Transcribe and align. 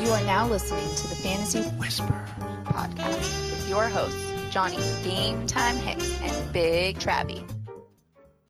You 0.00 0.08
are 0.12 0.24
now 0.24 0.48
listening 0.48 0.88
to 0.94 1.08
the 1.08 1.14
Fantasy 1.16 1.60
Whisper 1.60 2.24
podcast 2.64 3.50
with 3.50 3.68
your 3.68 3.86
hosts, 3.86 4.24
Johnny 4.48 4.78
Game 5.04 5.46
Time 5.46 5.76
Hicks 5.76 6.18
and 6.22 6.52
Big 6.54 6.98
Travie. 6.98 7.46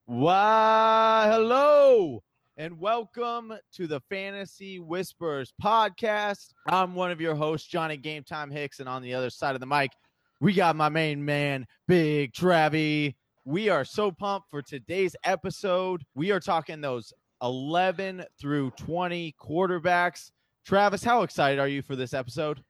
Why, 0.07 1.27
hello, 1.29 2.23
and 2.57 2.79
welcome 2.79 3.53
to 3.73 3.89
the 3.89 3.99
Fantasy 4.09 4.79
Whispers 4.79 5.53
podcast. 5.61 6.55
I'm 6.69 6.95
one 6.95 7.11
of 7.11 7.21
your 7.21 7.35
hosts, 7.35 7.67
Johnny 7.67 7.97
Game 7.97 8.23
Time 8.23 8.53
Hicks, 8.53 8.79
and 8.79 8.89
on 8.89 9.03
the 9.03 9.15
other 9.15 9.29
side 9.29 9.57
of 9.57 9.61
the 9.61 9.67
mic, 9.67 9.91
we 10.39 10.53
got 10.53 10.77
my 10.77 10.89
main 10.89 11.25
man, 11.25 11.67
Big 11.89 12.33
Travie. 12.33 13.17
We 13.45 13.69
are 13.71 13.85
so 13.85 14.13
pumped 14.13 14.51
for 14.51 14.63
today's 14.63 15.17
episode. 15.25 16.05
We 16.15 16.31
are 16.31 16.39
talking 16.39 16.81
those 16.81 17.13
11 17.43 18.25
through 18.41 18.71
20 18.77 19.35
quarterbacks. 19.43 20.31
Travis, 20.65 21.03
how 21.03 21.23
excited 21.23 21.59
are 21.59 21.69
you 21.69 21.83
for 21.83 21.97
this 21.97 22.15
episode? 22.15 22.63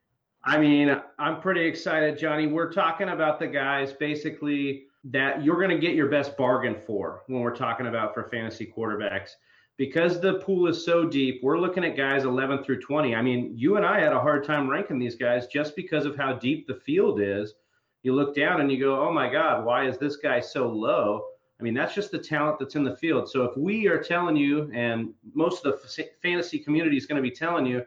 I 0.45 0.59
mean, 0.59 0.97
I'm 1.19 1.41
pretty 1.41 1.67
excited, 1.67 2.19
Johnny. 2.19 2.47
We're 2.47 2.73
talking 2.73 3.11
about 3.11 3.39
the 3.39 3.47
guys 3.47 3.93
basically 3.93 4.85
that 5.05 5.45
you're 5.45 5.57
going 5.57 5.71
to 5.71 5.79
get 5.79 5.95
your 5.95 6.09
best 6.09 6.37
bargain 6.37 6.77
for 6.87 7.23
when 7.27 7.41
we're 7.41 7.55
talking 7.55 7.87
about 7.87 8.15
for 8.15 8.25
fantasy 8.25 8.73
quarterbacks. 8.75 9.31
Because 9.77 10.21
the 10.21 10.35
pool 10.41 10.67
is 10.67 10.85
so 10.85 11.07
deep, 11.07 11.41
we're 11.43 11.59
looking 11.59 11.85
at 11.85 11.97
guys 11.97 12.25
11 12.25 12.65
through 12.65 12.81
20. 12.81 13.15
I 13.15 13.23
mean, 13.23 13.53
you 13.57 13.77
and 13.77 13.85
I 13.85 13.99
had 13.99 14.13
a 14.13 14.21
hard 14.21 14.45
time 14.45 14.69
ranking 14.69 14.99
these 14.99 15.15
guys 15.15 15.47
just 15.47 15.75
because 15.75 16.05
of 16.05 16.17
how 16.17 16.35
deep 16.35 16.67
the 16.67 16.75
field 16.75 17.21
is. 17.21 17.55
You 18.03 18.15
look 18.15 18.35
down 18.35 18.61
and 18.61 18.71
you 18.71 18.79
go, 18.79 19.07
oh 19.07 19.13
my 19.13 19.31
God, 19.31 19.65
why 19.65 19.87
is 19.87 19.99
this 19.99 20.17
guy 20.17 20.41
so 20.41 20.69
low? 20.69 21.25
I 21.61 21.63
mean, 21.63 21.75
that's 21.75 21.95
just 21.95 22.11
the 22.11 22.19
talent 22.19 22.59
that's 22.59 22.75
in 22.75 22.85
the 22.85 22.97
field. 22.97 23.31
So 23.31 23.45
if 23.45 23.57
we 23.57 23.87
are 23.87 24.03
telling 24.03 24.37
you, 24.37 24.71
and 24.73 25.13
most 25.35 25.65
of 25.65 25.73
the 25.73 26.03
f- 26.03 26.09
fantasy 26.23 26.59
community 26.59 26.97
is 26.97 27.05
going 27.07 27.23
to 27.23 27.29
be 27.29 27.35
telling 27.35 27.67
you 27.67 27.85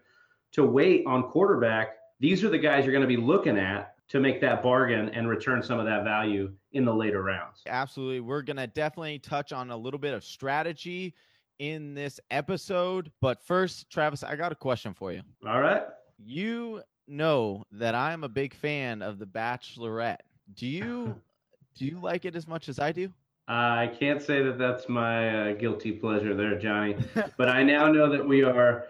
to 0.52 0.64
wait 0.64 1.04
on 1.08 1.24
quarterback, 1.24 1.98
these 2.20 2.44
are 2.44 2.50
the 2.50 2.58
guys 2.58 2.86
you're 2.86 2.94
going 2.94 3.02
to 3.02 3.08
be 3.08 3.18
looking 3.18 3.58
at 3.58 3.96
to 4.10 4.20
make 4.20 4.40
that 4.42 4.62
bargain 4.62 5.10
and 5.10 5.28
return 5.28 5.64
some 5.64 5.80
of 5.80 5.86
that 5.86 6.04
value 6.04 6.54
in 6.74 6.86
the 6.86 6.94
later 6.94 7.24
rounds. 7.24 7.64
Absolutely. 7.66 8.20
We're 8.20 8.44
going 8.44 8.58
to 8.58 8.68
definitely 8.68 9.18
touch 9.18 9.52
on 9.52 9.72
a 9.72 9.78
little 9.78 10.00
bit 10.00 10.14
of 10.14 10.24
strategy 10.24 11.16
in 11.58 11.96
this 11.96 12.20
episode. 12.30 13.12
But 13.22 13.42
first, 13.42 13.90
Travis, 13.90 14.24
I 14.24 14.36
got 14.36 14.52
a 14.52 14.56
question 14.56 14.94
for 14.94 15.12
you. 15.12 15.22
All 15.48 15.62
right. 15.62 15.84
You 16.24 16.82
know 17.08 17.64
that 17.72 17.96
I'm 17.96 18.24
a 18.24 18.30
big 18.30 18.54
fan 18.54 19.02
of 19.02 19.18
The 19.18 19.26
Bachelorette. 19.26 20.20
Do 20.54 20.68
you 20.68 21.20
do 21.76 21.86
you 21.86 22.00
like 22.00 22.26
it 22.26 22.36
as 22.36 22.48
much 22.48 22.70
as 22.70 22.80
I 22.80 22.92
do? 22.92 23.12
I 23.48 23.92
can't 24.00 24.22
say 24.22 24.42
that 24.42 24.58
that's 24.58 24.88
my 24.88 25.52
uh, 25.52 25.54
guilty 25.54 25.92
pleasure 25.92 26.36
there, 26.36 26.58
Johnny. 26.58 26.96
but 27.38 27.50
I 27.50 27.64
now 27.64 27.92
know 27.92 28.10
that 28.10 28.26
we 28.26 28.44
are, 28.44 28.86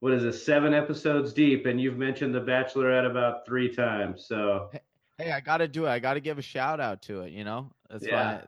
what 0.00 0.12
is 0.12 0.24
it, 0.24 0.32
seven 0.32 0.74
episodes 0.74 1.32
deep, 1.32 1.66
and 1.66 1.80
you've 1.80 1.98
mentioned 1.98 2.34
The 2.34 2.40
Bachelorette 2.40 3.08
about 3.08 3.46
three 3.46 3.72
times. 3.72 4.26
So, 4.26 4.70
hey, 5.18 5.30
I 5.30 5.40
got 5.40 5.58
to 5.58 5.68
do 5.68 5.86
it. 5.86 5.90
I 5.90 6.00
got 6.00 6.14
to 6.14 6.20
give 6.20 6.38
a 6.38 6.42
shout 6.42 6.80
out 6.80 7.00
to 7.02 7.20
it. 7.20 7.32
You 7.32 7.44
know, 7.44 7.70
that's 7.88 8.04
yeah. 8.04 8.40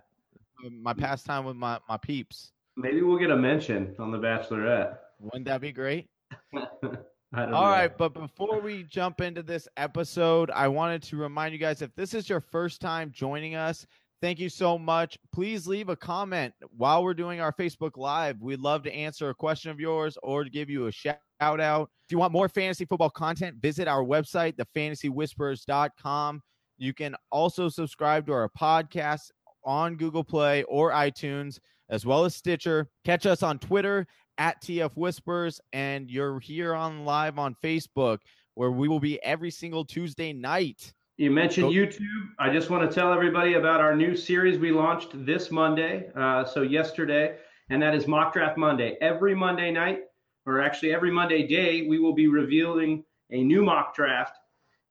my 0.60 0.70
my 0.70 0.92
pastime 0.92 1.44
with 1.44 1.56
my 1.56 1.78
my 1.88 1.96
peeps. 1.98 2.50
Maybe 2.76 3.02
we'll 3.02 3.18
get 3.18 3.30
a 3.30 3.36
mention 3.36 3.94
on 4.00 4.10
The 4.10 4.18
Bachelorette. 4.18 4.98
Wouldn't 5.20 5.44
that 5.44 5.60
be 5.60 5.70
great? 5.70 6.08
All 7.36 7.46
know. 7.46 7.62
right, 7.62 7.96
but 7.96 8.14
before 8.14 8.60
we 8.60 8.84
jump 8.84 9.20
into 9.20 9.42
this 9.42 9.66
episode, 9.76 10.50
I 10.50 10.68
wanted 10.68 11.02
to 11.04 11.16
remind 11.16 11.52
you 11.52 11.58
guys 11.58 11.82
if 11.82 11.94
this 11.96 12.14
is 12.14 12.28
your 12.28 12.40
first 12.40 12.80
time 12.80 13.10
joining 13.12 13.56
us, 13.56 13.86
thank 14.20 14.38
you 14.38 14.48
so 14.48 14.78
much. 14.78 15.18
Please 15.32 15.66
leave 15.66 15.88
a 15.88 15.96
comment 15.96 16.54
while 16.76 17.02
we're 17.02 17.14
doing 17.14 17.40
our 17.40 17.52
Facebook 17.52 17.96
Live. 17.96 18.40
We'd 18.40 18.60
love 18.60 18.82
to 18.84 18.94
answer 18.94 19.30
a 19.30 19.34
question 19.34 19.70
of 19.70 19.80
yours 19.80 20.16
or 20.22 20.44
to 20.44 20.50
give 20.50 20.70
you 20.70 20.86
a 20.86 20.92
shout 20.92 21.18
out. 21.40 21.90
If 22.06 22.12
you 22.12 22.18
want 22.18 22.32
more 22.32 22.48
fantasy 22.48 22.84
football 22.84 23.10
content, 23.10 23.56
visit 23.60 23.88
our 23.88 24.02
website, 24.02 24.56
thefantasywhispers.com. 24.56 26.42
You 26.78 26.92
can 26.92 27.14
also 27.30 27.68
subscribe 27.68 28.26
to 28.26 28.32
our 28.32 28.50
podcast 28.58 29.30
on 29.64 29.96
Google 29.96 30.24
Play 30.24 30.64
or 30.64 30.90
iTunes, 30.90 31.58
as 31.88 32.04
well 32.04 32.24
as 32.24 32.34
Stitcher. 32.34 32.88
Catch 33.04 33.26
us 33.26 33.42
on 33.42 33.58
Twitter 33.58 34.06
at 34.38 34.60
TF 34.62 34.96
Whispers, 34.96 35.60
and 35.72 36.10
you're 36.10 36.40
here 36.40 36.74
on 36.74 37.04
live 37.04 37.38
on 37.38 37.54
Facebook, 37.62 38.18
where 38.54 38.70
we 38.70 38.88
will 38.88 39.00
be 39.00 39.22
every 39.22 39.50
single 39.50 39.84
Tuesday 39.84 40.32
night. 40.32 40.92
You 41.16 41.30
mentioned 41.30 41.68
YouTube. 41.68 42.30
I 42.40 42.52
just 42.52 42.70
want 42.70 42.88
to 42.88 42.92
tell 42.92 43.12
everybody 43.12 43.54
about 43.54 43.80
our 43.80 43.94
new 43.94 44.16
series 44.16 44.58
we 44.58 44.72
launched 44.72 45.10
this 45.24 45.52
Monday, 45.52 46.10
uh, 46.16 46.44
so 46.44 46.62
yesterday, 46.62 47.36
and 47.70 47.80
that 47.80 47.94
is 47.94 48.08
Mock 48.08 48.32
Draft 48.32 48.58
Monday. 48.58 48.96
Every 49.00 49.32
Monday 49.32 49.70
night, 49.70 50.00
or 50.44 50.60
actually 50.60 50.92
every 50.92 51.12
Monday 51.12 51.46
day, 51.46 51.86
we 51.86 52.00
will 52.00 52.14
be 52.14 52.26
revealing 52.26 53.04
a 53.30 53.44
new 53.44 53.62
mock 53.62 53.94
draft 53.94 54.38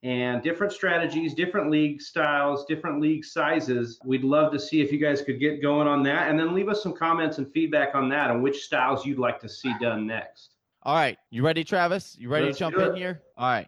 and 0.04 0.42
different 0.42 0.72
strategies, 0.72 1.34
different 1.34 1.70
league 1.70 2.02
styles, 2.02 2.66
different 2.66 3.02
league 3.02 3.26
sizes. 3.26 4.00
We'd 4.06 4.24
love 4.24 4.54
to 4.54 4.60
see 4.60 4.82
if 4.82 4.94
you 4.94 5.00
guys 5.00 5.22
could 5.22 5.42
get 5.42 5.62
going 5.62 5.88
on 5.90 6.04
that 6.04 6.30
and 6.30 6.40
then 6.40 6.54
leave 6.54 6.70
us 6.70 6.82
some 6.82 6.94
comments 6.94 7.38
and 7.38 7.52
feedback 7.52 7.96
on 7.96 8.08
that 8.10 8.32
and 8.32 8.42
which 8.42 8.64
styles 8.64 9.06
you'd 9.06 9.20
like 9.20 9.42
to 9.42 9.50
see 9.50 9.74
done 9.82 10.08
next. 10.08 10.56
All 10.84 10.96
right. 10.96 11.18
You 11.32 11.44
ready, 11.44 11.66
Travis? 11.66 12.16
You 12.18 12.30
ready 12.30 12.46
Let's 12.46 12.58
to 12.58 12.72
jump 12.72 12.78
in 12.78 12.96
here? 12.96 13.24
All 13.38 13.50
right. 13.50 13.68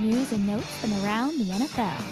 News 0.00 0.32
and 0.32 0.46
notes 0.46 0.66
from 0.78 0.94
around 1.04 1.38
the 1.38 1.44
NFL. 1.44 2.02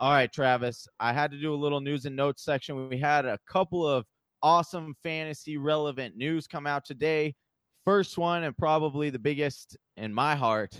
All 0.00 0.10
right, 0.10 0.32
Travis. 0.32 0.88
I 0.98 1.12
had 1.12 1.30
to 1.30 1.40
do 1.40 1.54
a 1.54 1.56
little 1.56 1.80
news 1.80 2.04
and 2.04 2.16
notes 2.16 2.42
section. 2.42 2.88
We 2.88 2.98
had 2.98 3.26
a 3.26 3.38
couple 3.48 3.86
of 3.86 4.04
awesome 4.42 4.96
fantasy 5.04 5.56
relevant 5.56 6.16
news 6.16 6.48
come 6.48 6.66
out 6.66 6.84
today. 6.84 7.36
First 7.84 8.18
one, 8.18 8.42
and 8.42 8.56
probably 8.58 9.10
the 9.10 9.20
biggest 9.20 9.76
in 9.96 10.12
my 10.12 10.34
heart, 10.34 10.76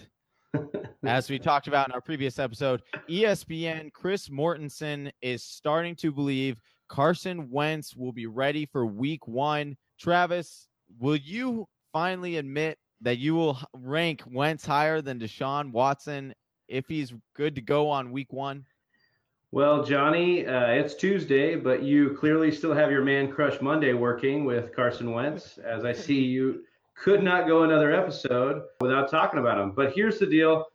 as 1.06 1.30
we 1.30 1.38
talked 1.38 1.68
about 1.68 1.86
in 1.86 1.92
our 1.92 2.00
previous 2.00 2.40
episode, 2.40 2.82
ESPN 3.08 3.92
Chris 3.92 4.30
Mortensen 4.30 5.12
is 5.22 5.44
starting 5.44 5.94
to 5.96 6.10
believe 6.10 6.56
Carson 6.88 7.48
Wentz 7.48 7.94
will 7.94 8.12
be 8.12 8.26
ready 8.26 8.66
for 8.66 8.84
week 8.84 9.28
one. 9.28 9.76
Travis, 10.00 10.66
will 10.98 11.14
you 11.14 11.68
finally 11.92 12.38
admit 12.38 12.78
that 13.00 13.18
you 13.18 13.34
will 13.34 13.58
rank 13.72 14.22
Wentz 14.26 14.64
higher 14.66 15.00
than 15.00 15.18
Deshaun 15.18 15.72
Watson 15.72 16.34
if 16.68 16.86
he's 16.88 17.12
good 17.34 17.54
to 17.56 17.60
go 17.60 17.88
on 17.88 18.12
week 18.12 18.32
one? 18.32 18.64
Well, 19.52 19.82
Johnny, 19.82 20.46
uh, 20.46 20.66
it's 20.66 20.94
Tuesday, 20.94 21.56
but 21.56 21.82
you 21.82 22.16
clearly 22.20 22.52
still 22.52 22.72
have 22.72 22.92
your 22.92 23.02
man 23.02 23.32
crush 23.32 23.60
Monday 23.60 23.94
working 23.94 24.44
with 24.44 24.74
Carson 24.74 25.10
Wentz. 25.10 25.58
As 25.58 25.84
I 25.84 25.92
see, 25.92 26.20
you 26.20 26.62
could 26.94 27.22
not 27.22 27.48
go 27.48 27.64
another 27.64 27.92
episode 27.92 28.62
without 28.80 29.10
talking 29.10 29.40
about 29.40 29.58
him. 29.58 29.72
But 29.72 29.92
here's 29.92 30.20
the 30.20 30.26
deal 30.26 30.66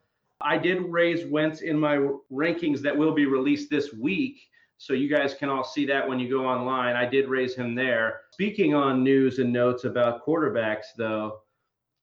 I 0.42 0.57
did 0.57 0.81
raise 0.81 1.25
Wentz 1.25 1.62
in 1.62 1.80
my 1.80 2.09
rankings 2.30 2.81
that 2.81 2.97
will 2.97 3.13
be 3.13 3.25
released 3.25 3.69
this 3.69 3.94
week. 3.94 4.42
So 4.78 4.92
you 4.92 5.07
guys 5.07 5.34
can 5.34 5.47
all 5.47 5.63
see 5.63 5.86
that 5.86 6.06
when 6.06 6.19
you 6.19 6.30
go 6.30 6.46
online. 6.46 6.97
I 6.97 7.06
did 7.06 7.30
raise 7.30 7.56
him 7.56 7.75
there. 7.75 8.24
Speaking 8.31 8.74
on 8.74 9.03
news 9.03 9.40
and 9.40 9.53
notes 9.53 9.86
about 9.86 10.25
quarterbacks, 10.25 10.88
though, 10.97 11.40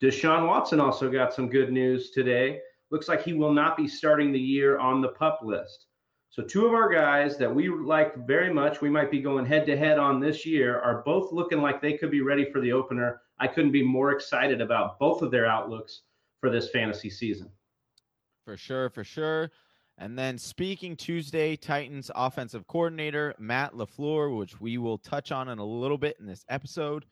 Deshaun 0.03 0.49
Watson 0.49 0.81
also 0.81 1.09
got 1.09 1.33
some 1.33 1.49
good 1.49 1.73
news 1.73 2.11
today. 2.11 2.61
Looks 2.91 3.09
like 3.09 3.23
he 3.23 3.35
will 3.35 3.53
not 3.53 3.77
be 3.77 3.87
starting 3.87 4.33
the 4.33 4.41
year 4.41 4.79
on 4.79 5.01
the 5.01 5.09
pup 5.09 5.41
list. 5.45 5.87
So 6.31 6.43
two 6.43 6.67
of 6.67 6.75
our 6.75 6.93
guys 6.93 7.37
that 7.39 7.55
we 7.55 7.69
like 7.69 8.27
very 8.27 8.53
much, 8.53 8.81
we 8.81 8.91
might 8.91 9.13
be 9.13 9.21
going 9.21 9.47
head 9.47 9.65
to 9.67 9.77
head 9.77 9.99
on 9.99 10.19
this 10.19 10.45
year, 10.45 10.81
are 10.81 11.03
both 11.05 11.31
looking 11.31 11.61
like 11.61 11.81
they 11.81 11.93
could 11.93 12.11
be 12.11 12.21
ready 12.21 12.51
for 12.51 12.61
the 12.61 12.73
opener. 12.73 13.21
I 13.39 13.47
couldn't 13.47 13.71
be 13.71 13.83
more 13.85 14.11
excited 14.11 14.61
about 14.61 14.99
both 14.99 15.23
of 15.23 15.31
their 15.31 15.47
outlooks 15.47 16.01
for 16.41 16.51
this 16.51 16.71
fantasy 16.71 17.11
season. 17.11 17.51
For 18.45 18.57
sure, 18.57 18.91
for 18.91 19.05
sure. 19.05 19.53
And 19.99 20.19
then 20.19 20.37
speaking 20.37 20.97
Tuesday, 20.97 21.55
Titans 21.55 22.11
offensive 22.17 22.67
coordinator 22.67 23.35
Matt 23.39 23.75
LaFleur, 23.75 24.37
which 24.37 24.61
we 24.61 24.79
will 24.79 24.99
touch 24.99 25.31
on 25.31 25.51
in 25.51 25.59
a 25.59 25.65
little 25.65 25.99
bit 25.99 26.17
in 26.19 26.27
this 26.27 26.45
episode. 26.49 27.05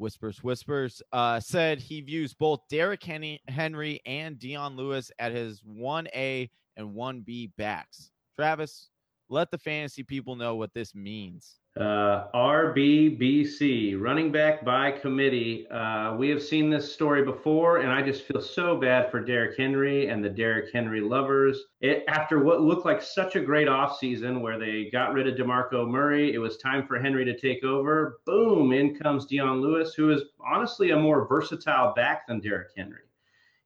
Whispers, 0.00 0.42
whispers, 0.42 1.02
uh, 1.12 1.40
said 1.40 1.78
he 1.78 2.00
views 2.00 2.32
both 2.32 2.60
Derrick 2.70 3.04
Henry 3.04 4.00
and 4.06 4.38
Dion 4.38 4.74
Lewis 4.74 5.12
at 5.18 5.32
his 5.32 5.60
1A 5.60 6.48
and 6.78 6.94
1B 6.94 7.52
backs. 7.58 8.10
Travis, 8.34 8.88
let 9.28 9.50
the 9.50 9.58
fantasy 9.58 10.02
people 10.02 10.36
know 10.36 10.56
what 10.56 10.72
this 10.72 10.94
means. 10.94 11.59
Uh, 11.76 12.26
RBBC, 12.34 13.98
running 14.00 14.32
back 14.32 14.64
by 14.64 14.90
committee. 14.90 15.68
Uh, 15.70 16.16
we 16.16 16.28
have 16.28 16.42
seen 16.42 16.68
this 16.68 16.92
story 16.92 17.24
before, 17.24 17.78
and 17.78 17.92
I 17.92 18.02
just 18.02 18.24
feel 18.24 18.40
so 18.40 18.76
bad 18.76 19.08
for 19.08 19.20
Derrick 19.20 19.56
Henry 19.56 20.08
and 20.08 20.22
the 20.22 20.28
Derrick 20.28 20.72
Henry 20.72 21.00
lovers. 21.00 21.66
It, 21.80 22.02
after 22.08 22.42
what 22.42 22.60
looked 22.60 22.84
like 22.84 23.00
such 23.00 23.36
a 23.36 23.40
great 23.40 23.68
offseason 23.68 24.40
where 24.40 24.58
they 24.58 24.90
got 24.90 25.12
rid 25.12 25.28
of 25.28 25.36
DeMarco 25.36 25.88
Murray, 25.88 26.34
it 26.34 26.38
was 26.38 26.56
time 26.56 26.86
for 26.88 26.98
Henry 26.98 27.24
to 27.24 27.38
take 27.38 27.62
over. 27.62 28.18
Boom, 28.26 28.72
in 28.72 28.96
comes 28.96 29.26
Dion 29.26 29.60
Lewis, 29.60 29.94
who 29.94 30.10
is 30.10 30.24
honestly 30.44 30.90
a 30.90 30.98
more 30.98 31.28
versatile 31.28 31.94
back 31.94 32.26
than 32.26 32.40
Derrick 32.40 32.70
Henry. 32.76 33.09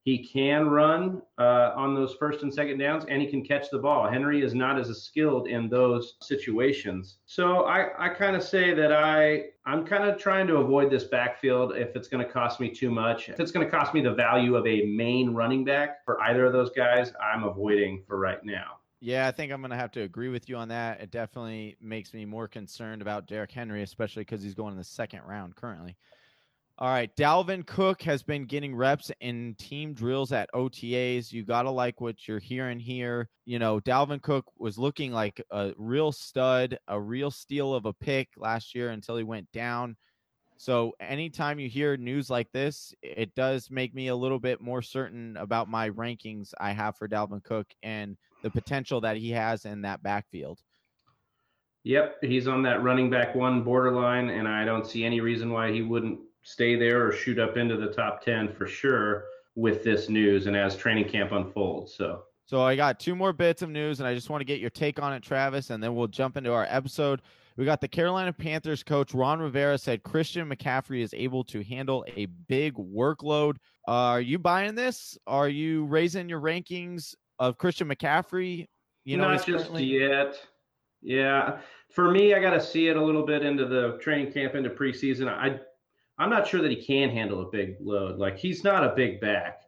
He 0.05 0.19
can 0.23 0.69
run 0.69 1.23
uh, 1.39 1.73
on 1.75 1.95
those 1.95 2.15
first 2.15 2.43
and 2.43 2.53
second 2.53 2.77
downs, 2.79 3.07
and 3.09 3.23
he 3.23 3.27
can 3.27 3.43
catch 3.43 3.71
the 3.71 3.79
ball. 3.79 4.07
Henry 4.07 4.43
is 4.43 4.55
not 4.55 4.79
as 4.79 4.95
skilled 5.03 5.49
in 5.49 5.71
those 5.71 6.17
situations. 6.21 7.17
So 7.25 7.65
I, 7.65 7.89
I 7.99 8.11
kind 8.11 8.37
of 8.37 8.43
say 8.43 8.75
that 8.75 8.93
I 8.93 9.45
I'm 9.65 9.87
kind 9.87 10.05
of 10.05 10.19
trying 10.19 10.47
to 10.49 10.57
avoid 10.57 10.91
this 10.91 11.05
backfield 11.05 11.75
if 11.75 11.97
it's 11.97 12.07
going 12.07 12.25
to 12.25 12.31
cost 12.31 12.61
me 12.61 12.69
too 12.69 12.91
much. 12.91 13.31
If 13.31 13.41
it's 13.41 13.51
going 13.51 13.65
to 13.65 13.71
cost 13.71 13.95
me 13.95 14.03
the 14.03 14.13
value 14.13 14.57
of 14.57 14.67
a 14.67 14.83
main 14.83 15.31
running 15.31 15.65
back 15.65 16.05
for 16.05 16.21
either 16.21 16.45
of 16.45 16.53
those 16.53 16.71
guys, 16.71 17.11
I'm 17.19 17.45
avoiding 17.45 18.03
for 18.07 18.19
right 18.19 18.45
now. 18.45 18.81
Yeah, 19.01 19.27
I 19.27 19.33
think 19.33 19.53
I'm 19.53 19.61
going 19.61 19.71
to 19.71 19.77
have 19.77 19.93
to 19.93 20.03
agree 20.03 20.29
with 20.29 20.51
you 20.51 20.57
on 20.57 20.69
that. 20.69 21.01
It 21.01 21.11
definitely 21.11 21.77
makes 21.81 22.13
me 22.13 22.27
more 22.27 22.47
concerned 22.47 23.01
about 23.01 23.27
Derrick 23.27 23.53
Henry, 23.53 23.83
especially 23.83 24.23
because 24.23 24.43
he's 24.43 24.55
going 24.55 24.73
in 24.73 24.79
the 24.79 24.85
second 24.85 25.23
round 25.27 25.57
currently. 25.57 25.97
All 26.77 26.89
right, 26.89 27.15
Dalvin 27.15 27.65
Cook 27.65 28.03
has 28.03 28.25
been 28.25 28.47
getting 28.47 28.75
reps 28.75 29.13
in 29.21 29.55
team 29.61 29.95
drills 29.95 30.33
at 30.33 30.51
OTAs. 30.53 31.33
You 31.33 31.45
got 31.45 31.63
to 31.63 31.71
like 31.71 32.01
what 32.01 32.27
you're 32.27 32.41
hearing 32.41 32.81
here. 32.81 33.29
You 33.45 33.61
know, 33.61 33.79
Dalvin 33.79 34.21
Cook 34.21 34.47
was 34.59 34.77
looking 34.77 35.13
like 35.13 35.41
a 35.53 35.73
real 35.77 36.11
stud, 36.11 36.77
a 36.89 37.01
real 37.01 37.31
steal 37.31 37.75
of 37.75 37.87
a 37.87 37.93
pick 37.93 38.31
last 38.37 38.75
year 38.75 38.91
until 38.91 39.17
he 39.17 39.23
went 39.23 39.53
down. 39.53 39.97
So, 40.57 40.95
anytime 40.99 41.61
you 41.61 41.69
hear 41.69 41.97
news 41.97 42.29
like 42.29 42.51
this, 42.51 42.93
it 43.03 43.37
does 43.37 43.71
make 43.71 43.95
me 43.95 44.09
a 44.09 44.17
little 44.17 44.41
bit 44.41 44.61
more 44.61 44.83
certain 44.83 45.37
about 45.37 45.69
my 45.69 45.91
rankings 45.91 46.55
I 46.59 46.73
have 46.73 46.97
for 46.97 47.07
Dalvin 47.07 47.45
Cook 47.45 47.69
and 47.85 48.17
the 48.43 48.51
potential 48.51 49.01
that 49.03 49.17
he 49.17 49.31
has 49.31 49.65
in 49.65 49.83
that 49.83 50.03
backfield. 50.03 50.59
Yep, 51.85 52.17
he's 52.23 52.49
on 52.49 52.63
that 52.63 52.83
running 52.83 53.11
back 53.11 53.37
one 53.37 53.63
borderline, 53.63 54.31
and 54.31 54.49
I 54.49 54.65
don't 54.65 54.87
see 54.87 55.05
any 55.05 55.21
reason 55.21 55.53
why 55.53 55.71
he 55.71 55.83
wouldn't 55.83 56.19
stay 56.45 56.77
there 56.77 57.07
or 57.07 57.13
shoot 57.13 57.39
up 57.39 57.57
into 57.57 57.77
the 57.77 57.89
top 57.89 58.23
10 58.23 58.53
for 58.53 58.67
sure 58.67 59.25
with 59.57 59.83
this 59.83 60.09
news 60.09 60.47
and 60.47 60.57
as 60.57 60.77
training 60.77 61.09
camp 61.09 61.33
unfolds. 61.33 61.95
So, 61.95 62.23
so 62.47 62.63
I 62.63 62.77
got 62.77 63.01
two 63.01 63.17
more 63.17 63.33
bits 63.33 63.63
of 63.63 63.71
news 63.71 63.99
and 63.99 64.07
I 64.07 64.15
just 64.15 64.31
want 64.31 64.43
to 64.43 64.45
get 64.45 64.61
your 64.61 64.71
take 64.71 65.01
on 65.01 65.13
it, 65.13 65.23
Travis, 65.23 65.71
and 65.71 65.83
then 65.83 65.95
we'll 65.95 66.07
jump 66.07 66.37
into 66.37 66.53
our 66.53 66.67
episode. 66.69 67.23
We 67.57 67.65
got 67.65 67.81
the 67.81 67.89
Carolina 67.89 68.33
Panthers 68.33 68.83
coach 68.83 69.15
Ron 69.15 69.41
Rivera 69.41 69.79
said 69.79 70.03
Christian 70.03 70.49
McCaffrey 70.49 71.03
is 71.03 71.15
able 71.15 71.45
to 71.45 71.63
handle 71.63 72.05
a 72.15 72.27
big 72.27 72.75
workload. 72.75 73.57
Uh, 73.89 73.93
are 73.93 74.21
you 74.21 74.39
buying 74.39 74.75
this? 74.75 75.17
Are 75.27 75.49
you 75.49 75.85
raising 75.87 76.29
your 76.29 76.41
rankings 76.41 77.15
of 77.39 77.57
Christian 77.57 77.89
McCaffrey? 77.89 78.67
You 79.05 79.17
know, 79.17 79.29
not 79.29 79.47
just 79.47 79.67
currently... 79.67 79.85
yet. 79.85 80.37
Yeah, 81.01 81.59
for 81.91 82.11
me, 82.11 82.35
I 82.35 82.41
got 82.41 82.51
to 82.51 82.61
see 82.61 82.89
it 82.89 82.97
a 82.97 83.05
little 83.05 83.27
bit 83.27 83.45
into 83.45 83.67
the 83.67 83.99
training 84.01 84.33
camp, 84.33 84.55
into 84.55 84.71
preseason. 84.71 85.29
I 85.29 85.61
I'm 86.19 86.31
not 86.31 86.47
sure 86.47 86.63
that 86.63 86.71
he 86.71 86.83
can 86.83 87.11
handle 87.11 87.43
a 87.43 87.51
big 87.51 87.77
load. 87.81 88.19
Like 88.19 88.39
he's 88.39 88.63
not 88.65 88.85
a 88.85 88.95
big 88.95 89.21
back, 89.21 89.63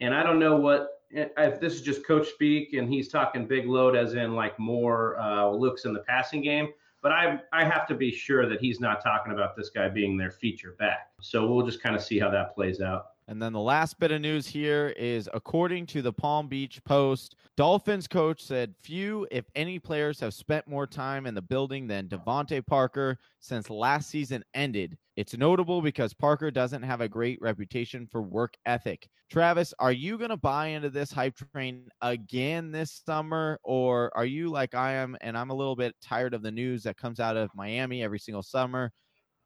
and 0.00 0.14
I 0.14 0.22
don't 0.22 0.38
know 0.38 0.56
what 0.56 0.88
if 1.10 1.60
this 1.60 1.74
is 1.74 1.82
just 1.82 2.06
coach 2.06 2.28
speak 2.28 2.72
and 2.72 2.92
he's 2.92 3.08
talking 3.08 3.46
big 3.46 3.66
load 3.66 3.94
as 3.94 4.14
in 4.14 4.34
like 4.34 4.58
more 4.58 5.18
uh, 5.20 5.50
looks 5.50 5.84
in 5.84 5.92
the 5.92 6.00
passing 6.00 6.42
game. 6.42 6.68
But 7.02 7.12
I 7.12 7.40
I 7.52 7.64
have 7.64 7.86
to 7.88 7.94
be 7.94 8.10
sure 8.10 8.48
that 8.48 8.60
he's 8.60 8.80
not 8.80 9.02
talking 9.02 9.32
about 9.32 9.56
this 9.56 9.70
guy 9.70 9.88
being 9.88 10.16
their 10.16 10.30
feature 10.30 10.74
back. 10.78 11.10
So 11.20 11.46
we'll 11.46 11.66
just 11.66 11.82
kind 11.82 11.94
of 11.94 12.02
see 12.02 12.18
how 12.18 12.30
that 12.30 12.54
plays 12.54 12.80
out. 12.80 13.06
And 13.32 13.40
then 13.40 13.54
the 13.54 13.60
last 13.60 13.98
bit 13.98 14.12
of 14.12 14.20
news 14.20 14.46
here 14.46 14.92
is 14.94 15.26
according 15.32 15.86
to 15.86 16.02
the 16.02 16.12
Palm 16.12 16.48
Beach 16.48 16.84
Post, 16.84 17.36
Dolphins 17.56 18.06
coach 18.06 18.42
said 18.42 18.74
few, 18.82 19.26
if 19.30 19.46
any, 19.54 19.78
players 19.78 20.20
have 20.20 20.34
spent 20.34 20.68
more 20.68 20.86
time 20.86 21.24
in 21.24 21.34
the 21.34 21.40
building 21.40 21.86
than 21.86 22.08
DeVante 22.08 22.60
Parker 22.66 23.18
since 23.40 23.70
last 23.70 24.10
season 24.10 24.44
ended. 24.52 24.98
It's 25.16 25.34
notable 25.34 25.80
because 25.80 26.12
Parker 26.12 26.50
doesn't 26.50 26.82
have 26.82 27.00
a 27.00 27.08
great 27.08 27.40
reputation 27.40 28.06
for 28.06 28.20
work 28.20 28.52
ethic. 28.66 29.08
Travis, 29.30 29.72
are 29.78 29.92
you 29.92 30.18
going 30.18 30.28
to 30.28 30.36
buy 30.36 30.66
into 30.66 30.90
this 30.90 31.10
hype 31.10 31.38
train 31.54 31.88
again 32.02 32.70
this 32.70 33.00
summer, 33.06 33.58
or 33.64 34.14
are 34.14 34.26
you 34.26 34.50
like 34.50 34.74
I 34.74 34.92
am 34.92 35.16
and 35.22 35.38
I'm 35.38 35.48
a 35.48 35.54
little 35.54 35.74
bit 35.74 35.94
tired 36.02 36.34
of 36.34 36.42
the 36.42 36.52
news 36.52 36.82
that 36.82 36.98
comes 36.98 37.18
out 37.18 37.38
of 37.38 37.48
Miami 37.54 38.02
every 38.02 38.18
single 38.18 38.42
summer? 38.42 38.92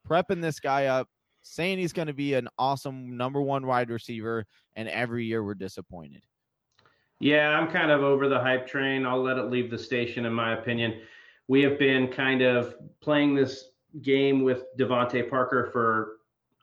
Prepping 0.09 0.43
this 0.43 0.59
guy 0.59 0.87
up 0.87 1.09
saying 1.47 1.79
he's 1.79 1.93
going 1.93 2.09
to 2.09 2.15
be 2.15 2.35
an 2.35 2.49
awesome 2.59 3.17
number 3.17 3.41
one 3.41 3.67
wide 3.67 3.91
receiver, 3.91 4.45
and 4.75 4.89
every 4.89 5.25
year 5.25 5.45
we're 5.45 5.55
disappointed. 5.55 6.25
Yeah, 7.21 7.51
I'm 7.51 7.71
kind 7.71 7.91
of 7.91 8.03
over 8.03 8.29
the 8.29 8.39
hype 8.39 8.67
train. 8.67 9.07
I'll 9.07 9.23
let 9.23 9.39
it 9.39 9.51
leave 9.51 9.71
the 9.71 9.79
station, 9.79 10.27
in 10.27 10.33
my 10.33 10.55
opinion. 10.59 11.01
We 11.49 11.63
have 11.63 11.79
been 11.79 12.09
kind 12.09 12.43
of 12.43 12.75
playing 13.01 13.35
this 13.35 13.71
game 14.03 14.43
with 14.43 14.65
DeVante 14.79 15.31
Parker 15.31 15.71
for 15.73 16.17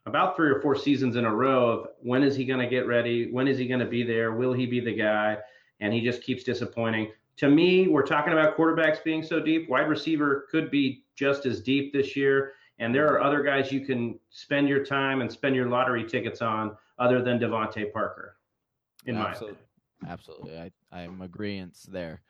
about 0.06 0.35
three 0.35 0.50
or 0.50 0.62
four 0.62 0.75
seasons 0.75 1.15
in 1.15 1.25
a 1.25 1.33
row 1.33 1.69
of 1.69 1.88
when 2.01 2.21
is 2.21 2.36
he 2.36 2.45
going 2.45 2.59
to 2.59 2.68
get 2.68 2.86
ready? 2.86 3.31
When 3.31 3.47
is 3.47 3.57
he 3.57 3.68
going 3.68 3.79
to 3.79 3.86
be 3.86 4.03
there? 4.03 4.33
Will 4.33 4.53
he 4.53 4.65
be 4.65 4.81
the 4.81 4.94
guy? 4.94 5.38
And 5.79 5.94
he 5.94 6.01
just 6.01 6.21
keeps 6.21 6.44
disappointing. 6.44 7.12
To 7.38 7.50
me, 7.50 7.88
we're 7.88 8.06
talking 8.06 8.33
about 8.33 8.56
quarterbacks 8.57 9.03
being 9.03 9.24
so 9.24 9.39
deep. 9.39 9.69
Wide 9.69 9.88
receiver 9.88 10.45
could 10.51 10.69
be 10.69 11.06
just 11.15 11.45
as 11.45 11.62
deep 11.62 11.94
this 11.94 12.15
year. 12.15 12.53
And 12.80 12.94
there 12.94 13.08
are 13.08 13.22
other 13.22 13.44
guys 13.44 13.72
you 13.72 13.86
can 13.86 14.20
spend 14.30 14.68
your 14.68 14.84
time 14.84 15.22
and 15.22 15.31
spend 15.31 15.56
your 15.56 15.70
lottery 15.70 16.04
tickets 16.04 16.42
on 16.42 16.75
other 17.00 17.22
than 17.22 17.40
DeVante 17.40 17.92
Parker, 17.94 18.38
in 19.06 19.16
Absolutely. 19.16 19.58
my 20.02 20.10
opinion. 20.10 20.12
Absolutely. 20.12 20.58
I, 20.92 21.02
I'm 21.04 21.22
agreeing 21.22 21.72
there. 21.88 22.22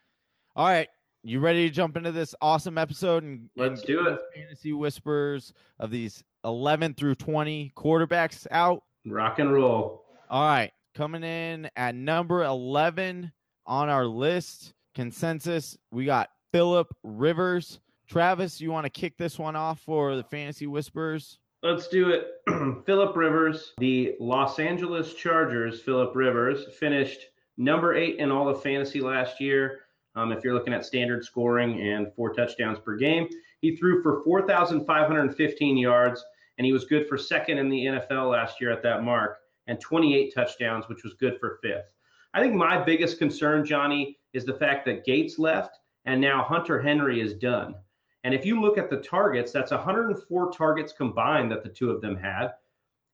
All 0.56 0.68
right. 0.68 0.90
You 1.24 1.40
ready 1.40 1.68
to 1.70 1.74
jump 1.74 1.96
into 1.96 2.12
this 2.12 2.36
awesome 2.42 2.78
episode 2.78 3.24
and 3.24 3.50
let's 3.56 3.80
and 3.80 3.88
do 3.88 4.08
it? 4.08 4.20
Fantasy 4.36 4.74
whispers 4.74 5.54
of 5.80 5.90
these 5.90 6.24
11 6.44 6.96
through 6.96 7.16
20 7.16 7.72
quarterbacks 7.76 8.46
out. 8.52 8.84
Rock 9.06 9.40
and 9.40 9.52
roll. 9.52 10.04
All 10.30 10.46
right. 10.46 10.72
Coming 10.94 11.24
in 11.24 11.70
at 11.76 11.96
number 11.96 12.44
11 12.44 13.32
on 13.66 13.90
our 13.90 14.06
list 14.06 14.74
consensus, 14.94 15.78
we 15.92 16.06
got 16.06 16.30
Philip 16.52 16.94
Rivers. 17.04 17.80
Travis, 18.14 18.62
you 18.62 18.72
want 18.72 18.86
to 18.86 18.92
kick 18.92 19.18
this 19.18 19.40
one 19.40 19.56
off 19.56 19.80
for 19.80 20.16
the 20.16 20.24
Fantasy 20.24 20.68
Whispers? 20.68 21.40
Let's 21.64 21.88
do 21.88 22.12
it. 22.12 22.28
Philip 22.86 23.18
Rivers, 23.18 23.74
the 23.80 24.14
Los 24.20 24.60
Angeles 24.60 25.16
Chargers, 25.16 25.82
Philip 25.82 26.16
Rivers, 26.16 26.76
finished 26.76 27.22
number 27.58 27.96
eight 27.96 28.20
in 28.20 28.30
all 28.30 28.48
of 28.48 28.62
fantasy 28.62 29.02
last 29.02 29.42
year. 29.42 29.80
Um, 30.14 30.32
if 30.32 30.44
you're 30.44 30.54
looking 30.54 30.76
at 30.76 30.86
standard 30.86 31.26
scoring 31.26 31.82
and 31.82 32.14
four 32.14 32.32
touchdowns 32.36 32.78
per 32.78 32.98
game, 32.98 33.28
he 33.62 33.76
threw 33.76 34.04
for 34.04 34.24
4,515 34.24 35.76
yards, 35.76 36.24
and 36.60 36.68
he 36.68 36.72
was 36.72 36.86
good 36.86 37.10
for 37.10 37.18
second 37.18 37.58
in 37.58 37.68
the 37.68 37.84
NFL 37.84 38.30
last 38.30 38.62
year 38.62 38.70
at 38.70 38.84
that 38.84 39.04
mark, 39.04 39.40
and 39.66 39.82
28 39.82 40.32
touchdowns, 40.36 40.88
which 40.88 41.04
was 41.04 41.16
good 41.16 41.40
for 41.40 41.58
fifth. 41.64 41.96
I 42.36 42.42
think 42.42 42.54
my 42.54 42.78
biggest 42.78 43.18
concern, 43.18 43.66
Johnny, 43.66 44.20
is 44.34 44.46
the 44.46 44.54
fact 44.54 44.86
that 44.86 45.04
Gates 45.04 45.40
left, 45.40 45.80
and 46.06 46.22
now 46.22 46.44
Hunter 46.44 46.80
Henry 46.80 47.20
is 47.20 47.34
done. 47.34 47.74
And 48.24 48.34
if 48.34 48.46
you 48.46 48.62
look 48.62 48.78
at 48.78 48.90
the 48.90 48.98
targets, 48.98 49.52
that's 49.52 49.72
104 49.72 50.52
targets 50.52 50.94
combined 50.94 51.52
that 51.52 51.64
the 51.64 51.70
two 51.70 51.92
of 51.92 52.02
them 52.02 52.16
had. 52.16 52.54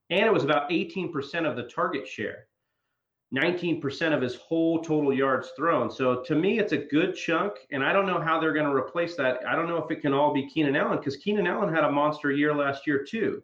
And 0.10 0.26
it 0.26 0.34
was 0.34 0.44
about 0.44 0.70
18% 0.70 1.50
of 1.50 1.56
the 1.56 1.64
target 1.64 2.08
share, 2.08 2.48
19% 3.34 4.14
of 4.14 4.22
his 4.22 4.36
whole 4.36 4.82
total 4.82 5.14
yards 5.14 5.52
thrown. 5.56 5.92
So 5.92 6.22
to 6.22 6.36
me, 6.36 6.60
it's 6.60 6.74
a 6.74 6.78
good 6.78 7.16
chunk. 7.16 7.54
And 7.72 7.84
I 7.84 7.94
don't 7.94 8.08
know 8.08 8.20
how 8.20 8.40
they're 8.40 8.54
going 8.54 8.66
to 8.66 8.76
replace 8.76 9.16
that. 9.16 9.40
I 9.48 9.56
don't 9.56 9.68
know 9.68 9.84
if 9.84 9.92
it 9.92 10.02
can 10.02 10.14
all 10.14 10.34
be 10.34 10.48
Keenan 10.50 10.76
Allen 10.76 10.98
because 10.98 11.18
Keenan 11.18 11.48
Allen 11.48 11.74
had 11.74 11.84
a 11.84 11.92
monster 11.92 12.32
year 12.32 12.56
last 12.56 12.88
year, 12.88 13.04
too. 13.04 13.44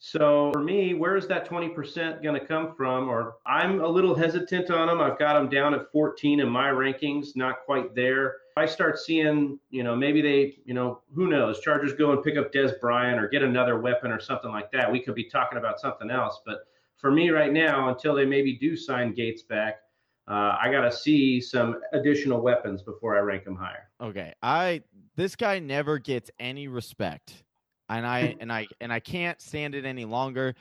So 0.00 0.52
for 0.52 0.62
me, 0.62 0.94
where 0.94 1.16
is 1.16 1.26
that 1.26 1.48
20% 1.48 2.22
going 2.22 2.38
to 2.38 2.46
come 2.46 2.74
from? 2.76 3.08
Or 3.08 3.36
I'm 3.46 3.80
a 3.80 3.88
little 3.88 4.14
hesitant 4.14 4.70
on 4.70 4.86
them. 4.86 5.00
I've 5.00 5.18
got 5.18 5.34
them 5.34 5.48
down 5.48 5.74
at 5.74 5.90
14 5.90 6.40
in 6.40 6.48
my 6.48 6.68
rankings, 6.68 7.34
not 7.34 7.64
quite 7.66 7.94
there. 7.94 8.36
I 8.58 8.66
start 8.66 8.98
seeing, 8.98 9.58
you 9.70 9.82
know, 9.82 9.96
maybe 9.96 10.20
they, 10.20 10.58
you 10.64 10.74
know, 10.74 11.00
who 11.14 11.28
knows, 11.28 11.60
Chargers 11.60 11.92
go 11.94 12.12
and 12.12 12.22
pick 12.22 12.36
up 12.36 12.52
Dez 12.52 12.78
Bryant 12.80 13.20
or 13.20 13.28
get 13.28 13.42
another 13.42 13.80
weapon 13.80 14.10
or 14.10 14.20
something 14.20 14.50
like 14.50 14.70
that. 14.72 14.90
We 14.90 15.00
could 15.00 15.14
be 15.14 15.24
talking 15.24 15.58
about 15.58 15.80
something 15.80 16.10
else. 16.10 16.40
But 16.44 16.66
for 16.96 17.10
me 17.10 17.30
right 17.30 17.52
now, 17.52 17.88
until 17.88 18.14
they 18.14 18.26
maybe 18.26 18.56
do 18.56 18.76
sign 18.76 19.14
Gates 19.14 19.42
back, 19.42 19.80
uh, 20.28 20.56
I 20.60 20.70
got 20.70 20.82
to 20.82 20.92
see 20.92 21.40
some 21.40 21.80
additional 21.92 22.40
weapons 22.42 22.82
before 22.82 23.16
I 23.16 23.20
rank 23.20 23.44
them 23.44 23.56
higher. 23.56 23.88
Okay. 24.00 24.34
I, 24.42 24.82
this 25.16 25.36
guy 25.36 25.58
never 25.58 25.98
gets 25.98 26.30
any 26.38 26.68
respect 26.68 27.44
and 27.88 28.06
I 28.06 28.36
and 28.40 28.52
I 28.52 28.66
and 28.80 28.92
I 28.92 29.00
can't 29.00 29.40
stand 29.40 29.74
it 29.74 29.84
any 29.84 30.04
longer. 30.04 30.54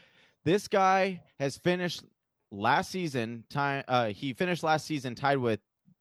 This 0.46 0.68
guy 0.68 1.22
has 1.40 1.58
finished 1.58 2.04
last 2.52 2.92
season 2.92 3.44
time 3.50 3.84
uh, 3.88 4.08
he 4.08 4.34
finished 4.34 4.64
last 4.64 4.86
season 4.86 5.16
tied 5.16 5.38
with 5.38 5.60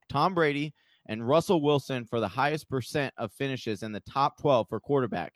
Tom 0.08 0.34
Brady 0.34 0.74
and 1.06 1.26
Russell 1.26 1.60
Wilson 1.60 2.04
for 2.04 2.20
the 2.20 2.28
highest 2.28 2.68
percent 2.68 3.14
of 3.16 3.32
finishes 3.32 3.82
in 3.82 3.92
the 3.92 4.00
top 4.00 4.38
12 4.40 4.68
for 4.68 4.80
quarterback 4.80 5.34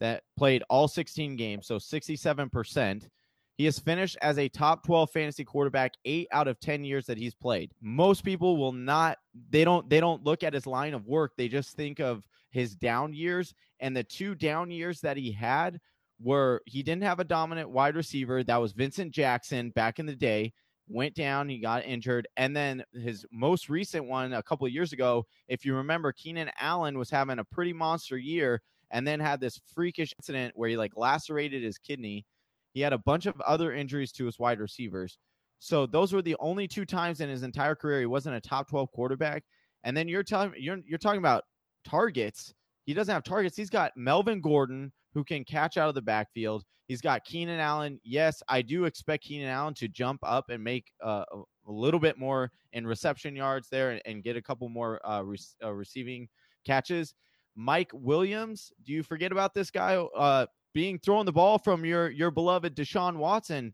that 0.00 0.22
played 0.36 0.62
all 0.70 0.88
16 0.88 1.36
games, 1.36 1.66
so 1.66 1.76
67%. 1.76 3.08
He 3.56 3.66
has 3.66 3.78
finished 3.78 4.16
as 4.22 4.38
a 4.38 4.48
top 4.48 4.86
12 4.86 5.10
fantasy 5.10 5.44
quarterback 5.44 5.92
8 6.06 6.28
out 6.32 6.48
of 6.48 6.58
10 6.60 6.82
years 6.82 7.04
that 7.04 7.18
he's 7.18 7.34
played. 7.34 7.72
Most 7.82 8.24
people 8.24 8.56
will 8.56 8.72
not 8.72 9.18
they 9.50 9.64
don't 9.64 9.88
they 9.90 10.00
don't 10.00 10.24
look 10.24 10.42
at 10.42 10.54
his 10.54 10.66
line 10.66 10.94
of 10.94 11.06
work. 11.06 11.32
They 11.36 11.46
just 11.46 11.76
think 11.76 12.00
of 12.00 12.24
his 12.50 12.74
down 12.74 13.12
years 13.12 13.52
and 13.80 13.94
the 13.94 14.02
two 14.02 14.34
down 14.34 14.70
years 14.70 15.02
that 15.02 15.18
he 15.18 15.30
had 15.30 15.78
were 16.22 16.62
he 16.64 16.82
didn't 16.82 17.02
have 17.02 17.20
a 17.20 17.24
dominant 17.24 17.68
wide 17.68 17.96
receiver. 17.96 18.42
That 18.42 18.62
was 18.62 18.72
Vincent 18.72 19.12
Jackson 19.12 19.68
back 19.70 19.98
in 19.98 20.06
the 20.06 20.16
day. 20.16 20.54
Went 20.90 21.14
down, 21.14 21.48
he 21.48 21.58
got 21.58 21.84
injured, 21.84 22.26
and 22.36 22.54
then 22.54 22.82
his 22.92 23.24
most 23.30 23.68
recent 23.68 24.04
one 24.06 24.32
a 24.32 24.42
couple 24.42 24.66
of 24.66 24.72
years 24.72 24.92
ago, 24.92 25.26
if 25.48 25.64
you 25.64 25.74
remember, 25.74 26.12
Keenan 26.12 26.50
Allen 26.60 26.98
was 26.98 27.10
having 27.10 27.38
a 27.38 27.44
pretty 27.44 27.72
monster 27.72 28.18
year, 28.18 28.60
and 28.90 29.06
then 29.06 29.20
had 29.20 29.40
this 29.40 29.60
freakish 29.72 30.12
incident 30.18 30.52
where 30.56 30.68
he 30.68 30.76
like 30.76 30.96
lacerated 30.96 31.62
his 31.62 31.78
kidney. 31.78 32.26
He 32.72 32.80
had 32.80 32.92
a 32.92 32.98
bunch 32.98 33.26
of 33.26 33.40
other 33.42 33.72
injuries 33.72 34.12
to 34.12 34.26
his 34.26 34.38
wide 34.38 34.60
receivers. 34.60 35.18
So 35.58 35.86
those 35.86 36.12
were 36.12 36.22
the 36.22 36.36
only 36.40 36.66
two 36.66 36.84
times 36.84 37.20
in 37.20 37.28
his 37.28 37.42
entire 37.42 37.74
career 37.74 38.00
he 38.00 38.06
wasn't 38.06 38.36
a 38.36 38.40
top 38.40 38.68
12 38.68 38.90
quarterback. 38.92 39.44
And 39.84 39.96
then 39.96 40.08
you're 40.08 40.22
telling 40.22 40.52
you're 40.58 40.78
you're 40.86 40.98
talking 40.98 41.18
about 41.18 41.44
targets. 41.84 42.54
He 42.86 42.94
doesn't 42.94 43.12
have 43.12 43.22
targets. 43.22 43.56
He's 43.56 43.70
got 43.70 43.92
Melvin 43.96 44.40
Gordon 44.40 44.92
who 45.14 45.24
can 45.24 45.44
catch 45.44 45.76
out 45.76 45.88
of 45.88 45.94
the 45.94 46.02
backfield. 46.02 46.64
He's 46.90 47.00
got 47.00 47.24
Keenan 47.24 47.60
Allen. 47.60 48.00
Yes, 48.02 48.42
I 48.48 48.62
do 48.62 48.84
expect 48.84 49.22
Keenan 49.22 49.46
Allen 49.46 49.74
to 49.74 49.86
jump 49.86 50.18
up 50.24 50.50
and 50.50 50.64
make 50.64 50.90
uh, 51.00 51.22
a 51.32 51.70
little 51.70 52.00
bit 52.00 52.18
more 52.18 52.50
in 52.72 52.84
reception 52.84 53.36
yards 53.36 53.68
there 53.68 53.92
and, 53.92 54.02
and 54.06 54.24
get 54.24 54.36
a 54.36 54.42
couple 54.42 54.68
more 54.68 54.98
uh, 55.08 55.22
re- 55.22 55.38
uh, 55.62 55.72
receiving 55.72 56.28
catches. 56.66 57.14
Mike 57.54 57.92
Williams, 57.94 58.72
do 58.84 58.92
you 58.92 59.04
forget 59.04 59.30
about 59.30 59.54
this 59.54 59.70
guy 59.70 59.94
uh, 59.94 60.46
being 60.74 60.98
thrown 60.98 61.26
the 61.26 61.32
ball 61.32 61.58
from 61.58 61.84
your 61.84 62.10
your 62.10 62.32
beloved 62.32 62.74
Deshaun 62.74 63.18
Watson? 63.18 63.72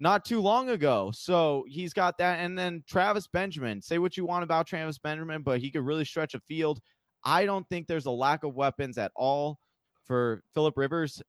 not 0.00 0.24
too 0.24 0.40
long 0.40 0.70
ago. 0.70 1.10
So 1.14 1.64
he's 1.68 1.92
got 1.92 2.16
that. 2.18 2.38
And 2.40 2.58
then 2.58 2.84
Travis 2.88 3.26
Benjamin, 3.26 3.82
say 3.82 3.98
what 3.98 4.16
you 4.16 4.24
want 4.24 4.44
about 4.44 4.66
Travis 4.66 4.98
Benjamin, 4.98 5.42
but 5.42 5.60
he 5.60 5.70
could 5.70 5.84
really 5.84 6.06
stretch 6.06 6.34
a 6.34 6.40
field. 6.40 6.80
I 7.22 7.44
don't 7.44 7.68
think 7.68 7.86
there's 7.86 8.06
a 8.06 8.10
lack 8.10 8.44
of 8.44 8.54
weapons 8.54 8.96
at 8.96 9.12
all 9.14 9.58
for 10.04 10.42
Philip 10.54 10.78
Rivers. 10.78 11.22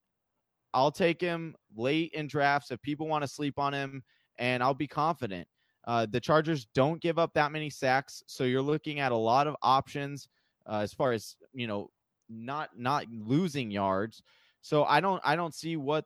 I'll 0.78 0.92
take 0.92 1.20
him 1.20 1.56
late 1.76 2.12
in 2.14 2.28
drafts 2.28 2.70
if 2.70 2.80
people 2.84 3.08
want 3.08 3.24
to 3.24 3.28
sleep 3.28 3.58
on 3.58 3.74
him, 3.74 4.04
and 4.38 4.62
I'll 4.62 4.76
be 4.76 4.86
confident. 4.86 5.48
Uh, 5.88 6.06
the 6.08 6.20
Chargers 6.20 6.68
don't 6.76 7.02
give 7.02 7.18
up 7.18 7.34
that 7.34 7.52
many 7.52 7.72
sacks, 7.72 8.22
so 8.28 8.44
you're 8.44 8.62
looking 8.62 9.00
at 9.00 9.12
a 9.12 9.16
lot 9.16 9.48
of 9.48 9.56
options 9.64 10.28
uh, 10.70 10.82
as 10.82 10.94
far 10.94 11.14
as 11.14 11.36
you 11.52 11.66
know, 11.66 11.90
not 12.30 12.78
not 12.78 13.08
losing 13.12 13.72
yards. 13.72 14.22
So 14.62 14.84
I 14.84 15.00
don't 15.00 15.20
I 15.26 15.36
don't 15.36 15.56
see 15.56 15.78
what 15.78 16.06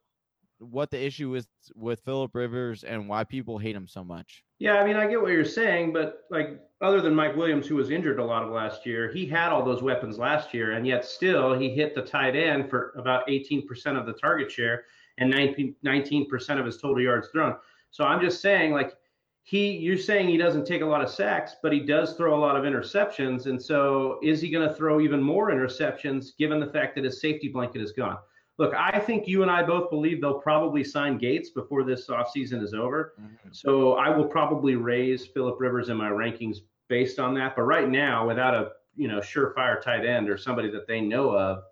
what 0.59 0.89
the 0.89 1.03
issue 1.03 1.35
is 1.35 1.49
with 1.75 1.99
Philip 2.05 2.33
Rivers 2.33 2.85
and 2.85 3.09
why 3.09 3.25
people 3.25 3.57
hate 3.57 3.75
him 3.75 3.89
so 3.89 4.05
much. 4.05 4.41
Yeah, 4.59 4.75
I 4.75 4.85
mean, 4.85 4.95
I 4.95 5.05
get 5.05 5.21
what 5.21 5.33
you're 5.33 5.43
saying, 5.43 5.91
but 5.91 6.23
like 6.29 6.61
other 6.81 7.01
than 7.01 7.13
Mike 7.13 7.35
Williams, 7.35 7.67
who 7.67 7.75
was 7.75 7.91
injured 7.91 8.19
a 8.19 8.25
lot 8.25 8.43
of 8.43 8.49
last 8.49 8.85
year, 8.85 9.11
he 9.11 9.25
had 9.25 9.51
all 9.51 9.63
those 9.63 9.83
weapons 9.83 10.17
last 10.17 10.53
year, 10.53 10.71
and 10.71 10.85
yet 10.85 11.05
still 11.05 11.53
he 11.53 11.69
hit 11.69 11.93
the 11.93 12.01
tight 12.01 12.35
end 12.35 12.69
for 12.69 12.93
about 12.97 13.27
18% 13.27 13.99
of 13.99 14.05
the 14.05 14.13
target 14.13 14.51
share 14.51 14.85
and 15.17 15.29
19, 15.29 15.75
19% 15.85 16.59
of 16.59 16.65
his 16.65 16.77
total 16.77 17.01
yards 17.01 17.29
thrown. 17.29 17.55
So 17.91 18.03
I'm 18.03 18.21
just 18.21 18.41
saying, 18.41 18.71
like, 18.71 18.95
he, 19.43 19.77
you're 19.77 19.97
saying 19.97 20.27
he 20.27 20.37
doesn't 20.37 20.65
take 20.65 20.81
a 20.81 20.85
lot 20.85 21.01
of 21.01 21.09
sacks, 21.09 21.55
but 21.61 21.73
he 21.73 21.79
does 21.79 22.13
throw 22.13 22.37
a 22.37 22.39
lot 22.39 22.55
of 22.55 22.63
interceptions. 22.63 23.47
And 23.47 23.61
so 23.61 24.19
is 24.23 24.39
he 24.39 24.49
going 24.49 24.67
to 24.67 24.73
throw 24.73 25.01
even 25.01 25.21
more 25.21 25.51
interceptions 25.51 26.37
given 26.37 26.59
the 26.59 26.67
fact 26.67 26.95
that 26.95 27.03
his 27.03 27.21
safety 27.21 27.47
blanket 27.47 27.81
is 27.81 27.91
gone? 27.91 28.17
look, 28.61 28.75
I 28.75 28.99
think 28.99 29.27
you 29.27 29.41
and 29.41 29.49
I 29.49 29.63
both 29.63 29.89
believe 29.89 30.21
they'll 30.21 30.39
probably 30.39 30.83
sign 30.83 31.17
Gates 31.17 31.49
before 31.49 31.83
this 31.83 32.07
offseason 32.07 32.61
is 32.61 32.75
over. 32.75 33.13
Mm-hmm. 33.19 33.49
So 33.51 33.93
I 33.93 34.15
will 34.15 34.25
probably 34.25 34.75
raise 34.75 35.25
Philip 35.25 35.59
Rivers 35.59 35.89
in 35.89 35.97
my 35.97 36.09
rankings 36.09 36.57
based 36.91 37.19
on 37.19 37.33
that. 37.33 37.55
But 37.55 37.63
right 37.63 37.89
now, 37.89 38.27
without 38.27 38.53
a 38.53 38.73
you 38.95 39.07
know 39.07 39.19
surefire 39.19 39.81
tight 39.81 40.05
end 40.05 40.29
or 40.29 40.37
somebody 40.37 40.69
that 40.71 40.85
they 40.87 40.99
know 40.99 41.29
of 41.31 41.63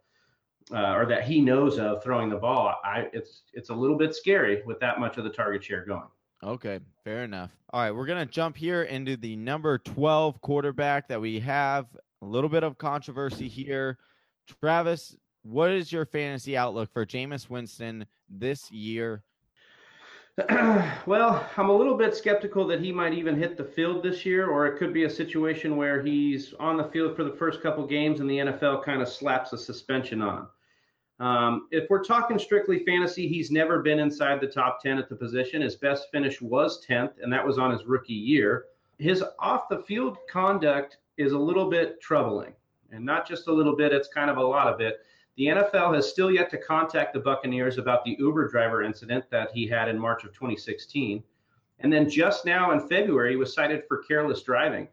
uh, 0.73 0.95
or 0.95 1.05
that 1.05 1.23
he 1.25 1.41
knows 1.41 1.77
of 1.77 2.01
throwing 2.01 2.29
the 2.29 2.37
ball, 2.37 2.73
I 2.83 3.09
it's 3.13 3.43
it's 3.53 3.69
a 3.69 3.75
little 3.75 3.97
bit 3.97 4.15
scary 4.15 4.63
with 4.65 4.79
that 4.79 4.99
much 4.99 5.17
of 5.17 5.25
the 5.25 5.29
target 5.29 5.63
share 5.63 5.85
going. 5.85 6.07
Okay, 6.41 6.79
fair 7.03 7.25
enough. 7.25 7.51
All 7.71 7.81
right, 7.81 7.91
we're 7.91 8.05
gonna 8.05 8.25
jump 8.25 8.55
here 8.55 8.83
into 8.83 9.17
the 9.17 9.35
number 9.35 9.77
twelve 9.77 10.41
quarterback 10.41 11.09
that 11.09 11.19
we 11.21 11.39
have. 11.41 11.85
A 12.21 12.25
little 12.25 12.49
bit 12.49 12.63
of 12.63 12.77
controversy 12.77 13.47
here. 13.49 13.97
Travis, 14.61 15.15
what 15.43 15.69
is 15.71 15.91
your 15.91 16.05
fantasy 16.05 16.57
outlook 16.57 16.91
for 16.91 17.05
Jameis 17.05 17.49
Winston 17.49 18.05
this 18.29 18.71
year? 18.71 19.23
well, 21.05 21.49
I'm 21.57 21.69
a 21.69 21.75
little 21.75 21.97
bit 21.97 22.15
skeptical 22.15 22.65
that 22.67 22.79
he 22.79 22.91
might 22.91 23.13
even 23.13 23.37
hit 23.37 23.57
the 23.57 23.63
field 23.63 24.03
this 24.03 24.25
year, 24.25 24.47
or 24.47 24.67
it 24.67 24.77
could 24.77 24.93
be 24.93 25.03
a 25.03 25.09
situation 25.09 25.75
where 25.75 26.01
he's 26.01 26.53
on 26.59 26.77
the 26.77 26.83
field 26.85 27.15
for 27.15 27.23
the 27.23 27.31
first 27.31 27.61
couple 27.61 27.85
games 27.85 28.19
and 28.19 28.29
the 28.29 28.37
NFL 28.37 28.83
kind 28.83 29.01
of 29.01 29.09
slaps 29.09 29.53
a 29.53 29.57
suspension 29.57 30.21
on 30.21 30.37
him. 30.37 30.47
Um, 31.25 31.67
if 31.71 31.89
we're 31.89 32.03
talking 32.03 32.39
strictly 32.39 32.85
fantasy, 32.85 33.27
he's 33.27 33.51
never 33.51 33.81
been 33.81 33.99
inside 33.99 34.39
the 34.39 34.47
top 34.47 34.81
10 34.81 34.97
at 34.97 35.09
the 35.09 35.15
position. 35.15 35.61
His 35.61 35.75
best 35.75 36.07
finish 36.11 36.41
was 36.41 36.85
10th, 36.85 37.21
and 37.21 37.33
that 37.33 37.45
was 37.45 37.57
on 37.57 37.71
his 37.71 37.85
rookie 37.85 38.13
year. 38.13 38.65
His 38.97 39.23
off 39.39 39.67
the 39.67 39.79
field 39.79 40.17
conduct 40.31 40.97
is 41.17 41.33
a 41.33 41.37
little 41.37 41.69
bit 41.69 41.99
troubling, 41.99 42.53
and 42.91 43.03
not 43.03 43.27
just 43.27 43.47
a 43.47 43.53
little 43.53 43.75
bit, 43.75 43.91
it's 43.91 44.07
kind 44.07 44.29
of 44.29 44.37
a 44.37 44.43
lot 44.43 44.67
of 44.67 44.79
it. 44.79 44.99
The 45.37 45.45
NFL 45.45 45.95
has 45.95 46.09
still 46.09 46.31
yet 46.31 46.49
to 46.51 46.57
contact 46.57 47.13
the 47.13 47.19
Buccaneers 47.19 47.77
about 47.77 48.03
the 48.03 48.15
Uber 48.19 48.49
driver 48.49 48.83
incident 48.83 49.25
that 49.31 49.51
he 49.51 49.67
had 49.67 49.87
in 49.87 49.97
March 49.97 50.23
of 50.23 50.33
2016. 50.33 51.23
And 51.79 51.93
then 51.93 52.09
just 52.09 52.45
now 52.45 52.71
in 52.71 52.87
February, 52.87 53.31
he 53.31 53.35
was 53.37 53.53
cited 53.53 53.83
for 53.87 54.03
careless 54.03 54.43
driving. 54.43 54.87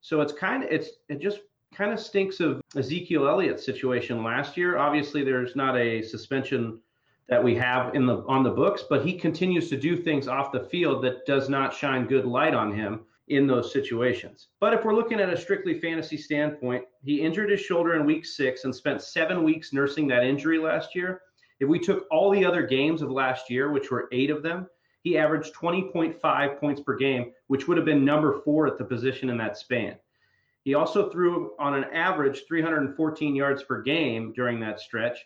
So 0.00 0.20
it's 0.22 0.32
kind 0.32 0.64
of 0.64 0.70
it's 0.70 0.88
it 1.08 1.20
just 1.20 1.40
kind 1.74 1.92
of 1.92 2.00
stinks 2.00 2.40
of 2.40 2.62
Ezekiel 2.76 3.28
Elliott's 3.28 3.64
situation 3.64 4.24
last 4.24 4.56
year. 4.56 4.78
Obviously, 4.78 5.22
there's 5.22 5.54
not 5.54 5.76
a 5.76 6.02
suspension 6.02 6.80
that 7.28 7.42
we 7.42 7.54
have 7.54 7.94
in 7.94 8.06
the 8.06 8.24
on 8.26 8.42
the 8.42 8.50
books, 8.50 8.84
but 8.88 9.04
he 9.04 9.18
continues 9.18 9.68
to 9.68 9.76
do 9.76 9.96
things 9.96 10.26
off 10.26 10.50
the 10.50 10.64
field 10.64 11.04
that 11.04 11.26
does 11.26 11.48
not 11.48 11.74
shine 11.74 12.06
good 12.06 12.24
light 12.24 12.54
on 12.54 12.74
him 12.74 13.00
in 13.30 13.46
those 13.46 13.72
situations. 13.72 14.48
But 14.58 14.74
if 14.74 14.84
we're 14.84 14.94
looking 14.94 15.20
at 15.20 15.32
a 15.32 15.40
strictly 15.40 15.78
fantasy 15.78 16.16
standpoint, 16.16 16.84
he 17.02 17.20
injured 17.20 17.50
his 17.50 17.60
shoulder 17.60 17.94
in 17.94 18.04
week 18.04 18.26
six 18.26 18.64
and 18.64 18.74
spent 18.74 19.02
seven 19.02 19.44
weeks 19.44 19.72
nursing 19.72 20.08
that 20.08 20.24
injury 20.24 20.58
last 20.58 20.96
year. 20.96 21.22
If 21.60 21.68
we 21.68 21.78
took 21.78 22.06
all 22.10 22.30
the 22.30 22.44
other 22.44 22.66
games 22.66 23.02
of 23.02 23.10
last 23.10 23.48
year, 23.48 23.70
which 23.70 23.90
were 23.90 24.08
eight 24.10 24.30
of 24.30 24.42
them, 24.42 24.66
he 25.02 25.16
averaged 25.16 25.54
20.5 25.54 26.60
points 26.60 26.80
per 26.82 26.96
game, 26.96 27.32
which 27.46 27.68
would 27.68 27.76
have 27.76 27.86
been 27.86 28.04
number 28.04 28.40
four 28.44 28.66
at 28.66 28.76
the 28.76 28.84
position 28.84 29.30
in 29.30 29.38
that 29.38 29.56
span. 29.56 29.96
He 30.64 30.74
also 30.74 31.08
threw 31.08 31.52
on 31.58 31.74
an 31.74 31.84
average 31.84 32.42
314 32.48 33.36
yards 33.36 33.62
per 33.62 33.80
game 33.80 34.32
during 34.34 34.58
that 34.60 34.80
stretch. 34.80 35.18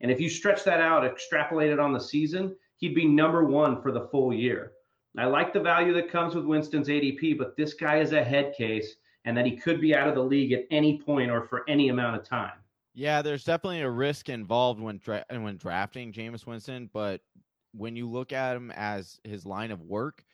And 0.00 0.10
if 0.10 0.20
you 0.20 0.28
stretch 0.28 0.64
that 0.64 0.80
out, 0.80 1.04
extrapolate 1.04 1.70
it 1.70 1.78
on 1.78 1.92
the 1.92 2.00
season, 2.00 2.56
he'd 2.78 2.94
be 2.94 3.06
number 3.06 3.44
one 3.44 3.80
for 3.80 3.92
the 3.92 4.08
full 4.08 4.34
year. 4.34 4.72
I 5.18 5.26
like 5.26 5.52
the 5.52 5.60
value 5.60 5.92
that 5.94 6.10
comes 6.10 6.34
with 6.34 6.46
Winston's 6.46 6.88
ADP, 6.88 7.36
but 7.36 7.56
this 7.56 7.74
guy 7.74 7.98
is 7.98 8.12
a 8.12 8.24
head 8.24 8.54
case 8.56 8.96
and 9.24 9.36
that 9.36 9.46
he 9.46 9.56
could 9.56 9.80
be 9.80 9.94
out 9.94 10.08
of 10.08 10.14
the 10.14 10.22
league 10.22 10.52
at 10.52 10.64
any 10.70 10.98
point 10.98 11.30
or 11.30 11.42
for 11.42 11.68
any 11.68 11.90
amount 11.90 12.16
of 12.16 12.24
time. 12.24 12.52
Yeah, 12.94 13.22
there's 13.22 13.44
definitely 13.44 13.82
a 13.82 13.90
risk 13.90 14.28
involved 14.28 14.80
when 14.80 14.98
dra- 14.98 15.24
when 15.30 15.56
drafting 15.56 16.12
Jameis 16.12 16.46
Winston, 16.46 16.90
but 16.92 17.20
when 17.72 17.96
you 17.96 18.08
look 18.08 18.32
at 18.32 18.56
him 18.56 18.70
as 18.74 19.18
his 19.24 19.46
line 19.46 19.70
of 19.70 19.80
work, 19.82 20.24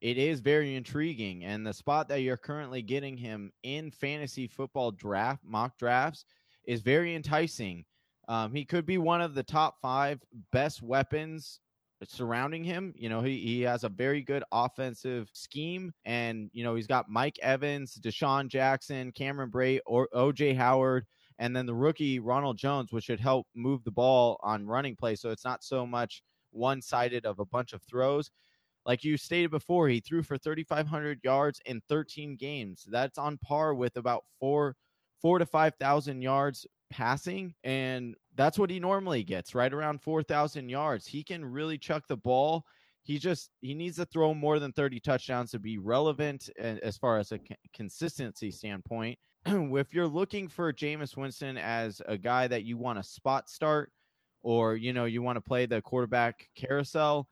it 0.00 0.16
is 0.16 0.40
very 0.40 0.74
intriguing. 0.74 1.44
And 1.44 1.66
the 1.66 1.72
spot 1.72 2.08
that 2.08 2.22
you're 2.22 2.36
currently 2.36 2.82
getting 2.82 3.16
him 3.16 3.52
in 3.62 3.90
fantasy 3.90 4.46
football 4.46 4.90
draft 4.90 5.44
mock 5.44 5.78
drafts 5.78 6.24
is 6.64 6.80
very 6.80 7.14
enticing. 7.14 7.84
Um, 8.28 8.52
he 8.54 8.64
could 8.64 8.86
be 8.86 8.98
one 8.98 9.20
of 9.20 9.34
the 9.34 9.42
top 9.42 9.80
five 9.80 10.20
best 10.52 10.82
weapons 10.82 11.60
surrounding 12.08 12.64
him. 12.64 12.94
You 12.96 13.08
know, 13.08 13.20
he, 13.20 13.38
he 13.38 13.60
has 13.62 13.84
a 13.84 13.88
very 13.88 14.22
good 14.22 14.44
offensive 14.52 15.28
scheme, 15.32 15.92
and 16.04 16.50
you 16.52 16.64
know 16.64 16.74
he's 16.74 16.86
got 16.86 17.08
Mike 17.08 17.38
Evans, 17.42 17.98
DeSean 18.00 18.48
Jackson, 18.48 19.12
Cameron 19.12 19.50
Brate, 19.50 19.80
or 19.86 20.08
OJ 20.14 20.56
Howard, 20.56 21.06
and 21.38 21.54
then 21.54 21.66
the 21.66 21.74
rookie 21.74 22.18
Ronald 22.18 22.58
Jones, 22.58 22.92
which 22.92 23.04
should 23.04 23.20
help 23.20 23.46
move 23.54 23.84
the 23.84 23.90
ball 23.90 24.38
on 24.42 24.66
running 24.66 24.96
play. 24.96 25.16
So 25.16 25.30
it's 25.30 25.44
not 25.44 25.62
so 25.62 25.86
much 25.86 26.22
one 26.52 26.82
sided 26.82 27.26
of 27.26 27.38
a 27.38 27.44
bunch 27.44 27.72
of 27.72 27.82
throws. 27.82 28.30
Like 28.86 29.04
you 29.04 29.16
stated 29.16 29.50
before, 29.50 29.88
he 29.88 30.00
threw 30.00 30.22
for 30.22 30.38
3,500 30.38 31.20
yards 31.22 31.60
in 31.66 31.82
13 31.88 32.36
games. 32.36 32.86
That's 32.90 33.18
on 33.18 33.38
par 33.38 33.74
with 33.74 33.96
about 33.96 34.24
four, 34.38 34.74
four 35.20 35.38
to 35.38 35.46
5,000 35.46 36.22
yards 36.22 36.66
passing. 36.90 37.54
And 37.62 38.14
that's 38.36 38.58
what 38.58 38.70
he 38.70 38.80
normally 38.80 39.22
gets, 39.24 39.54
right 39.54 39.72
around 39.72 40.02
4,000 40.02 40.68
yards. 40.68 41.06
He 41.06 41.22
can 41.22 41.44
really 41.44 41.78
chuck 41.78 42.06
the 42.08 42.16
ball. 42.16 42.64
He 43.02 43.18
just 43.18 43.50
he 43.60 43.74
needs 43.74 43.96
to 43.96 44.04
throw 44.04 44.34
more 44.34 44.58
than 44.58 44.72
30 44.72 45.00
touchdowns 45.00 45.50
to 45.50 45.58
be 45.58 45.78
relevant 45.78 46.48
as 46.58 46.96
far 46.96 47.18
as 47.18 47.32
a 47.32 47.40
consistency 47.74 48.50
standpoint. 48.50 49.18
if 49.46 49.94
you're 49.94 50.06
looking 50.06 50.48
for 50.48 50.72
Jameis 50.72 51.16
Winston 51.16 51.56
as 51.56 52.02
a 52.06 52.18
guy 52.18 52.46
that 52.46 52.64
you 52.64 52.76
want 52.76 52.98
to 52.98 53.02
spot 53.02 53.48
start 53.48 53.90
or 54.42 54.76
you 54.76 54.92
know 54.92 55.06
you 55.06 55.22
want 55.22 55.36
to 55.36 55.40
play 55.40 55.66
the 55.66 55.80
quarterback 55.80 56.46
carousel, 56.54 57.26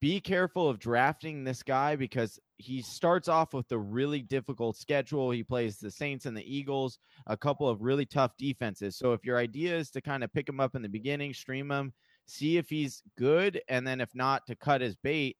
be 0.00 0.20
careful 0.20 0.68
of 0.68 0.78
drafting 0.78 1.44
this 1.44 1.62
guy 1.62 1.96
because 1.96 2.38
he 2.58 2.80
starts 2.82 3.28
off 3.28 3.52
with 3.52 3.70
a 3.72 3.78
really 3.78 4.22
difficult 4.22 4.76
schedule. 4.76 5.30
He 5.30 5.42
plays 5.42 5.78
the 5.78 5.90
Saints 5.90 6.26
and 6.26 6.36
the 6.36 6.56
Eagles, 6.56 6.98
a 7.26 7.36
couple 7.36 7.68
of 7.68 7.82
really 7.82 8.06
tough 8.06 8.32
defenses. 8.38 8.96
So 8.96 9.12
if 9.12 9.24
your 9.24 9.38
idea 9.38 9.76
is 9.76 9.90
to 9.90 10.00
kind 10.00 10.24
of 10.24 10.32
pick 10.32 10.48
him 10.48 10.60
up 10.60 10.74
in 10.74 10.82
the 10.82 10.88
beginning, 10.88 11.34
stream 11.34 11.70
him, 11.70 11.92
see 12.26 12.56
if 12.56 12.68
he's 12.68 13.02
good, 13.18 13.60
and 13.68 13.86
then 13.86 14.00
if 14.00 14.14
not, 14.14 14.46
to 14.46 14.56
cut 14.56 14.80
his 14.80 14.96
bait. 14.96 15.36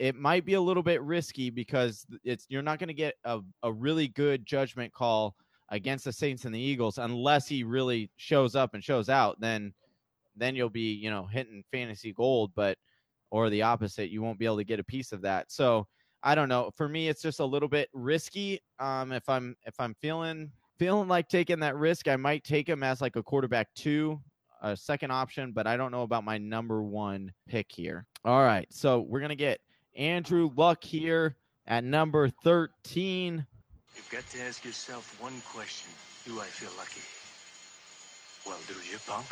it 0.00 0.16
might 0.16 0.44
be 0.44 0.54
a 0.54 0.60
little 0.60 0.82
bit 0.82 1.02
risky 1.02 1.50
because 1.50 2.06
it's 2.24 2.46
you're 2.48 2.62
not 2.62 2.78
going 2.78 2.88
to 2.88 2.94
get 2.94 3.14
a, 3.24 3.40
a 3.62 3.72
really 3.72 4.08
good 4.08 4.44
judgment 4.44 4.92
call 4.92 5.36
against 5.70 6.04
the 6.04 6.12
Saints 6.12 6.44
and 6.44 6.54
the 6.54 6.60
Eagles 6.60 6.98
unless 6.98 7.48
he 7.48 7.64
really 7.64 8.10
shows 8.16 8.54
up 8.54 8.74
and 8.74 8.82
shows 8.82 9.08
out. 9.08 9.40
Then 9.40 9.72
then 10.36 10.56
you'll 10.56 10.68
be 10.68 10.92
you 10.94 11.10
know 11.10 11.26
hitting 11.26 11.62
fantasy 11.70 12.12
gold, 12.12 12.52
but 12.54 12.76
or 13.30 13.50
the 13.50 13.62
opposite, 13.62 14.10
you 14.10 14.22
won't 14.22 14.38
be 14.38 14.46
able 14.46 14.58
to 14.58 14.64
get 14.64 14.80
a 14.80 14.84
piece 14.84 15.12
of 15.12 15.22
that. 15.22 15.50
So 15.50 15.86
I 16.24 16.34
don't 16.34 16.48
know. 16.48 16.70
For 16.74 16.88
me, 16.88 17.08
it's 17.08 17.20
just 17.20 17.38
a 17.38 17.44
little 17.44 17.68
bit 17.68 17.90
risky. 17.92 18.60
Um, 18.78 19.12
if 19.12 19.28
I'm 19.28 19.54
if 19.66 19.74
I'm 19.78 19.94
feeling 20.00 20.50
feeling 20.78 21.06
like 21.06 21.28
taking 21.28 21.60
that 21.60 21.76
risk, 21.76 22.08
I 22.08 22.16
might 22.16 22.42
take 22.44 22.66
him 22.66 22.82
as 22.82 23.02
like 23.02 23.16
a 23.16 23.22
quarterback 23.22 23.68
two, 23.74 24.18
a 24.62 24.74
second 24.74 25.10
option, 25.10 25.52
but 25.52 25.66
I 25.66 25.76
don't 25.76 25.92
know 25.92 26.02
about 26.02 26.24
my 26.24 26.38
number 26.38 26.82
one 26.82 27.30
pick 27.46 27.70
here. 27.70 28.06
All 28.24 28.42
right, 28.42 28.66
so 28.70 29.00
we're 29.00 29.20
gonna 29.20 29.34
get 29.34 29.60
Andrew 29.96 30.50
Luck 30.56 30.82
here 30.82 31.36
at 31.66 31.84
number 31.84 32.30
13. 32.42 33.46
You've 33.94 34.10
got 34.10 34.28
to 34.30 34.40
ask 34.40 34.64
yourself 34.64 35.20
one 35.20 35.40
question 35.52 35.92
Do 36.24 36.40
I 36.40 36.46
feel 36.46 36.70
lucky? 36.78 37.02
Well, 38.46 38.58
do 38.66 38.74
you, 38.90 38.98
punk? 39.06 39.26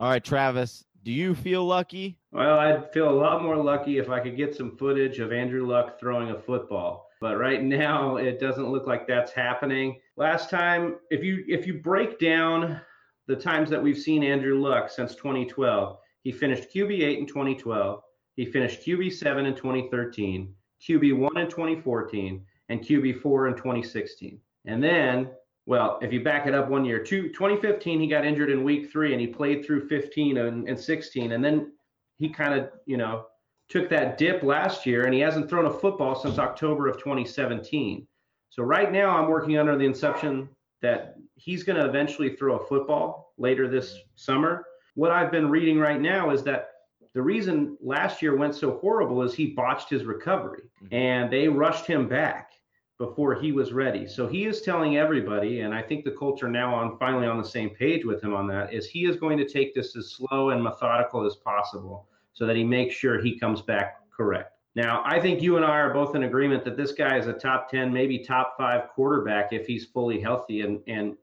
All 0.00 0.08
right, 0.08 0.24
Travis, 0.24 0.84
do 1.04 1.12
you 1.12 1.34
feel 1.34 1.64
lucky? 1.64 2.18
Well, 2.32 2.58
I'd 2.58 2.92
feel 2.92 3.10
a 3.10 3.20
lot 3.20 3.42
more 3.42 3.56
lucky 3.56 3.98
if 3.98 4.08
I 4.08 4.20
could 4.20 4.36
get 4.36 4.56
some 4.56 4.76
footage 4.76 5.18
of 5.18 5.32
Andrew 5.32 5.66
Luck 5.66 6.00
throwing 6.00 6.30
a 6.30 6.38
football. 6.38 7.08
But 7.20 7.36
right 7.36 7.62
now, 7.62 8.16
it 8.16 8.40
doesn't 8.40 8.70
look 8.70 8.86
like 8.86 9.06
that's 9.06 9.32
happening. 9.32 10.00
Last 10.16 10.50
time, 10.50 10.96
if 11.10 11.22
you 11.22 11.44
if 11.46 11.66
you 11.66 11.74
break 11.74 12.18
down 12.18 12.80
the 13.26 13.36
times 13.36 13.70
that 13.70 13.82
we've 13.82 13.98
seen 13.98 14.24
Andrew 14.24 14.58
Luck 14.58 14.90
since 14.90 15.14
2012, 15.14 15.98
he 16.22 16.32
finished 16.32 16.74
QB8 16.74 17.18
in 17.18 17.26
2012. 17.26 18.02
He 18.36 18.46
finished 18.46 18.84
QB7 18.84 19.46
in 19.46 19.54
2013, 19.54 20.54
QB1 20.82 21.40
in 21.40 21.50
2014, 21.50 22.44
and 22.70 22.80
QB4 22.80 23.48
in 23.48 23.56
2016. 23.56 24.40
And 24.64 24.82
then, 24.82 25.30
well, 25.66 25.98
if 26.02 26.12
you 26.12 26.22
back 26.22 26.46
it 26.46 26.54
up 26.54 26.68
one 26.68 26.84
year, 26.84 27.02
two, 27.02 27.28
2015, 27.28 28.00
he 28.00 28.06
got 28.06 28.24
injured 28.24 28.50
in 28.50 28.64
week 28.64 28.90
three 28.90 29.12
and 29.12 29.20
he 29.20 29.26
played 29.26 29.64
through 29.64 29.88
15 29.88 30.36
and, 30.36 30.68
and 30.68 30.78
16. 30.78 31.32
And 31.32 31.44
then 31.44 31.72
he 32.16 32.28
kind 32.28 32.58
of, 32.58 32.70
you 32.86 32.96
know, 32.96 33.26
took 33.70 33.88
that 33.88 34.18
dip 34.18 34.42
last 34.42 34.84
year 34.84 35.04
and 35.04 35.14
he 35.14 35.20
hasn't 35.20 35.48
thrown 35.48 35.66
a 35.66 35.72
football 35.72 36.14
since 36.14 36.38
October 36.38 36.86
of 36.88 36.98
2017. 36.98 38.06
So 38.50 38.62
right 38.62 38.92
now, 38.92 39.16
I'm 39.16 39.28
working 39.28 39.58
under 39.58 39.76
the 39.76 39.86
inception 39.86 40.48
that 40.82 41.16
he's 41.34 41.62
going 41.62 41.80
to 41.80 41.88
eventually 41.88 42.36
throw 42.36 42.56
a 42.56 42.66
football 42.66 43.32
later 43.38 43.66
this 43.66 43.96
summer. 44.16 44.66
What 44.94 45.10
I've 45.10 45.32
been 45.32 45.48
reading 45.48 45.78
right 45.78 46.00
now 46.00 46.30
is 46.30 46.42
that 46.44 46.68
the 47.14 47.22
reason 47.22 47.78
last 47.80 48.20
year 48.20 48.36
went 48.36 48.54
so 48.54 48.78
horrible 48.78 49.22
is 49.22 49.34
he 49.34 49.46
botched 49.46 49.88
his 49.88 50.04
recovery 50.04 50.64
mm-hmm. 50.82 50.94
and 50.94 51.32
they 51.32 51.48
rushed 51.48 51.86
him 51.86 52.06
back 52.06 52.50
before 52.98 53.34
he 53.34 53.52
was 53.52 53.72
ready. 53.72 54.06
So 54.06 54.26
he 54.26 54.44
is 54.44 54.62
telling 54.62 54.96
everybody, 54.96 55.60
and 55.60 55.74
I 55.74 55.82
think 55.82 56.04
the 56.04 56.12
culture 56.12 56.48
now 56.48 56.74
on 56.74 56.96
finally 56.98 57.26
on 57.26 57.38
the 57.38 57.48
same 57.48 57.70
page 57.70 58.04
with 58.04 58.22
him 58.22 58.34
on 58.34 58.46
that, 58.48 58.72
is 58.72 58.86
he 58.86 59.06
is 59.06 59.16
going 59.16 59.36
to 59.38 59.48
take 59.48 59.74
this 59.74 59.96
as 59.96 60.12
slow 60.12 60.50
and 60.50 60.62
methodical 60.62 61.26
as 61.26 61.36
possible 61.36 62.08
so 62.32 62.46
that 62.46 62.56
he 62.56 62.64
makes 62.64 62.94
sure 62.94 63.20
he 63.20 63.38
comes 63.38 63.62
back 63.62 63.98
correct. 64.10 64.52
Now, 64.76 65.02
I 65.04 65.20
think 65.20 65.40
you 65.40 65.56
and 65.56 65.64
I 65.64 65.78
are 65.78 65.94
both 65.94 66.16
in 66.16 66.24
agreement 66.24 66.64
that 66.64 66.76
this 66.76 66.92
guy 66.92 67.16
is 67.16 67.26
a 67.26 67.32
top 67.32 67.70
10, 67.70 67.92
maybe 67.92 68.18
top 68.18 68.54
five 68.56 68.88
quarterback 68.88 69.52
if 69.52 69.66
he's 69.66 69.84
fully 69.84 70.20
healthy 70.20 70.62
and, 70.62 70.80
and 70.88 71.16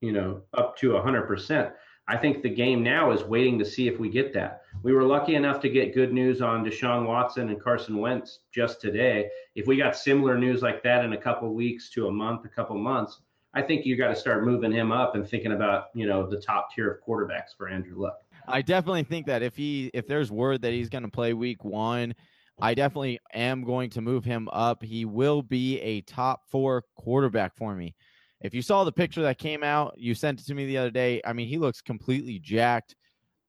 you 0.00 0.12
know, 0.12 0.42
up 0.54 0.76
to 0.78 0.90
100%. 0.90 1.72
I 2.06 2.16
think 2.16 2.42
the 2.42 2.50
game 2.50 2.82
now 2.82 3.10
is 3.10 3.24
waiting 3.24 3.58
to 3.58 3.64
see 3.64 3.88
if 3.88 3.98
we 3.98 4.08
get 4.08 4.32
that. 4.34 4.62
We 4.84 4.92
were 4.92 5.02
lucky 5.02 5.34
enough 5.34 5.60
to 5.60 5.68
get 5.68 5.92
good 5.92 6.12
news 6.12 6.40
on 6.40 6.64
Deshaun 6.64 7.06
Watson 7.06 7.48
and 7.48 7.60
Carson 7.60 7.98
Wentz 7.98 8.40
just 8.54 8.80
today. 8.80 9.28
If 9.56 9.66
we 9.66 9.76
got 9.76 9.96
similar 9.96 10.38
news 10.38 10.62
like 10.62 10.84
that 10.84 11.04
in 11.04 11.14
a 11.14 11.16
couple 11.16 11.52
weeks 11.52 11.90
to 11.90 12.06
a 12.06 12.12
month, 12.12 12.44
a 12.44 12.48
couple 12.48 12.76
months, 12.78 13.20
I 13.54 13.62
think 13.62 13.84
you 13.84 13.96
got 13.96 14.08
to 14.08 14.16
start 14.16 14.44
moving 14.44 14.70
him 14.70 14.92
up 14.92 15.16
and 15.16 15.28
thinking 15.28 15.52
about, 15.52 15.86
you 15.94 16.06
know, 16.06 16.28
the 16.28 16.40
top 16.40 16.72
tier 16.72 16.90
of 16.90 17.00
quarterbacks 17.04 17.56
for 17.56 17.68
Andrew 17.68 18.00
Luck. 18.00 18.18
I 18.46 18.62
definitely 18.62 19.02
think 19.02 19.26
that 19.26 19.42
if 19.42 19.56
he 19.56 19.90
if 19.94 20.06
there's 20.06 20.30
word 20.30 20.62
that 20.62 20.72
he's 20.72 20.88
going 20.88 21.02
to 21.02 21.10
play 21.10 21.34
week 21.34 21.64
1, 21.64 22.14
I 22.60 22.74
definitely 22.74 23.18
am 23.34 23.64
going 23.64 23.90
to 23.90 24.00
move 24.00 24.24
him 24.24 24.48
up. 24.52 24.82
He 24.82 25.04
will 25.04 25.42
be 25.42 25.80
a 25.80 26.02
top 26.02 26.42
4 26.50 26.84
quarterback 26.96 27.56
for 27.56 27.74
me. 27.74 27.96
If 28.40 28.54
you 28.54 28.62
saw 28.62 28.84
the 28.84 28.92
picture 28.92 29.22
that 29.22 29.38
came 29.38 29.64
out, 29.64 29.94
you 29.98 30.14
sent 30.14 30.40
it 30.40 30.46
to 30.46 30.54
me 30.54 30.66
the 30.66 30.78
other 30.78 30.90
day. 30.90 31.20
I 31.24 31.32
mean, 31.32 31.48
he 31.48 31.58
looks 31.58 31.80
completely 31.80 32.38
jacked. 32.38 32.94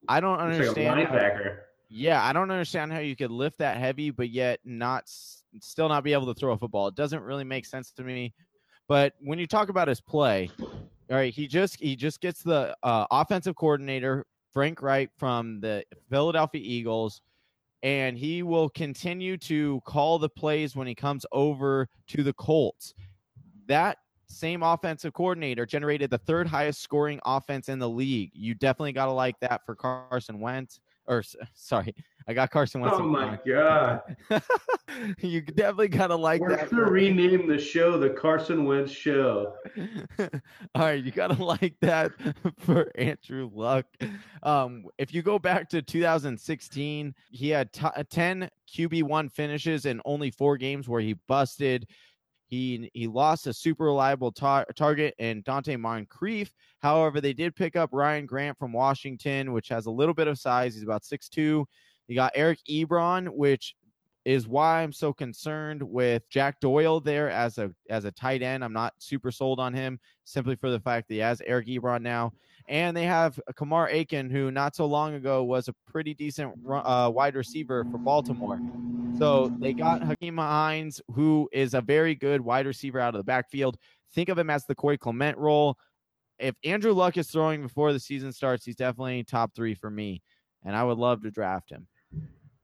I 0.08 0.20
don't 0.20 0.40
understand. 0.40 1.00
Like. 1.00 1.10
How, 1.10 1.40
yeah, 1.90 2.24
I 2.24 2.34
don't 2.34 2.52
understand 2.52 2.94
how 2.94 3.00
you 3.00 3.16
could 3.16 3.32
lift 3.32 3.58
that 3.60 3.78
heavy, 3.78 4.12
but 4.12 4.30
yet 4.30 4.60
not 4.64 5.04
still 5.08 5.90
not 5.90 6.04
be 6.04 6.14
able 6.14 6.34
to 6.34 6.40
throw 6.40 6.54
a 6.54 6.58
football. 6.58 6.88
It 6.88 6.96
doesn't 6.96 7.24
really 7.24 7.44
make 7.44 7.66
sense 7.66 7.92
to 7.94 8.04
me. 8.04 8.34
But 8.88 9.14
when 9.20 9.40
you 9.40 9.48
talk 9.48 9.70
about 9.70 9.88
his 9.88 10.02
play, 10.02 10.50
all 10.60 10.78
right, 11.10 11.34
he 11.34 11.48
just 11.48 11.80
he 11.80 11.96
just 11.96 12.22
gets 12.22 12.44
the 12.44 12.76
uh, 12.84 13.06
offensive 13.12 13.56
coordinator 13.56 14.26
Frank 14.52 14.82
Reich 14.82 15.10
from 15.18 15.60
the 15.60 15.84
Philadelphia 16.10 16.62
Eagles, 16.64 17.22
and 17.84 18.18
he 18.18 18.44
will 18.44 18.70
continue 18.70 19.38
to 19.38 19.82
call 19.86 20.20
the 20.20 20.30
plays 20.30 20.76
when 20.76 20.88
he 20.88 20.96
comes 20.96 21.26
over 21.32 21.88
to 22.08 22.24
the 22.24 22.34
Colts. 22.34 22.94
That 23.68 23.98
same 24.30 24.64
offensive 24.64 25.14
coordinator 25.14 25.66
generated 25.66 26.10
the 26.10 26.18
third 26.20 26.48
highest 26.48 26.82
scoring 26.82 27.20
offense 27.26 27.70
in 27.70 27.80
the 27.80 27.90
league. 27.90 28.32
You 28.34 28.54
definitely 28.54 28.94
got 28.94 29.06
to 29.06 29.12
like 29.12 29.40
that 29.42 29.66
for 29.66 29.76
Carson 29.76 30.40
Wentz. 30.40 30.80
Or 31.08 31.24
sorry, 31.56 31.96
I 32.28 32.34
got 32.34 32.52
Carson 32.52 32.82
Wentz. 32.82 32.98
Oh 33.00 33.04
my 33.04 33.40
god! 33.48 34.02
you 35.20 35.42
definitely 35.42 35.88
gotta 35.88 36.16
like 36.16 36.40
We're 36.40 36.56
that. 36.56 36.72
We're 36.72 36.82
gonna 36.82 36.92
rename 36.92 37.48
the 37.48 37.58
show 37.58 37.98
the 37.98 38.12
Carson 38.12 38.66
Wentz 38.66 38.92
Show. 38.92 39.56
All 40.20 40.28
right, 40.76 41.04
you 41.04 41.12
gotta 41.12 41.44
like 41.44 41.76
that 41.82 42.12
for 42.60 42.92
Andrew 42.96 43.50
Luck. 43.52 43.88
Um, 44.44 44.86
if 45.00 45.12
you 45.12 45.24
go 45.24 45.40
back 45.40 45.68
to 45.70 45.82
2016, 45.82 47.16
he 47.32 47.50
had 47.50 47.74
t- 47.74 47.88
10 48.08 48.48
QB 48.72 49.04
one 49.04 49.30
finishes 49.30 49.88
in 49.88 50.00
only 50.06 50.30
four 50.30 50.58
games 50.58 50.88
where 50.88 51.02
he 51.02 51.14
busted. 51.28 51.88
He 52.50 52.90
he 52.94 53.08
lost 53.08 53.46
a 53.46 53.54
super 53.54 53.86
reliable 53.86 54.32
tar- 54.32 54.66
target 54.76 55.14
in 55.20 55.44
Donte 55.44 55.80
Moncrief. 55.80 56.52
However, 56.80 57.22
they 57.22 57.34
did 57.34 57.56
pick 57.56 57.76
up 57.76 57.92
Ryan 57.94 58.26
Grant 58.26 58.58
from 58.58 58.74
Washington, 58.74 59.54
which 59.54 59.70
has 59.70 59.86
a 59.86 59.92
little 59.92 60.16
bit 60.16 60.28
of 60.28 60.40
size. 60.40 60.74
He's 60.74 60.84
about 60.84 61.04
6'2". 61.04 61.66
You 62.08 62.16
got 62.16 62.32
Eric 62.34 62.60
Ebron, 62.68 63.30
which 63.30 63.76
is 64.26 64.48
why 64.48 64.82
I'm 64.82 64.92
so 64.92 65.14
concerned 65.14 65.82
with 65.84 66.28
Jack 66.30 66.60
Doyle 66.60 67.00
there 67.00 67.30
as 67.30 67.60
a 67.60 67.72
as 67.90 68.06
a 68.06 68.12
tight 68.12 68.42
end. 68.42 68.64
I'm 68.64 68.74
not 68.74 68.94
super 68.98 69.32
sold 69.32 69.60
on 69.60 69.74
him 69.74 70.00
simply 70.26 70.56
for 70.56 70.72
the 70.72 70.80
fact 70.80 71.08
that 71.08 71.14
he 71.14 71.20
has 71.20 71.42
Eric 71.46 71.68
Ebron 71.68 72.02
now. 72.02 72.34
And 72.70 72.96
they 72.96 73.06
have 73.06 73.40
Kamar 73.56 73.90
Aiken, 73.90 74.30
who 74.30 74.52
not 74.52 74.76
so 74.76 74.86
long 74.86 75.16
ago 75.16 75.44
was 75.44 75.68
a 75.68 75.74
pretty 75.92 76.14
decent 76.14 76.54
uh, 76.72 77.12
wide 77.14 77.36
receiver 77.36 77.84
for 77.92 77.98
Baltimore. 77.98 78.60
So 79.18 79.52
they 79.60 79.74
got 79.74 80.02
Nyheim 80.02 80.38
Hines, 80.38 81.02
who 81.14 81.50
is 81.52 81.74
a 81.74 81.82
very 81.82 82.14
good 82.14 82.42
wide 82.42 82.68
receiver 82.68 83.00
out 83.00 83.16
of 83.16 83.20
the 83.20 83.24
backfield. 83.24 83.78
Think 84.14 84.30
of 84.30 84.38
him 84.38 84.52
as 84.52 84.66
the 84.66 84.76
Corey 84.76 85.00
Clement 85.00 85.38
role. 85.40 85.78
If 86.38 86.54
Andrew 86.64 86.94
Luck 86.94 87.18
is 87.18 87.30
throwing 87.30 87.64
before 87.64 87.92
the 87.92 88.00
season 88.00 88.32
starts, 88.32 88.64
he's 88.66 88.76
definitely 88.76 89.24
top 89.24 89.56
three 89.56 89.74
for 89.74 89.90
me, 89.90 90.22
and 90.64 90.76
I 90.76 90.84
would 90.84 91.00
love 91.00 91.24
to 91.24 91.32
draft 91.32 91.72
him. 91.72 91.88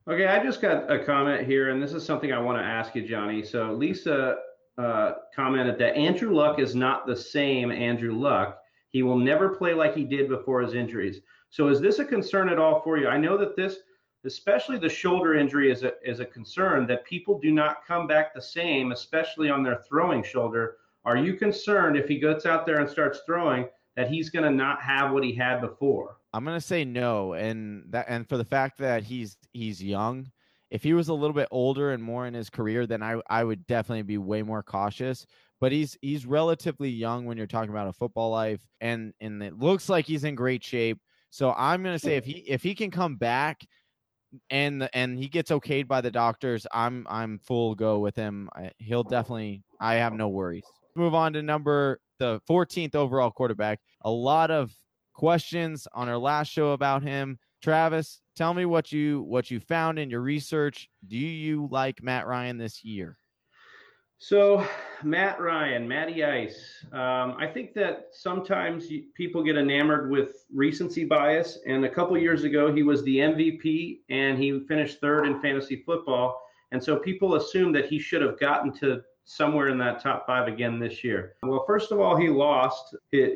Okay, 0.07 0.27
I 0.27 0.41
just 0.43 0.61
got 0.61 0.89
a 0.89 1.03
comment 1.03 1.47
here, 1.47 1.71
and 1.71 1.81
this 1.81 1.93
is 1.93 2.05
something 2.05 2.31
I 2.31 2.39
want 2.39 2.59
to 2.59 2.63
ask 2.63 2.93
you, 2.93 3.07
Johnny. 3.07 3.43
So 3.43 3.73
Lisa 3.73 4.35
uh, 4.77 5.13
commented 5.35 5.79
that 5.79 5.95
Andrew 5.95 6.31
Luck 6.31 6.59
is 6.59 6.75
not 6.75 7.07
the 7.07 7.15
same 7.15 7.71
Andrew 7.71 8.13
Luck. 8.13 8.59
He 8.95 9.03
will 9.03 9.17
never 9.17 9.49
play 9.49 9.73
like 9.73 9.93
he 9.93 10.05
did 10.05 10.29
before 10.29 10.61
his 10.61 10.73
injuries. 10.73 11.19
So 11.49 11.67
is 11.67 11.81
this 11.81 11.99
a 11.99 12.05
concern 12.05 12.47
at 12.47 12.57
all 12.57 12.79
for 12.79 12.97
you? 12.97 13.09
I 13.09 13.17
know 13.17 13.35
that 13.37 13.57
this 13.57 13.79
especially 14.23 14.77
the 14.77 14.87
shoulder 14.87 15.35
injury 15.35 15.69
is 15.69 15.83
a, 15.83 15.91
is 16.01 16.21
a 16.21 16.25
concern 16.25 16.87
that 16.87 17.03
people 17.03 17.37
do 17.37 17.51
not 17.51 17.85
come 17.85 18.07
back 18.07 18.33
the 18.33 18.41
same, 18.41 18.93
especially 18.93 19.49
on 19.49 19.63
their 19.63 19.83
throwing 19.85 20.23
shoulder. 20.23 20.77
Are 21.03 21.17
you 21.17 21.33
concerned 21.33 21.97
if 21.97 22.07
he 22.07 22.19
gets 22.19 22.45
out 22.45 22.65
there 22.65 22.79
and 22.79 22.89
starts 22.89 23.19
throwing 23.25 23.67
that 23.97 24.09
he's 24.09 24.29
going 24.29 24.45
to 24.45 24.49
not 24.49 24.81
have 24.81 25.11
what 25.11 25.25
he 25.25 25.35
had 25.35 25.59
before? 25.59 26.15
I'm 26.31 26.45
going 26.45 26.55
to 26.55 26.65
say 26.65 26.85
no, 26.85 27.33
and 27.33 27.83
that 27.89 28.05
and 28.07 28.25
for 28.29 28.37
the 28.37 28.45
fact 28.45 28.77
that 28.77 29.03
he's 29.03 29.35
he's 29.51 29.83
young. 29.83 30.31
If 30.71 30.83
he 30.83 30.93
was 30.93 31.09
a 31.09 31.13
little 31.13 31.35
bit 31.35 31.49
older 31.51 31.91
and 31.91 32.01
more 32.01 32.27
in 32.27 32.33
his 32.33 32.49
career, 32.49 32.87
then 32.87 33.03
I 33.03 33.19
I 33.29 33.43
would 33.43 33.67
definitely 33.67 34.03
be 34.03 34.17
way 34.17 34.41
more 34.41 34.63
cautious. 34.63 35.25
But 35.61 35.71
he's 35.71 35.97
he's 36.01 36.25
relatively 36.25 36.89
young 36.89 37.25
when 37.25 37.37
you're 37.37 37.47
talking 37.47 37.69
about 37.69 37.87
a 37.87 37.93
football 37.93 38.31
life, 38.31 38.61
and 38.81 39.13
and 39.21 39.41
it 39.41 39.57
looks 39.57 39.89
like 39.89 40.05
he's 40.05 40.23
in 40.23 40.35
great 40.35 40.63
shape. 40.63 40.99
So 41.29 41.53
I'm 41.57 41.83
going 41.83 41.95
to 41.95 41.99
say 41.99 42.17
if 42.17 42.25
he 42.25 42.43
if 42.47 42.63
he 42.63 42.75
can 42.75 42.91
come 42.91 43.15
back 43.15 43.65
and 44.49 44.89
and 44.93 45.17
he 45.17 45.27
gets 45.27 45.51
okayed 45.51 45.87
by 45.87 46.01
the 46.01 46.11
doctors, 46.11 46.67
I'm 46.71 47.05
I'm 47.09 47.39
full 47.39 47.75
go 47.75 47.99
with 47.99 48.15
him. 48.15 48.49
I, 48.55 48.71
he'll 48.77 49.03
definitely. 49.03 49.63
I 49.79 49.95
have 49.95 50.13
no 50.13 50.29
worries. 50.29 50.65
Move 50.95 51.13
on 51.13 51.33
to 51.33 51.41
number 51.41 51.99
the 52.19 52.39
14th 52.49 52.95
overall 52.95 53.31
quarterback. 53.31 53.79
A 54.03 54.09
lot 54.09 54.51
of 54.51 54.73
questions 55.13 55.87
on 55.93 56.09
our 56.09 56.17
last 56.17 56.51
show 56.51 56.71
about 56.71 57.03
him. 57.03 57.37
Travis, 57.61 58.21
tell 58.35 58.53
me 58.53 58.65
what 58.65 58.91
you 58.91 59.23
what 59.23 59.49
you 59.49 59.59
found 59.59 59.97
in 59.97 60.09
your 60.09 60.21
research. 60.21 60.87
Do 61.07 61.17
you 61.17 61.67
like 61.71 62.03
Matt 62.03 62.27
Ryan 62.27 62.57
this 62.57 62.83
year? 62.83 63.17
So, 64.27 64.65
Matt 65.03 65.39
Ryan, 65.39 65.87
Matty 65.87 66.23
Ice. 66.23 66.83
Um, 66.91 67.35
I 67.37 67.45
think 67.45 67.75
that 67.75 68.07
sometimes 68.11 68.87
people 69.13 69.43
get 69.43 69.55
enamored 69.55 70.09
with 70.09 70.47
recency 70.51 71.05
bias. 71.05 71.59
And 71.67 71.85
a 71.85 71.89
couple 71.89 72.17
years 72.17 72.43
ago, 72.43 72.73
he 72.73 72.81
was 72.81 73.03
the 73.03 73.17
MVP 73.17 73.99
and 74.09 74.39
he 74.39 74.61
finished 74.61 74.99
third 74.99 75.27
in 75.27 75.39
fantasy 75.41 75.83
football. 75.85 76.41
And 76.71 76.83
so 76.83 76.97
people 76.97 77.35
assume 77.35 77.71
that 77.73 77.85
he 77.85 77.99
should 77.99 78.23
have 78.23 78.39
gotten 78.39 78.73
to 78.79 79.03
somewhere 79.25 79.67
in 79.67 79.77
that 79.77 80.01
top 80.01 80.25
five 80.25 80.47
again 80.47 80.79
this 80.79 81.03
year. 81.03 81.35
Well, 81.43 81.63
first 81.67 81.91
of 81.91 81.99
all, 81.99 82.15
he 82.15 82.27
lost 82.27 82.95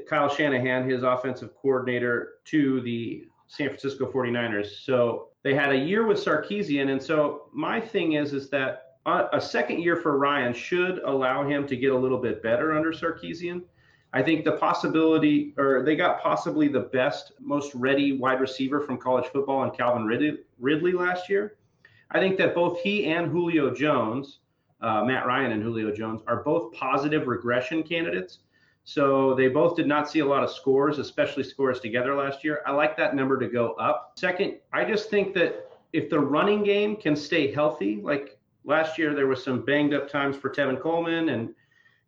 Kyle 0.10 0.28
Shanahan, 0.28 0.90
his 0.90 1.04
offensive 1.04 1.52
coordinator, 1.62 2.38
to 2.46 2.82
the 2.82 3.28
San 3.46 3.68
Francisco 3.68 4.12
49ers. 4.12 4.84
So 4.86 5.28
they 5.44 5.54
had 5.54 5.72
a 5.72 5.78
year 5.78 6.08
with 6.08 6.18
Sarkisian. 6.18 6.90
And 6.90 7.02
so 7.02 7.44
my 7.54 7.80
thing 7.80 8.14
is, 8.14 8.34
is 8.34 8.50
that 8.50 8.89
a 9.06 9.42
second 9.42 9.82
year 9.82 9.96
for 9.96 10.18
Ryan 10.18 10.54
should 10.54 11.00
allow 11.00 11.48
him 11.48 11.66
to 11.68 11.76
get 11.76 11.92
a 11.92 11.98
little 11.98 12.18
bit 12.18 12.44
better 12.44 12.76
under 12.76 12.92
Sarkisian. 12.92 13.64
I 14.12 14.24
think 14.24 14.44
the 14.44 14.54
possibility, 14.54 15.54
or 15.58 15.84
they 15.84 15.96
got 15.96 16.22
possibly 16.22 16.68
the 16.68 16.80
best, 16.80 17.34
most 17.40 17.74
ready 17.76 18.18
wide 18.18 18.42
receiver 18.42 18.82
from 18.82 18.98
college 18.98 19.28
football 19.28 19.64
in 19.64 19.72
Calvin 19.72 20.06
Ridley 20.06 20.92
last 20.94 21.30
year. 21.30 21.58
I 22.12 22.20
think 22.20 22.38
that 22.38 22.56
both 22.56 22.80
he 22.82 23.06
and 23.06 23.32
Julio 23.32 23.74
Jones, 23.74 24.40
uh, 24.82 25.04
Matt 25.04 25.28
Ryan 25.28 25.52
and 25.52 25.62
Julio 25.62 25.92
Jones, 25.92 26.22
are 26.26 26.44
both 26.44 26.74
positive 26.74 27.28
regression 27.28 27.84
candidates. 27.84 28.40
So 28.84 29.36
they 29.36 29.48
both 29.48 29.76
did 29.76 29.86
not 29.86 30.10
see 30.10 30.20
a 30.20 30.26
lot 30.26 30.44
of 30.44 30.50
scores, 30.50 30.98
especially 30.98 31.44
scores 31.44 31.80
together 31.80 32.16
last 32.16 32.44
year. 32.44 32.64
I 32.66 32.72
like 32.72 32.98
that 32.98 33.16
number 33.16 33.38
to 33.38 33.48
go 33.48 33.74
up. 33.74 34.14
Second, 34.16 34.58
I 34.74 34.86
just 34.86 35.12
think 35.12 35.36
that 35.36 35.70
if 35.94 36.10
the 36.10 36.20
running 36.20 36.64
game 36.64 36.96
can 36.96 37.16
stay 37.16 37.52
healthy, 37.52 38.02
like 38.02 38.39
last 38.64 38.98
year 38.98 39.14
there 39.14 39.28
was 39.28 39.44
some 39.44 39.64
banged 39.64 39.94
up 39.94 40.10
times 40.10 40.36
for 40.36 40.50
Tevin 40.50 40.80
Coleman 40.80 41.30
and 41.30 41.54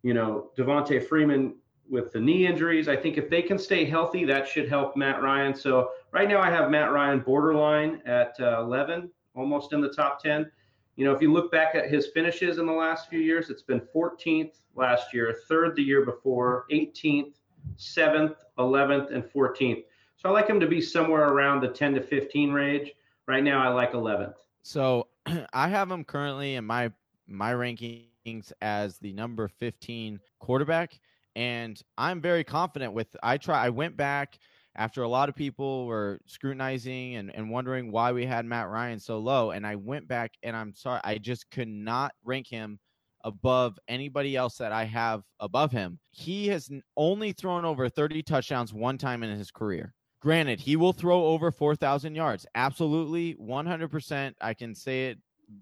you 0.02 0.14
know 0.14 0.50
Devonta 0.56 1.06
Freeman 1.06 1.54
with 1.88 2.12
the 2.12 2.20
knee 2.20 2.46
injuries. 2.46 2.88
I 2.88 2.96
think 2.96 3.18
if 3.18 3.28
they 3.28 3.42
can 3.42 3.58
stay 3.58 3.84
healthy, 3.84 4.24
that 4.24 4.48
should 4.48 4.68
help 4.68 4.96
Matt 4.96 5.22
Ryan. 5.22 5.54
So 5.54 5.90
right 6.10 6.28
now 6.28 6.40
I 6.40 6.50
have 6.50 6.70
Matt 6.70 6.90
Ryan 6.90 7.20
borderline 7.20 8.00
at 8.06 8.34
uh, 8.40 8.62
11, 8.62 9.10
almost 9.34 9.72
in 9.72 9.80
the 9.80 9.90
top 9.90 10.22
10. 10.22 10.50
You 10.96 11.04
know, 11.04 11.12
if 11.12 11.20
you 11.20 11.32
look 11.32 11.52
back 11.52 11.74
at 11.74 11.90
his 11.90 12.08
finishes 12.08 12.58
in 12.58 12.66
the 12.66 12.72
last 12.72 13.08
few 13.08 13.20
years, 13.20 13.50
it's 13.50 13.62
been 13.62 13.80
14th 13.94 14.52
last 14.74 15.12
year, 15.12 15.40
third 15.48 15.76
the 15.76 15.82
year 15.82 16.04
before, 16.04 16.66
18th, 16.70 17.34
7th, 17.78 18.36
11th, 18.58 19.12
and 19.12 19.24
14th. 19.24 19.84
So 20.16 20.28
I 20.28 20.32
like 20.32 20.48
him 20.48 20.60
to 20.60 20.66
be 20.66 20.80
somewhere 20.80 21.28
around 21.28 21.60
the 21.60 21.68
10 21.68 21.94
to 21.94 22.00
15 22.00 22.52
range. 22.52 22.92
Right 23.26 23.42
now 23.42 23.62
I 23.62 23.68
like 23.68 23.92
11th. 23.92 24.34
So 24.62 25.08
I 25.52 25.68
have 25.68 25.90
him 25.90 26.04
currently 26.04 26.56
in 26.56 26.64
my 26.64 26.92
my 27.26 27.52
rankings 27.52 28.52
as 28.60 28.98
the 28.98 29.12
number 29.12 29.48
15 29.48 30.20
quarterback 30.40 30.98
and 31.34 31.80
I'm 31.96 32.20
very 32.20 32.44
confident 32.44 32.92
with 32.92 33.08
I 33.22 33.36
try 33.38 33.64
I 33.64 33.70
went 33.70 33.96
back 33.96 34.38
after 34.74 35.02
a 35.02 35.08
lot 35.08 35.28
of 35.28 35.34
people 35.34 35.86
were 35.86 36.18
scrutinizing 36.26 37.16
and, 37.16 37.34
and 37.34 37.50
wondering 37.50 37.92
why 37.92 38.12
we 38.12 38.24
had 38.24 38.46
Matt 38.46 38.68
Ryan 38.68 38.98
so 38.98 39.18
low 39.18 39.50
and 39.50 39.66
I 39.66 39.76
went 39.76 40.08
back 40.08 40.32
and 40.42 40.56
I'm 40.56 40.74
sorry 40.74 41.00
I 41.04 41.18
just 41.18 41.50
could 41.50 41.68
not 41.68 42.12
rank 42.24 42.48
him 42.48 42.78
above 43.24 43.78
anybody 43.88 44.36
else 44.36 44.56
that 44.58 44.72
I 44.72 44.84
have 44.84 45.22
above 45.40 45.70
him. 45.70 45.98
He 46.10 46.48
has 46.48 46.70
only 46.96 47.32
thrown 47.32 47.64
over 47.64 47.88
30 47.88 48.22
touchdowns 48.22 48.72
one 48.72 48.98
time 48.98 49.22
in 49.22 49.36
his 49.38 49.50
career. 49.50 49.94
Granted, 50.22 50.60
he 50.60 50.76
will 50.76 50.92
throw 50.92 51.24
over 51.26 51.50
4,000 51.50 52.14
yards. 52.14 52.46
Absolutely, 52.54 53.34
100%. 53.34 54.34
I 54.40 54.54
can 54.54 54.72
say 54.72 55.08
it 55.08 55.18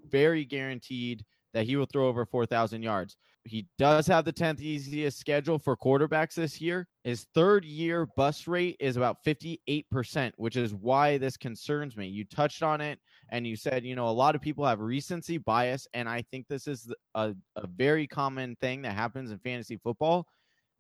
very 0.09 0.45
guaranteed 0.45 1.25
that 1.55 1.65
he 1.65 1.77
will 1.77 1.87
throw 1.87 2.09
over 2.09 2.27
4,000 2.27 2.83
yards. 2.83 3.17
He 3.45 3.67
does 3.79 4.07
have 4.07 4.27
the 4.27 4.35
10th 4.35 4.61
easiest 4.61 5.19
schedule 5.19 5.59
for 5.59 5.75
quarterbacks 5.79 6.35
this 6.35 6.61
year. 6.61 6.87
His 7.05 7.27
third 7.35 7.65
year 7.65 8.07
bust 8.15 8.47
rate 8.47 8.77
is 8.81 8.99
about 8.99 9.17
58%, 9.27 10.33
which 10.37 10.57
is 10.57 10.75
why 10.75 11.17
this 11.17 11.39
concerns 11.39 11.97
me. 11.97 12.07
You 12.07 12.27
touched 12.27 12.63
on 12.63 12.83
it 12.83 12.99
and 13.31 13.47
you 13.47 13.57
said, 13.57 13.83
you 13.83 13.97
know, 13.97 14.09
a 14.09 14.11
lot 14.11 14.35
of 14.35 14.43
people 14.43 14.67
have 14.67 14.81
recency 14.81 15.39
bias. 15.39 15.89
And 15.95 16.07
I 16.07 16.23
think 16.31 16.49
this 16.49 16.67
is 16.67 16.93
a, 17.15 17.35
a 17.57 17.67
very 17.67 18.07
common 18.07 18.57
thing 18.61 18.83
that 18.83 18.93
happens 18.93 19.31
in 19.31 19.39
fantasy 19.39 19.79
football 19.79 20.27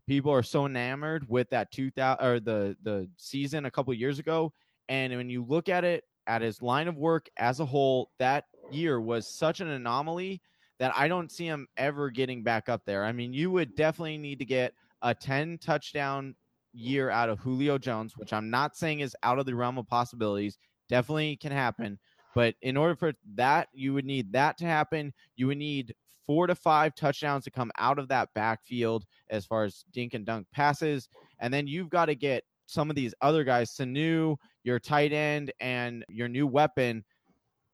people 0.07 0.33
are 0.33 0.43
so 0.43 0.67
enamored 0.67 1.25
with 1.29 1.49
that 1.51 1.71
2000 1.73 2.25
or 2.25 2.41
the 2.41 2.77
the 2.83 3.09
season 3.17 3.67
a 3.67 3.71
couple 3.71 3.93
years 3.95 4.19
ago 4.19 4.53
and 4.89 5.15
when 5.15 5.31
you 5.31 5.45
look 5.45 5.69
at 5.69 5.85
it 5.85 6.05
at 6.27 6.43
his 6.43 6.63
line 6.63 6.89
of 6.89 6.97
work 6.97 7.29
as 7.39 7.61
a 7.61 7.65
whole 7.65 8.11
that 8.19 8.45
year 8.71 9.01
was 9.01 9.27
such 9.27 9.61
an 9.61 9.69
anomaly 9.69 10.41
that 10.81 10.93
I 10.97 11.09
don't 11.09 11.31
see 11.31 11.45
him 11.45 11.69
ever 11.77 12.11
getting 12.11 12.43
back 12.43 12.69
up 12.69 12.83
there. 12.87 13.05
I 13.05 13.13
mean, 13.13 13.35
you 13.35 13.51
would 13.51 13.77
definitely 13.77 14.17
need 14.17 14.39
to 14.39 14.47
get 14.47 14.73
a 15.03 15.15
10 15.15 15.59
touchdown 15.59 16.35
year 16.73 17.11
out 17.11 17.29
of 17.29 17.39
Julio 17.39 17.77
Jones, 17.77 18.15
which 18.17 18.33
I'm 18.33 18.49
not 18.49 18.77
saying 18.77 19.01
is 19.01 19.15
out 19.23 19.39
of 19.39 19.45
the 19.45 19.55
realm 19.55 19.77
of 19.77 19.87
possibilities. 19.87 20.57
Definitely 20.89 21.37
can 21.37 21.53
happen. 21.53 21.99
But 22.35 22.55
in 22.63 22.79
order 22.79 22.97
for 22.97 23.13
that, 23.35 23.69
you 23.75 23.93
would 23.93 24.07
need 24.07 24.33
that 24.33 24.57
to 24.59 24.65
happen. 24.65 25.13
You 25.37 25.49
would 25.49 25.59
need 25.59 25.95
four 26.31 26.47
to 26.47 26.55
five 26.55 26.95
touchdowns 26.95 27.43
to 27.43 27.51
come 27.51 27.73
out 27.77 27.99
of 27.99 28.07
that 28.07 28.29
backfield 28.37 29.05
as 29.31 29.45
far 29.45 29.65
as 29.65 29.85
dink 29.91 30.15
and 30.15 30.25
dunk 30.25 30.47
passes. 30.53 31.09
And 31.41 31.53
then 31.53 31.67
you've 31.67 31.91
got 31.91 32.07
to 32.07 32.15
get 32.15 32.45
some 32.67 32.89
of 32.89 32.95
these 32.95 33.13
other 33.21 33.43
guys, 33.43 33.73
Sanu, 33.73 34.37
your 34.63 34.79
tight 34.79 35.13
end, 35.13 35.53
and 35.59 36.05
your 36.09 36.29
new 36.29 36.47
weapon 36.47 37.05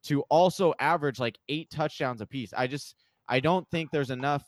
to 0.04 0.22
also 0.30 0.72
average 0.80 1.18
like 1.18 1.38
eight 1.50 1.68
touchdowns 1.68 2.22
apiece. 2.22 2.54
I 2.56 2.66
just 2.66 2.94
I 3.28 3.40
don't 3.40 3.68
think 3.68 3.90
there's 3.90 4.10
enough 4.10 4.44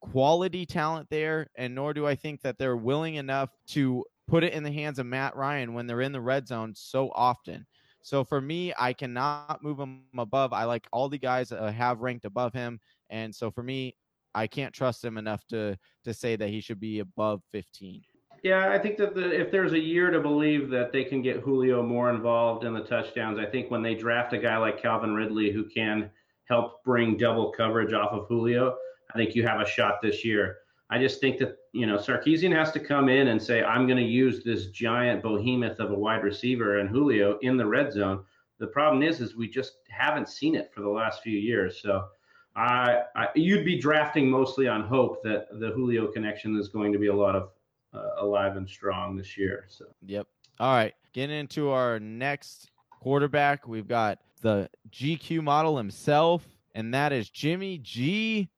quality 0.00 0.64
talent 0.64 1.08
there, 1.10 1.46
and 1.54 1.74
nor 1.74 1.92
do 1.92 2.06
I 2.06 2.14
think 2.14 2.40
that 2.40 2.56
they're 2.56 2.78
willing 2.78 3.16
enough 3.16 3.50
to 3.72 4.02
put 4.28 4.44
it 4.44 4.54
in 4.54 4.62
the 4.62 4.72
hands 4.72 4.98
of 4.98 5.04
Matt 5.04 5.36
Ryan 5.36 5.74
when 5.74 5.86
they're 5.86 6.00
in 6.00 6.12
the 6.12 6.22
red 6.22 6.48
zone 6.48 6.72
so 6.74 7.10
often. 7.14 7.66
So 8.02 8.24
for 8.24 8.40
me, 8.40 8.72
I 8.78 8.92
cannot 8.92 9.62
move 9.62 9.78
him 9.78 10.04
above. 10.18 10.52
I 10.52 10.64
like 10.64 10.86
all 10.90 11.08
the 11.08 11.18
guys 11.18 11.50
that 11.50 11.72
have 11.72 12.00
ranked 12.00 12.24
above 12.24 12.52
him, 12.52 12.80
and 13.12 13.32
so 13.32 13.50
for 13.50 13.62
me, 13.62 13.94
I 14.34 14.48
can't 14.48 14.74
trust 14.74 15.04
him 15.04 15.18
enough 15.18 15.46
to 15.50 15.78
to 16.04 16.14
say 16.14 16.34
that 16.34 16.48
he 16.48 16.60
should 16.60 16.80
be 16.80 16.98
above 16.98 17.42
15. 17.52 18.02
Yeah, 18.42 18.72
I 18.72 18.78
think 18.78 18.96
that 18.96 19.14
the, 19.14 19.30
if 19.30 19.52
there's 19.52 19.72
a 19.72 19.78
year 19.78 20.10
to 20.10 20.18
believe 20.18 20.68
that 20.70 20.90
they 20.90 21.04
can 21.04 21.22
get 21.22 21.36
Julio 21.36 21.80
more 21.80 22.10
involved 22.10 22.64
in 22.64 22.74
the 22.74 22.82
touchdowns, 22.82 23.38
I 23.38 23.46
think 23.46 23.70
when 23.70 23.82
they 23.82 23.94
draft 23.94 24.32
a 24.32 24.38
guy 24.38 24.56
like 24.56 24.82
Calvin 24.82 25.14
Ridley 25.14 25.52
who 25.52 25.64
can 25.64 26.10
help 26.46 26.82
bring 26.82 27.16
double 27.16 27.52
coverage 27.52 27.92
off 27.92 28.10
of 28.10 28.26
Julio, 28.26 28.76
I 29.14 29.16
think 29.16 29.36
you 29.36 29.46
have 29.46 29.60
a 29.60 29.66
shot 29.66 30.02
this 30.02 30.24
year. 30.24 30.56
I 30.90 30.98
just 30.98 31.20
think 31.20 31.38
that 31.38 31.56
you 31.72 31.86
know 31.86 31.96
Sarkisian 31.96 32.54
has 32.54 32.72
to 32.72 32.80
come 32.80 33.08
in 33.08 33.28
and 33.28 33.40
say, 33.40 33.62
I'm 33.62 33.86
going 33.86 33.98
to 33.98 34.04
use 34.04 34.42
this 34.42 34.66
giant 34.66 35.22
behemoth 35.22 35.78
of 35.78 35.90
a 35.90 35.98
wide 35.98 36.24
receiver 36.24 36.78
and 36.78 36.88
Julio 36.88 37.38
in 37.42 37.56
the 37.56 37.66
red 37.66 37.92
zone. 37.92 38.24
The 38.58 38.66
problem 38.66 39.02
is, 39.02 39.20
is 39.20 39.36
we 39.36 39.48
just 39.48 39.74
haven't 39.88 40.28
seen 40.28 40.54
it 40.54 40.70
for 40.74 40.80
the 40.80 40.88
last 40.88 41.22
few 41.22 41.38
years. 41.38 41.80
So, 41.80 42.06
I, 42.54 43.02
I 43.16 43.28
you'd 43.34 43.64
be 43.64 43.78
drafting 43.78 44.28
mostly 44.28 44.68
on 44.68 44.82
hope 44.82 45.22
that 45.24 45.46
the 45.58 45.70
Julio 45.70 46.06
connection 46.08 46.58
is 46.58 46.68
going 46.68 46.92
to 46.92 46.98
be 46.98 47.06
a 47.06 47.14
lot 47.14 47.34
of 47.34 47.50
uh, 47.94 48.22
alive 48.22 48.56
and 48.56 48.68
strong 48.68 49.16
this 49.16 49.36
year. 49.36 49.66
So, 49.68 49.86
yep. 50.04 50.26
All 50.60 50.74
right, 50.74 50.94
getting 51.12 51.36
into 51.36 51.70
our 51.70 51.98
next 51.98 52.70
quarterback, 53.00 53.66
we've 53.66 53.88
got 53.88 54.18
the 54.42 54.68
GQ 54.90 55.42
model 55.42 55.76
himself, 55.76 56.46
and 56.74 56.92
that 56.94 57.12
is 57.12 57.30
Jimmy 57.30 57.78
G 57.78 58.50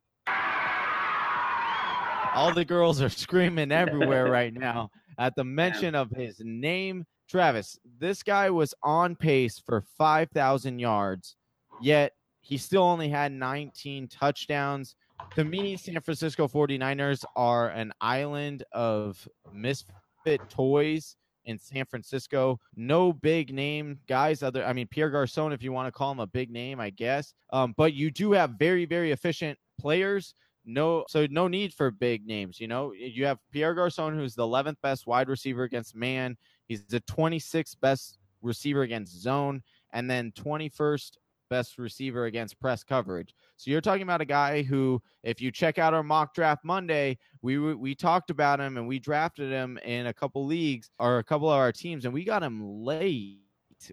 all 2.35 2.53
the 2.53 2.65
girls 2.65 3.01
are 3.01 3.09
screaming 3.09 3.73
everywhere 3.73 4.31
right 4.31 4.53
now 4.59 4.91
at 5.19 5.35
the 5.37 5.45
mention 5.45 5.95
of 5.95 6.11
his 6.11 6.41
name. 6.41 7.07
Travis, 7.29 7.79
this 7.99 8.23
guy 8.23 8.51
was 8.51 8.75
on 8.83 9.17
pace 9.17 9.59
for 9.65 9.83
5,000 9.97 10.79
yards, 10.79 11.37
yet 11.81 12.13
he 12.45 12.59
still 12.59 12.83
only 12.83 13.09
had 13.09 13.33
19 13.33 14.07
touchdowns. 14.09 14.97
To 15.35 15.45
me, 15.45 15.77
San 15.77 15.99
Francisco 16.01 16.47
49ers 16.47 17.25
are 17.35 17.71
an 17.71 17.93
island 18.03 18.65
of 18.73 19.27
misfit 19.51 20.41
toys 20.51 21.17
in 21.47 21.59
San 21.59 21.87
Francisco. 21.87 22.61
No 22.77 23.15
big 23.15 23.53
name 23.53 23.99
guys. 24.07 24.43
Other, 24.43 24.65
I 24.65 24.75
mean, 24.75 24.87
Pierre 24.87 25.09
Garcon, 25.09 25.53
if 25.53 25.63
you 25.63 25.73
want 25.73 25.87
to 25.87 25.93
call 25.93 26.13
him 26.13 26.21
a 26.21 26.27
big 26.27 26.51
name, 26.51 26.81
I 26.81 26.91
guess. 26.91 27.33
Um, 27.51 27.73
but 27.79 27.95
you 27.95 28.11
do 28.11 28.33
have 28.33 28.51
very, 28.59 28.85
very 28.85 29.11
efficient 29.11 29.59
players 29.81 30.35
no 30.65 31.05
so 31.09 31.27
no 31.31 31.47
need 31.47 31.75
for 31.75 31.91
big 31.91 32.27
names 32.27 32.59
you 32.59 32.67
know 32.67 32.93
you 32.93 33.27
have 33.27 33.39
pierre 33.53 33.75
garcon 33.75 34.15
who's 34.15 34.35
the 34.35 34.43
11th 34.43 34.77
best 34.83 35.07
wide 35.07 35.29
receiver 35.29 35.65
against 35.65 35.95
man 35.95 36.37
he's 36.69 36.87
the 36.87 37.01
26th 37.03 37.79
best 37.81 38.19
receiver 38.41 38.83
against 38.83 39.21
zone 39.21 39.63
and 39.93 40.11
then 40.11 40.33
21st 40.33 41.13
best 41.51 41.79
receiver 41.79 42.27
against 42.27 42.59
press 42.61 42.83
coverage 42.83 43.35
so 43.57 43.71
you're 43.71 43.81
talking 43.81 44.03
about 44.03 44.21
a 44.21 44.25
guy 44.25 44.63
who 44.63 45.01
if 45.23 45.41
you 45.41 45.51
check 45.51 45.79
out 45.79 45.95
our 45.95 46.03
mock 46.03 46.35
draft 46.35 46.65
monday 46.65 47.17
we 47.43 47.59
we 47.59 47.95
talked 47.95 48.31
about 48.31 48.61
him 48.61 48.79
and 48.79 48.89
we 48.89 48.99
drafted 48.99 49.51
him 49.51 49.79
in 49.85 50.07
a 50.07 50.13
couple 50.13 50.47
leagues 50.47 50.91
or 50.99 51.19
a 51.19 51.25
couple 51.25 51.51
of 51.51 51.57
our 51.59 51.73
teams 51.73 52.05
and 52.05 52.15
we 52.15 52.25
got 52.25 52.43
him 52.43 52.63
late. 52.63 53.41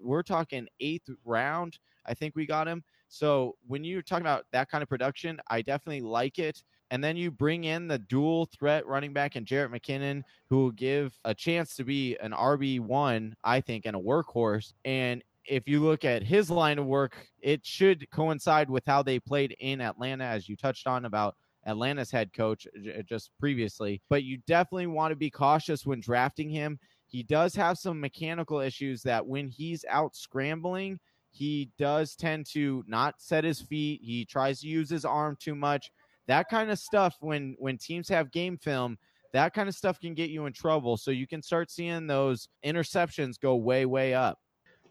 We're 0.01 0.23
talking 0.23 0.67
eighth 0.79 1.09
round. 1.25 1.77
I 2.05 2.13
think 2.13 2.35
we 2.35 2.45
got 2.45 2.67
him. 2.67 2.83
So 3.09 3.55
when 3.67 3.83
you're 3.83 4.01
talking 4.01 4.25
about 4.25 4.45
that 4.53 4.69
kind 4.69 4.81
of 4.81 4.87
production, 4.87 5.39
I 5.49 5.61
definitely 5.61 6.01
like 6.01 6.39
it. 6.39 6.63
And 6.91 7.03
then 7.03 7.17
you 7.17 7.29
bring 7.29 7.65
in 7.65 7.87
the 7.87 7.99
dual 7.99 8.45
threat 8.45 8.85
running 8.87 9.11
back 9.11 9.35
and 9.35 9.45
Jerick 9.45 9.69
McKinnon, 9.69 10.23
who 10.49 10.57
will 10.57 10.71
give 10.71 11.17
a 11.25 11.33
chance 11.33 11.75
to 11.75 11.83
be 11.83 12.17
an 12.17 12.31
RB1, 12.31 13.33
I 13.43 13.61
think, 13.61 13.85
and 13.85 13.95
a 13.95 13.99
workhorse. 13.99 14.73
And 14.85 15.23
if 15.45 15.67
you 15.67 15.82
look 15.82 16.06
at 16.06 16.23
his 16.23 16.49
line 16.49 16.80
of 16.80 16.86
work, 16.86 17.27
it 17.41 17.65
should 17.65 18.10
coincide 18.12 18.69
with 18.69 18.84
how 18.86 19.04
they 19.04 19.19
played 19.19 19.56
in 19.60 19.82
Atlanta, 19.82 20.23
as 20.23 20.47
you 20.47 20.56
touched 20.56 20.88
on 20.88 21.06
about 21.06 21.36
Atlanta's 21.65 22.12
head 22.12 22.32
coach 22.34 22.67
uh, 22.75 23.01
just 23.04 23.32
previously. 23.39 24.01
But 24.10 24.23
you 24.23 24.39
definitely 24.47 24.88
want 24.88 25.12
to 25.12 25.15
be 25.15 25.30
cautious 25.30 25.86
when 25.86 25.99
drafting 25.99 26.49
him. 26.49 26.80
He 27.08 27.23
does 27.23 27.54
have 27.56 27.77
some 27.77 27.99
mechanical 27.99 28.60
issues 28.60 29.01
that 29.04 29.25
when 29.25 29.47
he's 29.47 29.86
out 29.89 30.15
scrambling, 30.15 30.99
he 31.32 31.69
does 31.77 32.15
tend 32.15 32.45
to 32.54 32.84
not 32.88 33.15
set 33.17 33.43
his 33.43 33.62
feet. 33.62 34.01
He 34.04 34.25
tries 34.25 34.62
to 34.62 34.67
use 34.67 34.89
his 34.89 35.06
arm 35.06 35.38
too 35.39 35.56
much 35.56 35.91
that 36.27 36.49
kind 36.49 36.71
of 36.71 36.80
stuff 36.80 37.17
when 37.19 37.56
when 37.60 37.77
teams 37.77 38.08
have 38.08 38.32
game 38.32 38.58
film 38.58 38.97
that 39.34 39.54
kind 39.54 39.69
of 39.69 39.75
stuff 39.75 39.99
can 39.99 40.13
get 40.13 40.30
you 40.30 40.45
in 40.45 40.54
trouble 40.54 40.97
so 40.97 41.12
you 41.12 41.27
can 41.27 41.41
start 41.41 41.71
seeing 41.71 42.08
those 42.08 42.47
interceptions 42.65 43.39
go 43.39 43.56
way 43.56 43.86
way 43.86 44.13
up 44.13 44.39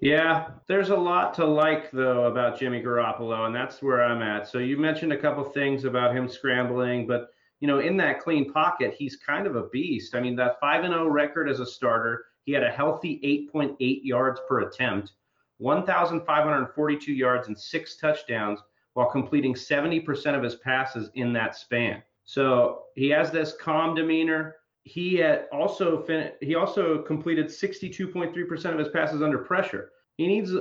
yeah 0.00 0.48
there's 0.66 0.90
a 0.90 0.96
lot 0.96 1.34
to 1.34 1.44
like 1.44 1.90
though 1.90 2.24
about 2.24 2.58
jimmy 2.58 2.82
garoppolo 2.82 3.46
and 3.46 3.54
that's 3.54 3.82
where 3.82 4.02
i'm 4.02 4.22
at 4.22 4.48
so 4.48 4.58
you 4.58 4.76
mentioned 4.76 5.12
a 5.12 5.18
couple 5.18 5.44
things 5.44 5.84
about 5.84 6.16
him 6.16 6.28
scrambling 6.28 7.06
but 7.06 7.30
you 7.60 7.68
know 7.68 7.80
in 7.80 7.96
that 7.96 8.20
clean 8.20 8.50
pocket 8.52 8.94
he's 8.96 9.16
kind 9.16 9.46
of 9.46 9.56
a 9.56 9.68
beast 9.68 10.14
i 10.14 10.20
mean 10.20 10.36
that 10.36 10.58
5 10.60 10.84
and 10.84 10.94
0 10.94 11.08
record 11.08 11.48
as 11.48 11.60
a 11.60 11.66
starter 11.66 12.24
he 12.44 12.52
had 12.52 12.64
a 12.64 12.70
healthy 12.70 13.48
8.8 13.54 14.00
yards 14.02 14.40
per 14.48 14.60
attempt 14.60 15.12
1542 15.60 17.12
yards 17.12 17.48
and 17.48 17.58
six 17.58 17.96
touchdowns 17.96 18.60
while 18.94 19.10
completing 19.10 19.54
70% 19.54 20.34
of 20.34 20.42
his 20.42 20.56
passes 20.56 21.10
in 21.14 21.32
that 21.34 21.54
span. 21.54 22.02
So 22.24 22.84
he 22.94 23.08
has 23.10 23.30
this 23.30 23.54
calm 23.60 23.94
demeanor. 23.94 24.56
He 24.84 25.16
had 25.16 25.46
also 25.52 26.02
fin- 26.02 26.32
he 26.40 26.54
also 26.54 27.02
completed 27.02 27.46
62.3% 27.46 28.72
of 28.72 28.78
his 28.78 28.88
passes 28.88 29.22
under 29.22 29.38
pressure. 29.38 29.90
He 30.16 30.26
needs 30.26 30.52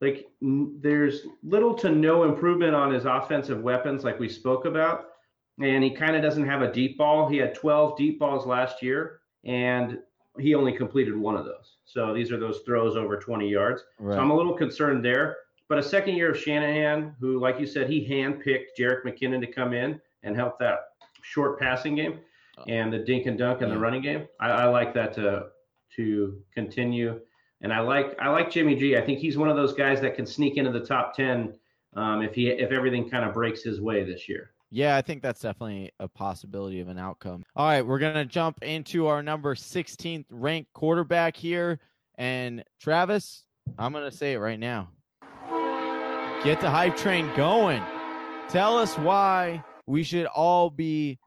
like 0.00 0.26
there's 0.40 1.22
little 1.42 1.74
to 1.74 1.90
no 1.90 2.24
improvement 2.24 2.74
on 2.74 2.92
his 2.92 3.04
offensive 3.04 3.62
weapons 3.62 4.04
like 4.04 4.18
we 4.18 4.28
spoke 4.28 4.64
about 4.66 5.06
and 5.60 5.82
he 5.82 5.90
kind 5.90 6.14
of 6.14 6.22
doesn't 6.22 6.46
have 6.46 6.62
a 6.62 6.72
deep 6.72 6.98
ball. 6.98 7.28
He 7.28 7.38
had 7.38 7.54
12 7.54 7.96
deep 7.96 8.18
balls 8.18 8.46
last 8.46 8.82
year 8.82 9.20
and 9.44 9.98
he 10.38 10.54
only 10.54 10.72
completed 10.72 11.16
one 11.16 11.36
of 11.36 11.44
those. 11.44 11.76
So 11.84 12.12
these 12.12 12.30
are 12.30 12.38
those 12.38 12.60
throws 12.60 12.96
over 12.96 13.16
20 13.16 13.48
yards. 13.48 13.82
Right. 13.98 14.14
So 14.16 14.20
I'm 14.20 14.30
a 14.30 14.36
little 14.36 14.54
concerned 14.54 15.04
there. 15.04 15.36
But 15.68 15.78
a 15.78 15.82
second 15.82 16.14
year 16.14 16.30
of 16.30 16.38
Shanahan, 16.38 17.16
who, 17.18 17.40
like 17.40 17.58
you 17.58 17.66
said, 17.66 17.90
he 17.90 18.06
handpicked 18.06 18.66
Jerick 18.78 19.04
McKinnon 19.04 19.40
to 19.40 19.46
come 19.46 19.72
in 19.72 20.00
and 20.22 20.36
help 20.36 20.58
that 20.60 20.80
short 21.22 21.58
passing 21.58 21.96
game. 21.96 22.20
And 22.68 22.92
the 22.92 22.98
dink 22.98 23.26
and 23.26 23.38
dunk 23.38 23.62
and 23.62 23.70
the 23.70 23.78
running 23.78 24.02
game. 24.02 24.26
I, 24.40 24.50
I 24.50 24.64
like 24.66 24.94
that 24.94 25.14
to 25.14 25.46
to 25.96 26.42
continue. 26.54 27.20
And 27.62 27.72
I 27.72 27.80
like 27.80 28.16
I 28.20 28.28
like 28.28 28.50
Jimmy 28.50 28.76
G. 28.76 28.96
I 28.96 29.00
think 29.00 29.18
he's 29.18 29.38
one 29.38 29.48
of 29.48 29.56
those 29.56 29.72
guys 29.72 30.00
that 30.02 30.14
can 30.14 30.26
sneak 30.26 30.56
into 30.56 30.70
the 30.70 30.84
top 30.84 31.14
ten 31.14 31.54
um, 31.94 32.22
if 32.22 32.34
he 32.34 32.48
if 32.48 32.70
everything 32.70 33.08
kind 33.08 33.24
of 33.24 33.32
breaks 33.32 33.62
his 33.62 33.80
way 33.80 34.04
this 34.04 34.28
year. 34.28 34.50
Yeah, 34.70 34.96
I 34.96 35.02
think 35.02 35.22
that's 35.22 35.40
definitely 35.40 35.92
a 36.00 36.08
possibility 36.08 36.80
of 36.80 36.88
an 36.88 36.98
outcome. 36.98 37.44
All 37.54 37.66
right, 37.66 37.86
we're 37.86 37.98
gonna 37.98 38.24
jump 38.24 38.62
into 38.62 39.06
our 39.06 39.22
number 39.22 39.54
16th 39.54 40.26
ranked 40.30 40.72
quarterback 40.72 41.36
here, 41.36 41.78
and 42.18 42.64
Travis, 42.80 43.44
I'm 43.78 43.92
gonna 43.92 44.10
say 44.10 44.34
it 44.34 44.38
right 44.38 44.58
now. 44.58 44.90
Get 46.44 46.60
the 46.60 46.70
hype 46.70 46.96
train 46.96 47.30
going. 47.36 47.82
Tell 48.48 48.76
us 48.76 48.96
why 48.98 49.64
we 49.86 50.02
should 50.02 50.26
all 50.26 50.68
be 50.68 51.18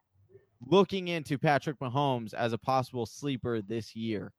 looking 0.66 1.08
into 1.08 1.38
Patrick 1.38 1.80
Mahomes 1.80 2.34
as 2.34 2.54
a 2.54 2.58
possible 2.58 3.06
sleeper 3.06 3.62
this 3.62 3.96
year. 3.96 4.34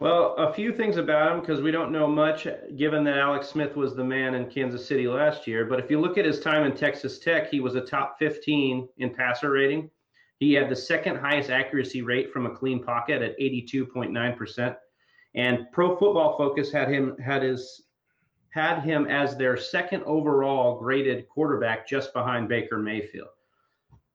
Well, 0.00 0.36
a 0.36 0.52
few 0.54 0.72
things 0.72 0.96
about 0.96 1.32
him 1.32 1.40
because 1.40 1.60
we 1.60 1.72
don't 1.72 1.90
know 1.90 2.06
much, 2.06 2.46
given 2.76 3.02
that 3.04 3.18
Alex 3.18 3.48
Smith 3.48 3.74
was 3.74 3.96
the 3.96 4.04
man 4.04 4.34
in 4.34 4.48
Kansas 4.48 4.86
City 4.86 5.08
last 5.08 5.48
year. 5.48 5.64
But 5.64 5.80
if 5.80 5.90
you 5.90 6.00
look 6.00 6.16
at 6.16 6.24
his 6.24 6.38
time 6.38 6.64
in 6.64 6.76
Texas 6.76 7.18
Tech, 7.18 7.50
he 7.50 7.58
was 7.58 7.74
a 7.74 7.80
top 7.80 8.16
15 8.20 8.88
in 8.98 9.10
passer 9.10 9.50
rating. 9.50 9.90
He 10.38 10.52
had 10.52 10.68
the 10.68 10.76
second 10.76 11.16
highest 11.16 11.50
accuracy 11.50 12.02
rate 12.02 12.32
from 12.32 12.46
a 12.46 12.54
clean 12.54 12.84
pocket 12.84 13.22
at 13.22 13.38
82.9%. 13.40 14.76
And 15.34 15.66
Pro 15.72 15.96
Football 15.96 16.38
Focus 16.38 16.70
had 16.70 16.88
him 16.88 17.16
had 17.18 17.42
his 17.42 17.82
had 18.50 18.80
him 18.80 19.06
as 19.06 19.36
their 19.36 19.56
second 19.56 20.04
overall 20.04 20.78
graded 20.78 21.28
quarterback 21.28 21.88
just 21.88 22.14
behind 22.14 22.48
Baker 22.48 22.78
Mayfield. 22.78 23.28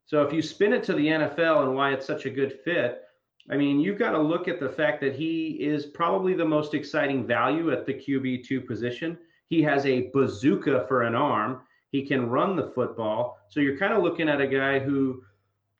So 0.05 0.21
if 0.21 0.33
you 0.33 0.41
spin 0.41 0.73
it 0.73 0.83
to 0.83 0.93
the 0.93 1.07
NFL 1.07 1.63
and 1.63 1.75
why 1.75 1.93
it's 1.93 2.05
such 2.05 2.25
a 2.25 2.29
good 2.29 2.59
fit, 2.63 3.03
I 3.49 3.57
mean, 3.57 3.79
you've 3.79 3.99
got 3.99 4.11
to 4.11 4.19
look 4.19 4.47
at 4.47 4.59
the 4.59 4.69
fact 4.69 5.01
that 5.01 5.15
he 5.15 5.51
is 5.59 5.85
probably 5.85 6.33
the 6.33 6.45
most 6.45 6.73
exciting 6.73 7.27
value 7.27 7.71
at 7.71 7.85
the 7.85 7.93
QB2 7.93 8.65
position. 8.65 9.17
He 9.49 9.61
has 9.63 9.85
a 9.85 10.09
bazooka 10.13 10.85
for 10.87 11.03
an 11.03 11.15
arm. 11.15 11.61
He 11.91 12.05
can 12.05 12.29
run 12.29 12.55
the 12.55 12.71
football. 12.71 13.37
So 13.49 13.59
you're 13.59 13.77
kind 13.77 13.93
of 13.93 14.01
looking 14.01 14.29
at 14.29 14.41
a 14.41 14.47
guy 14.47 14.79
who 14.79 15.23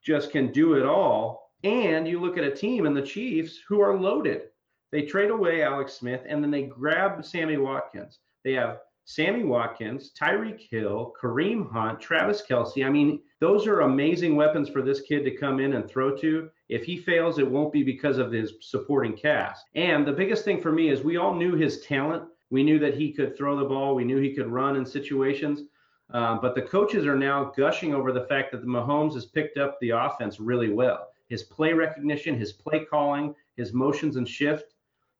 just 0.03 0.31
can 0.31 0.51
do 0.51 0.73
it 0.73 0.86
all. 0.86 1.51
And 1.63 2.07
you 2.07 2.19
look 2.19 2.38
at 2.38 2.43
a 2.43 2.53
team 2.53 2.86
in 2.86 2.93
the 2.93 3.01
Chiefs 3.01 3.59
who 3.67 3.81
are 3.81 3.97
loaded. 3.97 4.43
They 4.91 5.03
trade 5.03 5.31
away 5.31 5.63
Alex 5.63 5.93
Smith 5.93 6.21
and 6.27 6.43
then 6.43 6.51
they 6.51 6.63
grab 6.63 7.23
Sammy 7.25 7.57
Watkins. 7.57 8.19
They 8.43 8.53
have 8.53 8.79
Sammy 9.05 9.43
Watkins, 9.43 10.11
Tyreek 10.17 10.59
Hill, 10.69 11.13
Kareem 11.21 11.69
Hunt, 11.71 11.99
Travis 11.99 12.41
Kelce. 12.47 12.85
I 12.85 12.89
mean, 12.89 13.19
those 13.39 13.67
are 13.67 13.81
amazing 13.81 14.35
weapons 14.35 14.69
for 14.69 14.81
this 14.81 15.01
kid 15.01 15.23
to 15.25 15.35
come 15.35 15.59
in 15.59 15.73
and 15.73 15.87
throw 15.87 16.15
to. 16.17 16.49
If 16.69 16.85
he 16.85 16.97
fails, 16.97 17.37
it 17.37 17.49
won't 17.49 17.73
be 17.73 17.83
because 17.83 18.17
of 18.17 18.31
his 18.31 18.53
supporting 18.61 19.17
cast. 19.17 19.65
And 19.75 20.07
the 20.07 20.13
biggest 20.13 20.45
thing 20.45 20.61
for 20.61 20.71
me 20.71 20.89
is 20.89 21.01
we 21.01 21.17
all 21.17 21.35
knew 21.35 21.55
his 21.55 21.81
talent. 21.81 22.23
We 22.49 22.63
knew 22.63 22.79
that 22.79 22.95
he 22.95 23.11
could 23.11 23.35
throw 23.35 23.57
the 23.57 23.65
ball. 23.65 23.95
We 23.95 24.05
knew 24.05 24.17
he 24.17 24.33
could 24.33 24.47
run 24.47 24.77
in 24.77 24.85
situations. 24.85 25.63
Um, 26.11 26.39
but 26.41 26.55
the 26.55 26.61
coaches 26.61 27.05
are 27.05 27.17
now 27.17 27.51
gushing 27.57 27.93
over 27.93 28.11
the 28.11 28.25
fact 28.27 28.51
that 28.51 28.61
the 28.61 28.67
Mahomes 28.67 29.15
has 29.15 29.25
picked 29.25 29.57
up 29.57 29.79
the 29.79 29.89
offense 29.89 30.39
really 30.39 30.69
well. 30.69 31.09
His 31.27 31.43
play 31.43 31.73
recognition, 31.73 32.37
his 32.37 32.53
play 32.53 32.85
calling, 32.85 33.35
his 33.57 33.73
motions 33.73 34.15
and 34.15 34.27
shift 34.27 34.73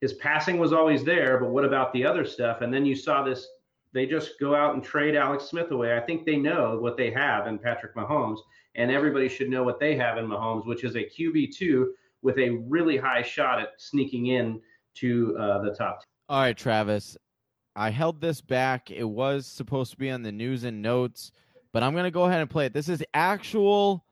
his 0.04 0.12
passing 0.12 0.60
was 0.60 0.74
always 0.74 1.06
there, 1.06 1.38
but 1.38 1.50
what 1.50 1.64
about 1.64 1.94
the 1.94 2.06
other 2.06 2.26
stuff? 2.26 2.60
And 2.60 2.74
then 2.74 2.86
you 2.86 2.94
saw 2.94 3.24
this. 3.24 3.48
They 3.94 4.06
just 4.06 4.40
go 4.40 4.56
out 4.56 4.74
and 4.74 4.84
trade 4.84 5.16
Alex 5.16 5.46
Smith 5.46 5.72
away. 5.72 5.96
I 5.96 6.00
think 6.00 6.26
they 6.26 6.38
know 6.38 6.80
what 6.80 6.98
they 6.98 7.12
have 7.12 7.48
in 7.48 7.60
Patrick 7.60 7.96
Mahomes, 7.96 8.40
and 8.76 8.90
everybody 8.90 9.30
should 9.30 9.50
know 9.50 9.64
what 9.64 9.80
they 9.80 9.96
have 9.96 10.18
in 10.18 10.26
Mahomes, 10.26 10.66
which 10.66 10.84
is 10.84 10.96
a 10.96 11.04
QB 11.04 11.56
two 11.56 11.94
with 12.24 12.38
a 12.40 12.50
really 12.68 12.98
high 12.98 13.22
shot 13.22 13.60
at 13.60 13.74
sneaking 13.78 14.28
in 14.28 14.60
to 14.96 15.38
uh, 15.38 15.62
the 15.62 15.76
top. 15.76 16.02
All 16.30 16.42
right, 16.42 16.58
Travis. 16.58 17.18
I 17.76 17.90
held 17.90 18.22
this 18.22 18.42
back. 18.42 18.92
It 18.92 19.04
was 19.04 19.46
supposed 19.46 19.92
to 19.92 19.98
be 19.98 20.10
on 20.10 20.22
the 20.22 20.32
news 20.32 20.64
and 20.64 20.82
notes, 20.82 21.32
but 21.72 21.84
I'm 21.84 21.94
going 21.94 22.06
to 22.06 22.12
go 22.12 22.24
ahead 22.26 22.42
and 22.42 22.50
play 22.50 22.68
it. 22.68 22.74
This 22.74 22.90
is 22.90 23.04
actual 23.14 24.06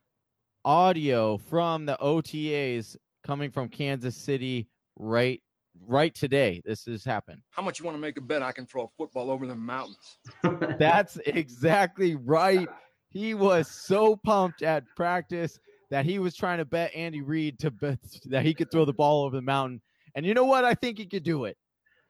audio 0.66 1.38
from 1.38 1.86
the 1.86 1.98
OTAs 2.02 2.96
coming 3.24 3.52
from 3.52 3.70
Kansas 3.70 4.16
City 4.16 4.68
right 4.98 5.42
right 5.88 6.14
today. 6.14 6.62
This 6.66 6.86
has 6.86 7.04
happened. 7.04 7.42
How 7.52 7.62
much 7.62 7.80
you 7.80 7.86
want 7.86 7.98
to 7.98 8.02
make 8.02 8.18
a 8.18 8.22
bet 8.22 8.42
I 8.42 8.52
can 8.52 8.66
throw 8.66 8.84
a 8.84 8.88
football 8.98 9.32
over 9.32 9.46
the 9.46 9.56
mountains? 9.56 10.20
That's 10.80 11.18
exactly 11.26 12.16
right. 12.16 12.68
He 13.10 13.34
was 13.34 13.70
so 13.70 14.16
pumped 14.16 14.62
at 14.62 14.84
practice 14.96 15.60
that 15.90 16.06
he 16.06 16.20
was 16.20 16.36
trying 16.36 16.60
to 16.60 16.66
bet 16.66 16.96
Andy 16.96 17.22
Reid 17.22 17.60
to 17.60 17.72
bet 17.72 18.00
that 18.26 18.46
he 18.46 18.54
could 18.54 18.72
throw 18.72 18.86
the 18.86 18.94
ball 18.94 19.26
over 19.26 19.36
the 19.36 19.42
mountain. 19.42 19.82
And 20.16 20.26
you 20.26 20.34
know 20.34 20.46
what? 20.46 20.66
I 20.66 20.74
think 20.74 20.98
he 20.98 21.06
could 21.06 21.24
do 21.24 21.46
it. 21.46 21.58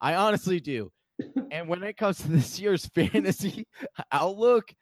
I 0.00 0.14
honestly 0.14 0.60
do. 0.60 0.90
and 1.50 1.68
when 1.68 1.82
it 1.82 1.96
comes 1.96 2.18
to 2.18 2.28
this 2.28 2.58
year's 2.58 2.86
fantasy 2.86 3.66
outlook, 4.10 4.72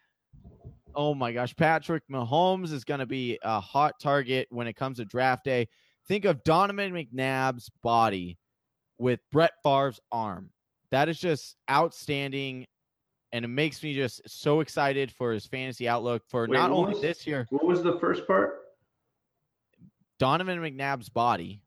oh 0.94 1.14
my 1.14 1.32
gosh, 1.32 1.54
Patrick 1.56 2.02
Mahomes 2.10 2.72
is 2.72 2.84
going 2.84 3.00
to 3.00 3.06
be 3.06 3.38
a 3.42 3.60
hot 3.60 3.94
target 4.00 4.48
when 4.50 4.66
it 4.66 4.76
comes 4.76 4.98
to 4.98 5.04
draft 5.04 5.44
day. 5.44 5.68
Think 6.08 6.24
of 6.24 6.42
Donovan 6.44 6.92
McNabb's 6.92 7.70
body 7.82 8.38
with 9.00 9.20
Brett 9.32 9.52
Favre's 9.64 9.98
arm. 10.12 10.50
That 10.90 11.08
is 11.08 11.18
just 11.18 11.56
outstanding. 11.70 12.66
And 13.32 13.44
it 13.44 13.48
makes 13.48 13.82
me 13.82 13.94
just 13.94 14.22
so 14.28 14.60
excited 14.60 15.10
for 15.12 15.32
his 15.32 15.46
fantasy 15.46 15.88
outlook 15.88 16.22
for 16.28 16.42
Wait, 16.42 16.50
not 16.50 16.70
only 16.70 16.94
was, 16.94 17.02
this 17.02 17.26
year. 17.26 17.46
What 17.50 17.64
was 17.64 17.82
the 17.82 17.98
first 17.98 18.26
part? 18.26 18.58
Donovan 20.18 20.58
McNabb's 20.58 21.08
body. 21.08 21.62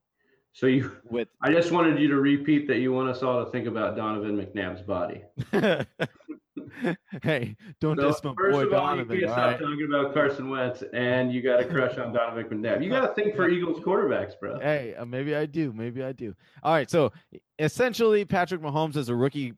So 0.54 0.68
you 0.68 0.96
with 1.10 1.28
I 1.42 1.52
just 1.52 1.72
wanted 1.72 2.00
you 2.00 2.08
to 2.10 2.18
repeat 2.18 2.68
that 2.68 2.78
you 2.78 2.94
want 2.94 3.10
us 3.10 3.24
all 3.24 3.44
to 3.44 3.52
think 3.52 3.68
about 3.68 3.96
Donovan 3.96 4.38
McNabb's 4.38 4.84
body. 4.84 5.24
hey, 7.24 7.56
don't 7.82 7.98
so, 7.98 8.08
diss 8.08 8.24
my 8.24 8.34
boy 8.34 8.66
Donovan. 8.66 9.18
You 9.18 9.26
can't 9.26 9.34
stop 9.34 9.60
talking 9.60 9.88
about 9.90 10.14
Carson 10.14 10.50
Wentz, 10.50 10.84
and 10.94 11.34
you 11.34 11.42
got 11.42 11.60
a 11.60 11.66
crush 11.66 11.98
on 11.98 12.14
Donovan 12.14 12.46
McNabb. 12.46 12.84
You 12.84 12.92
got 12.92 13.02
to 13.02 13.14
think 13.16 13.36
for 13.36 13.50
Eagles 13.50 13.80
quarterbacks, 13.80 14.40
bro. 14.40 14.60
Hey, 14.60 14.94
uh, 14.96 15.06
maybe 15.06 15.36
I 15.36 15.48
do. 15.48 15.74
Maybe 15.74 16.04
I 16.04 16.12
do. 16.12 16.36
All 16.62 16.74
right. 16.74 16.90
So 16.90 17.12
essentially, 17.58 18.24
Patrick 18.24 18.62
Mahomes 18.62 18.96
is 18.96 19.10
a 19.10 19.16
rookie 19.16 19.54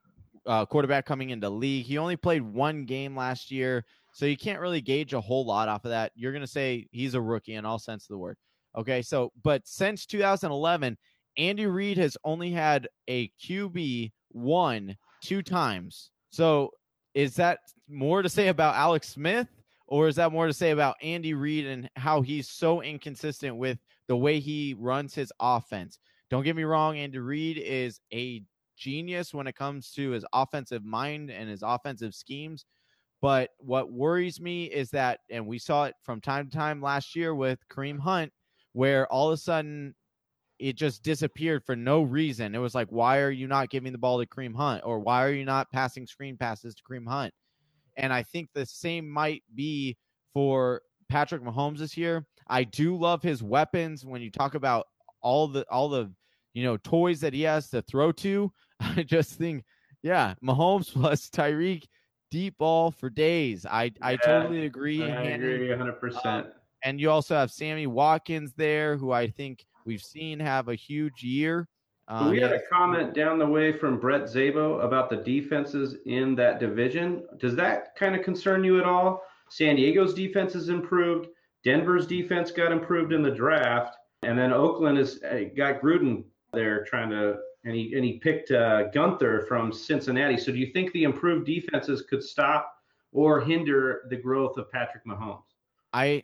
uh, 0.46 0.66
quarterback 0.66 1.06
coming 1.06 1.32
into 1.32 1.50
league. 1.50 1.86
He 1.86 1.98
only 1.98 2.16
played 2.16 2.42
one 2.42 2.86
game 2.86 3.18
last 3.18 3.52
year, 3.52 3.84
so 4.14 4.26
you 4.26 4.38
can't 4.38 4.62
really 4.62 4.80
gauge 4.82 5.14
a 5.14 5.20
whole 5.22 5.46
lot 5.46 5.68
off 5.68 5.84
of 5.84 5.92
that. 5.92 6.14
You're 6.16 6.32
going 6.32 6.42
to 6.42 6.48
say 6.48 6.88
he's 6.92 7.16
a 7.16 7.22
rookie 7.22 7.56
in 7.56 7.66
all 7.66 7.80
sense 7.80 8.06
of 8.06 8.10
the 8.10 8.18
word. 8.18 8.38
Okay. 8.78 9.02
So, 9.02 9.32
but 9.44 9.62
since 9.66 10.06
2011, 10.06 10.98
Andy 11.38 11.66
Reid 11.66 11.98
has 11.98 12.18
only 12.24 12.52
had 12.52 12.88
a 13.08 13.30
QB 13.44 14.12
one 14.30 14.96
two 15.24 15.42
times. 15.42 16.12
So 16.32 16.72
is 17.14 17.36
that 17.36 17.60
more 17.90 18.22
to 18.22 18.30
say 18.30 18.50
about 18.50 18.76
Alex 18.76 19.10
Smith, 19.10 19.48
or 19.88 20.08
is 20.08 20.16
that 20.18 20.32
more 20.32 20.48
to 20.48 20.54
say 20.54 20.72
about 20.72 20.96
Andy 21.02 21.34
Reid 21.34 21.66
and 21.66 21.90
how 21.96 22.22
he's 22.22 22.50
so 22.50 22.82
inconsistent 22.82 23.56
with 23.56 23.78
the 24.08 24.18
way 24.18 24.40
he 24.40 24.76
runs 24.78 25.14
his 25.16 25.32
offense? 25.40 26.00
Don't 26.30 26.44
get 26.44 26.56
me 26.56 26.64
wrong, 26.64 26.98
Andy 26.98 27.20
Reid 27.20 27.58
is 27.58 28.00
a 28.14 28.44
genius 28.78 29.34
when 29.34 29.48
it 29.48 29.56
comes 29.56 29.92
to 29.92 30.12
his 30.12 30.26
offensive 30.34 30.84
mind 30.84 31.30
and 31.30 31.50
his 31.50 31.64
offensive 31.64 32.14
schemes. 32.14 32.66
But 33.22 33.52
what 33.60 33.92
worries 33.92 34.42
me 34.42 34.66
is 34.66 34.90
that, 34.92 35.20
and 35.30 35.48
we 35.48 35.58
saw 35.58 35.86
it 35.86 35.96
from 36.04 36.20
time 36.22 36.50
to 36.50 36.58
time 36.58 36.82
last 36.82 37.16
year 37.16 37.34
with 37.34 37.60
Kareem 37.72 38.00
Hunt, 38.00 38.32
where 38.76 39.08
all 39.08 39.30
of 39.30 39.34
a 39.34 39.38
sudden 39.38 39.96
it 40.60 40.76
just 40.76 41.02
disappeared 41.02 41.64
for 41.66 41.78
no 41.78 42.02
reason. 42.02 42.54
It 42.54 42.58
was 42.60 42.76
like, 42.76 42.90
why 42.90 43.20
are 43.20 43.32
you 43.32 43.48
not 43.48 43.70
giving 43.70 43.94
the 43.94 43.98
ball 43.98 44.20
to 44.20 44.26
Kareem 44.26 44.54
Hunt? 44.54 44.82
Or 44.86 45.00
why 45.00 45.24
are 45.24 45.32
you 45.32 45.46
not 45.46 45.72
passing 45.72 46.06
screen 46.06 46.36
passes 46.36 46.76
to 46.76 46.84
Kareem 46.84 47.08
Hunt? 47.08 47.34
And 47.96 48.12
I 48.12 48.24
think 48.24 48.50
the 48.54 48.66
same 48.66 49.10
might 49.10 49.44
be 49.56 49.96
for 50.34 50.82
Patrick 51.08 51.42
Mahomes 51.42 51.78
this 51.78 51.96
year. 51.96 52.28
I 52.50 52.66
do 52.66 52.98
love 52.98 53.24
his 53.24 53.42
weapons 53.42 54.06
when 54.06 54.22
you 54.22 54.30
talk 54.30 54.56
about 54.56 54.88
all 55.22 55.48
the 55.48 55.66
all 55.72 55.88
the 55.88 56.12
you 56.54 56.64
know 56.64 56.76
toys 56.76 57.22
that 57.22 57.34
he 57.34 57.44
has 57.44 57.70
to 57.70 57.82
throw 57.82 58.12
to. 58.12 58.52
I 58.82 59.04
just 59.04 59.36
think, 59.36 59.64
yeah, 60.04 60.34
Mahomes 60.44 60.92
plus 60.92 61.30
Tyreek 61.30 61.86
deep 62.30 62.58
ball 62.58 62.92
for 62.92 63.10
days. 63.10 63.66
I 63.66 63.94
I 64.02 64.12
yeah, 64.12 64.18
totally 64.18 64.66
agree. 64.66 65.02
I 65.02 65.24
agree 65.24 65.70
100. 65.70 66.00
percent 66.02 66.48
And 66.86 67.02
you 67.02 67.10
also 67.10 67.36
have 67.36 67.50
Sammy 67.50 67.88
Watkins 67.88 68.54
there, 68.54 68.96
who 68.96 69.12
I 69.12 69.28
think 69.28 69.66
we've 69.86 70.04
seen 70.04 70.40
have 70.40 70.68
a 70.68 70.76
huge 70.76 71.24
year. 71.24 71.68
Um, 72.08 72.30
we 72.30 72.40
had 72.40 72.52
a 72.52 72.62
comment 72.72 73.16
down 73.16 73.40
the 73.40 73.48
way 73.48 73.76
from 73.76 74.00
Brett 74.00 74.26
Zabo 74.26 74.84
about 74.84 75.10
the 75.10 75.18
defenses 75.18 75.96
in 76.06 76.36
that 76.36 76.60
division. 76.60 77.24
Does 77.40 77.56
that 77.56 77.96
kind 77.96 78.16
of 78.16 78.24
concern 78.24 78.64
you 78.64 78.78
at 78.78 78.86
all? 78.86 79.24
San 79.50 79.78
Diego's 79.78 80.14
defense 80.14 80.54
has 80.54 80.70
improved. 80.70 81.28
Denver's 81.64 82.06
defense 82.06 82.52
got 82.52 82.72
improved 82.72 83.12
in 83.12 83.24
the 83.24 83.32
draft, 83.32 83.96
and 84.22 84.38
then 84.38 84.54
Oakland 84.54 85.00
has 85.00 85.20
uh, 85.24 85.46
got 85.58 85.82
Gruden 85.82 86.24
there 86.54 86.84
trying 86.86 87.10
to, 87.10 87.38
and 87.64 87.76
he 87.76 87.96
and 87.96 88.06
he 88.06 88.20
picked 88.20 88.52
uh, 88.52 88.90
Guenther 88.94 89.48
from 89.48 89.74
Cincinnati. 89.74 90.38
So 90.38 90.52
do 90.52 90.60
you 90.60 90.72
think 90.72 90.92
the 90.92 91.04
improved 91.04 91.48
defenses 91.48 92.04
could 92.08 92.22
stop 92.22 92.72
or 93.12 93.42
hinder 93.42 94.04
the 94.12 94.18
growth 94.18 94.58
of 94.58 94.72
Patrick 94.72 95.04
Mahomes? 95.06 95.42
I 95.92 96.24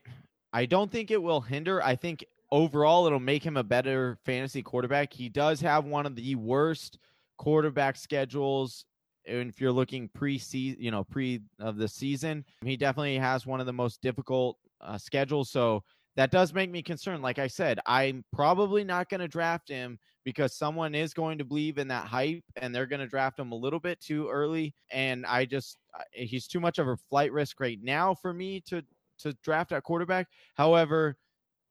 I 0.53 0.65
don't 0.65 0.91
think 0.91 1.11
it 1.11 1.21
will 1.21 1.41
hinder. 1.41 1.81
I 1.81 1.95
think 1.95 2.25
overall 2.51 3.07
it'll 3.07 3.19
make 3.19 3.43
him 3.43 3.57
a 3.57 3.63
better 3.63 4.17
fantasy 4.25 4.61
quarterback. 4.61 5.13
He 5.13 5.29
does 5.29 5.61
have 5.61 5.85
one 5.85 6.05
of 6.05 6.15
the 6.15 6.35
worst 6.35 6.97
quarterback 7.37 7.95
schedules 7.95 8.85
if 9.23 9.61
you're 9.61 9.71
looking 9.71 10.09
pre 10.09 10.37
season, 10.37 10.81
you 10.81 10.91
know, 10.91 11.03
pre 11.03 11.41
of 11.59 11.77
the 11.77 11.87
season. 11.87 12.45
He 12.63 12.75
definitely 12.75 13.17
has 13.17 13.45
one 13.45 13.59
of 13.59 13.65
the 13.65 13.73
most 13.73 14.01
difficult 14.01 14.57
uh, 14.81 14.97
schedules, 14.97 15.49
so 15.49 15.83
that 16.15 16.31
does 16.31 16.53
make 16.53 16.69
me 16.69 16.81
concerned. 16.81 17.23
Like 17.23 17.39
I 17.39 17.47
said, 17.47 17.79
I'm 17.85 18.25
probably 18.33 18.83
not 18.83 19.09
going 19.09 19.21
to 19.21 19.27
draft 19.27 19.69
him 19.69 19.97
because 20.23 20.53
someone 20.53 20.93
is 20.93 21.13
going 21.13 21.37
to 21.37 21.45
believe 21.45 21.77
in 21.77 21.87
that 21.87 22.05
hype 22.05 22.43
and 22.57 22.75
they're 22.75 22.85
going 22.85 22.99
to 22.99 23.07
draft 23.07 23.39
him 23.39 23.51
a 23.51 23.55
little 23.55 23.79
bit 23.79 23.99
too 24.01 24.29
early. 24.29 24.75
And 24.91 25.25
I 25.25 25.45
just, 25.45 25.77
he's 26.11 26.47
too 26.47 26.59
much 26.59 26.79
of 26.79 26.87
a 26.87 26.97
flight 26.97 27.31
risk 27.31 27.59
right 27.59 27.79
now 27.81 28.13
for 28.13 28.33
me 28.33 28.59
to 28.67 28.83
to 29.21 29.34
draft 29.43 29.71
at 29.71 29.84
quarterback. 29.84 30.27
However, 30.55 31.17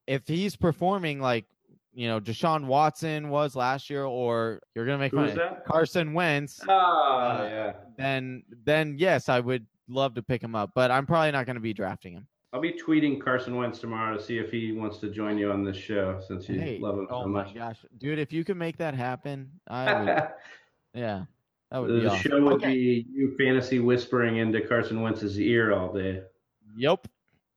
if 0.07 0.27
he's 0.27 0.57
performing 0.57 1.21
like 1.21 1.47
you 1.93 2.09
know 2.09 2.21
Deshaun 2.21 2.67
Watson 2.67 3.29
was 3.29 3.57
last 3.57 3.91
year, 3.91 4.05
or 4.05 4.61
you're 4.75 4.87
gonna 4.87 4.99
make 4.99 5.13
fun 5.13 5.39
of 5.39 5.65
Carson 5.65 6.13
Wentz, 6.13 6.61
oh 6.69 6.73
uh, 6.73 7.49
yeah, 7.51 7.73
then 7.97 8.43
then 8.65 8.97
yes, 8.99 9.29
I 9.29 9.41
would 9.41 9.67
love 9.89 10.15
to 10.15 10.23
pick 10.23 10.43
him 10.43 10.55
up, 10.55 10.71
but 10.75 10.91
I'm 10.91 11.07
probably 11.07 11.33
not 11.33 11.47
gonna 11.47 11.61
be 11.61 11.73
drafting 11.73 12.15
him. 12.15 12.27
I'll 12.53 12.61
be 12.61 12.73
tweeting 12.73 13.23
Carson 13.23 13.55
Wentz 13.57 13.79
tomorrow 13.79 14.17
to 14.17 14.23
see 14.23 14.39
if 14.39 14.51
he 14.51 14.73
wants 14.73 14.99
to 14.99 15.11
join 15.11 15.39
you 15.39 15.53
on 15.53 15.65
this 15.65 15.77
show 15.77 16.21
since 16.27 16.49
you 16.49 16.59
hey, 16.59 16.79
love 16.81 16.99
him 16.99 17.07
so 17.09 17.27
much. 17.27 17.49
Oh 17.51 17.55
my 17.55 17.59
gosh, 17.59 17.79
dude! 17.99 18.19
If 18.19 18.33
you 18.33 18.45
can 18.45 18.59
make 18.59 18.77
that 18.79 18.95
happen, 18.95 19.51
I 19.69 19.95
would. 19.95 20.29
yeah, 20.95 21.25
that 21.71 21.79
would 21.79 21.91
the 21.91 21.95
be. 21.95 22.01
The 22.01 22.11
awesome. 22.11 22.31
show 22.31 22.43
would 22.43 22.53
okay. 22.55 22.75
be 22.75 23.07
you 23.13 23.37
fantasy 23.39 23.79
whispering 23.79 24.39
into 24.39 24.61
Carson 24.63 25.01
Wentz's 25.01 25.39
ear 25.39 25.73
all 25.73 25.93
day. 25.93 26.23
Yep. 26.77 27.07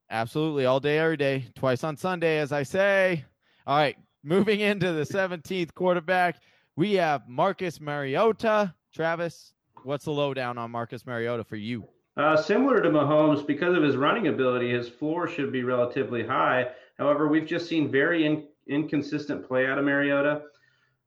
Absolutely. 0.09 0.65
All 0.65 0.79
day, 0.79 0.99
every 0.99 1.17
day. 1.17 1.45
Twice 1.55 1.83
on 1.83 1.97
Sunday, 1.97 2.39
as 2.39 2.51
I 2.51 2.63
say. 2.63 3.25
All 3.65 3.77
right. 3.77 3.97
Moving 4.23 4.59
into 4.61 4.93
the 4.93 5.03
17th 5.03 5.73
quarterback, 5.73 6.37
we 6.75 6.93
have 6.93 7.27
Marcus 7.27 7.81
Mariota. 7.81 8.73
Travis, 8.93 9.53
what's 9.83 10.05
the 10.05 10.11
lowdown 10.11 10.57
on 10.57 10.71
Marcus 10.71 11.05
Mariota 11.05 11.43
for 11.43 11.55
you? 11.55 11.87
Uh, 12.15 12.37
similar 12.37 12.79
to 12.79 12.89
Mahomes, 12.89 13.45
because 13.45 13.75
of 13.75 13.83
his 13.83 13.95
running 13.95 14.27
ability, 14.27 14.71
his 14.71 14.87
floor 14.87 15.27
should 15.27 15.51
be 15.51 15.63
relatively 15.63 16.25
high. 16.25 16.67
However, 16.97 17.27
we've 17.27 17.47
just 17.47 17.67
seen 17.67 17.91
very 17.91 18.25
in- 18.25 18.47
inconsistent 18.67 19.47
play 19.47 19.65
out 19.65 19.79
of 19.79 19.85
Mariota. 19.85 20.43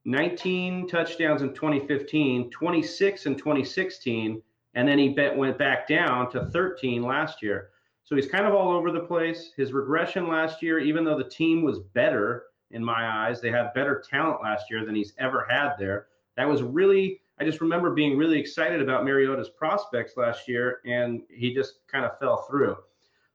19 0.04 0.88
touchdowns 0.88 1.42
in 1.42 1.54
2015, 1.54 2.50
26 2.50 3.26
in 3.26 3.34
2016, 3.34 4.42
and 4.74 4.88
then 4.88 4.98
he 4.98 5.08
bet, 5.08 5.36
went 5.36 5.58
back 5.58 5.88
down 5.88 6.30
to 6.30 6.46
13 6.46 7.02
last 7.02 7.42
year. 7.42 7.70
So 8.06 8.14
he's 8.14 8.28
kind 8.28 8.46
of 8.46 8.54
all 8.54 8.70
over 8.70 8.92
the 8.92 9.00
place. 9.00 9.50
His 9.56 9.72
regression 9.72 10.28
last 10.28 10.62
year, 10.62 10.78
even 10.78 11.04
though 11.04 11.18
the 11.18 11.28
team 11.28 11.62
was 11.62 11.80
better 11.80 12.44
in 12.70 12.82
my 12.82 13.26
eyes, 13.26 13.40
they 13.40 13.50
had 13.50 13.74
better 13.74 14.00
talent 14.08 14.40
last 14.44 14.70
year 14.70 14.86
than 14.86 14.94
he's 14.94 15.12
ever 15.18 15.44
had 15.50 15.74
there. 15.76 16.06
That 16.36 16.48
was 16.48 16.62
really, 16.62 17.20
I 17.40 17.44
just 17.44 17.60
remember 17.60 17.90
being 17.90 18.16
really 18.16 18.38
excited 18.38 18.80
about 18.80 19.04
Mariota's 19.04 19.48
prospects 19.48 20.16
last 20.16 20.46
year, 20.46 20.78
and 20.86 21.22
he 21.28 21.52
just 21.52 21.80
kind 21.88 22.04
of 22.04 22.16
fell 22.20 22.46
through. 22.48 22.76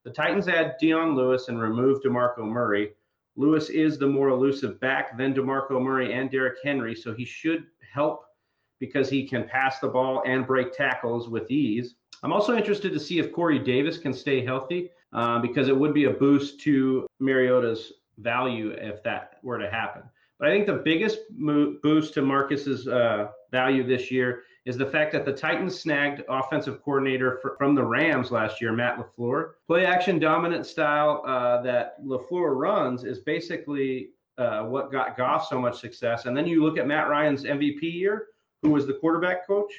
The 0.05 0.09
Titans 0.09 0.47
add 0.47 0.75
Dion 0.79 1.17
Lewis 1.17 1.49
and 1.49 1.61
remove 1.61 2.01
DeMarco 2.01 2.45
Murray. 2.45 2.91
Lewis 3.35 3.69
is 3.69 3.97
the 3.97 4.07
more 4.07 4.29
elusive 4.29 4.79
back 4.79 5.17
than 5.17 5.33
DeMarco 5.33 5.81
Murray 5.81 6.13
and 6.13 6.31
Derrick 6.31 6.59
Henry, 6.63 6.95
so 6.95 7.13
he 7.13 7.25
should 7.25 7.65
help 7.93 8.23
because 8.81 9.09
he 9.09 9.25
can 9.25 9.47
pass 9.47 9.79
the 9.79 9.87
ball 9.87 10.23
and 10.25 10.45
break 10.45 10.73
tackles 10.73 11.29
with 11.29 11.49
ease. 11.49 11.95
I'm 12.23 12.33
also 12.33 12.57
interested 12.57 12.91
to 12.91 12.99
see 12.99 13.19
if 13.19 13.31
Corey 13.31 13.59
Davis 13.59 13.97
can 13.97 14.11
stay 14.11 14.43
healthy 14.43 14.89
uh, 15.13 15.39
because 15.39 15.69
it 15.69 15.77
would 15.77 15.93
be 15.93 16.05
a 16.05 16.09
boost 16.09 16.59
to 16.61 17.05
Mariota's 17.19 17.93
value 18.17 18.71
if 18.71 19.01
that 19.03 19.37
were 19.43 19.59
to 19.59 19.69
happen. 19.69 20.01
But 20.39 20.49
I 20.49 20.51
think 20.51 20.65
the 20.65 20.81
biggest 20.83 21.19
mo- 21.31 21.75
boost 21.83 22.15
to 22.15 22.23
Marcus's 22.23 22.87
uh, 22.87 23.27
value 23.51 23.85
this 23.85 24.09
year 24.09 24.41
is 24.65 24.77
the 24.77 24.85
fact 24.85 25.11
that 25.11 25.25
the 25.25 25.33
Titans 25.33 25.79
snagged 25.79 26.23
offensive 26.27 26.81
coordinator 26.83 27.37
for, 27.41 27.55
from 27.57 27.75
the 27.75 27.83
Rams 27.83 28.31
last 28.31 28.61
year, 28.61 28.73
Matt 28.73 28.97
LaFleur. 28.97 29.51
Play 29.67 29.85
action 29.85 30.17
dominant 30.17 30.65
style 30.65 31.23
uh, 31.25 31.61
that 31.61 32.03
LaFleur 32.03 32.55
runs 32.55 33.03
is 33.03 33.19
basically 33.19 34.09
uh, 34.39 34.63
what 34.63 34.91
got 34.91 35.15
Goff 35.17 35.47
so 35.47 35.59
much 35.59 35.79
success. 35.79 36.25
And 36.25 36.35
then 36.35 36.47
you 36.47 36.63
look 36.63 36.77
at 36.77 36.87
Matt 36.87 37.09
Ryan's 37.09 37.43
MVP 37.43 37.81
year, 37.81 38.27
who 38.61 38.69
was 38.69 38.87
the 38.87 38.93
quarterback 38.93 39.45
coach, 39.47 39.71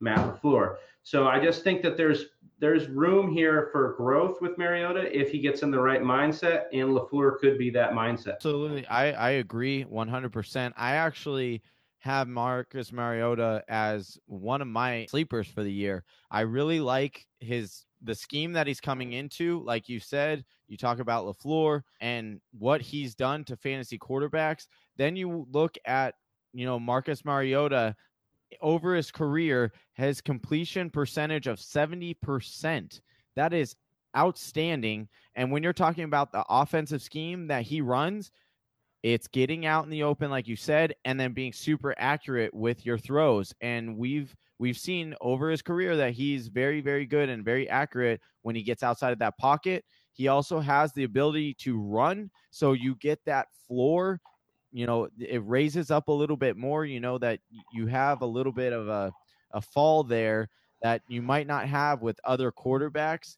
Matt 0.00 0.18
LaFleur. 0.18 0.76
So 1.02 1.28
I 1.28 1.42
just 1.42 1.64
think 1.64 1.82
that 1.82 1.96
there's 1.96 2.26
there's 2.58 2.88
room 2.88 3.32
here 3.32 3.70
for 3.72 3.94
growth 3.96 4.42
with 4.42 4.58
Mariota 4.58 5.18
if 5.18 5.30
he 5.30 5.38
gets 5.40 5.62
in 5.62 5.70
the 5.70 5.80
right 5.80 6.02
mindset, 6.02 6.64
and 6.72 6.90
Lafleur 6.90 7.38
could 7.38 7.58
be 7.58 7.70
that 7.70 7.92
mindset. 7.92 8.34
Absolutely, 8.34 8.86
I 8.86 9.12
I 9.12 9.30
agree 9.30 9.82
100. 9.82 10.32
percent 10.32 10.74
I 10.76 10.92
actually 10.92 11.62
have 12.00 12.28
Marcus 12.28 12.92
Mariota 12.92 13.62
as 13.68 14.18
one 14.26 14.62
of 14.62 14.68
my 14.68 15.06
sleepers 15.10 15.46
for 15.46 15.62
the 15.62 15.72
year. 15.72 16.04
I 16.30 16.40
really 16.40 16.80
like 16.80 17.26
his 17.40 17.84
the 18.02 18.14
scheme 18.14 18.52
that 18.52 18.66
he's 18.66 18.80
coming 18.80 19.12
into. 19.12 19.62
Like 19.64 19.88
you 19.88 20.00
said, 20.00 20.44
you 20.68 20.76
talk 20.76 20.98
about 20.98 21.26
Lafleur 21.26 21.82
and 22.00 22.40
what 22.58 22.80
he's 22.80 23.14
done 23.14 23.44
to 23.44 23.56
fantasy 23.56 23.98
quarterbacks. 23.98 24.66
Then 24.96 25.16
you 25.16 25.46
look 25.50 25.76
at 25.84 26.14
you 26.52 26.66
know 26.66 26.78
Marcus 26.78 27.24
Mariota 27.24 27.96
over 28.60 28.94
his 28.94 29.10
career 29.10 29.72
has 29.94 30.20
completion 30.20 30.90
percentage 30.90 31.46
of 31.46 31.58
70%. 31.58 33.00
That 33.36 33.52
is 33.52 33.76
outstanding. 34.16 35.08
And 35.36 35.50
when 35.52 35.62
you're 35.62 35.72
talking 35.72 36.04
about 36.04 36.32
the 36.32 36.44
offensive 36.48 37.02
scheme 37.02 37.46
that 37.48 37.62
he 37.62 37.80
runs, 37.80 38.32
It's 39.02 39.28
getting 39.28 39.64
out 39.64 39.84
in 39.84 39.90
the 39.90 40.02
open, 40.02 40.30
like 40.30 40.46
you 40.46 40.56
said, 40.56 40.94
and 41.06 41.18
then 41.18 41.32
being 41.32 41.52
super 41.54 41.94
accurate 41.98 42.52
with 42.52 42.84
your 42.84 42.98
throws. 42.98 43.54
And 43.62 43.96
we've 43.96 44.34
we've 44.58 44.76
seen 44.76 45.14
over 45.22 45.50
his 45.50 45.62
career 45.62 45.96
that 45.96 46.12
he's 46.12 46.48
very, 46.48 46.82
very 46.82 47.06
good 47.06 47.30
and 47.30 47.42
very 47.44 47.66
accurate 47.68 48.20
when 48.42 48.54
he 48.54 48.62
gets 48.62 48.82
outside 48.82 49.12
of 49.12 49.18
that 49.20 49.38
pocket. 49.38 49.84
He 50.12 50.28
also 50.28 50.60
has 50.60 50.92
the 50.92 51.04
ability 51.04 51.54
to 51.60 51.80
run, 51.80 52.30
so 52.50 52.72
you 52.72 52.94
get 52.96 53.20
that 53.24 53.48
floor. 53.66 54.20
You 54.72 54.86
know, 54.86 55.08
it 55.18 55.42
raises 55.44 55.90
up 55.90 56.08
a 56.08 56.12
little 56.12 56.36
bit 56.36 56.56
more. 56.56 56.84
You 56.84 57.00
know 57.00 57.18
that 57.18 57.40
you 57.72 57.86
have 57.86 58.22
a 58.22 58.26
little 58.26 58.52
bit 58.52 58.72
of 58.72 58.88
a 58.88 59.12
a 59.52 59.60
fall 59.60 60.04
there 60.04 60.48
that 60.82 61.02
you 61.08 61.22
might 61.22 61.46
not 61.46 61.66
have 61.68 62.02
with 62.02 62.18
other 62.24 62.50
quarterbacks. 62.52 63.36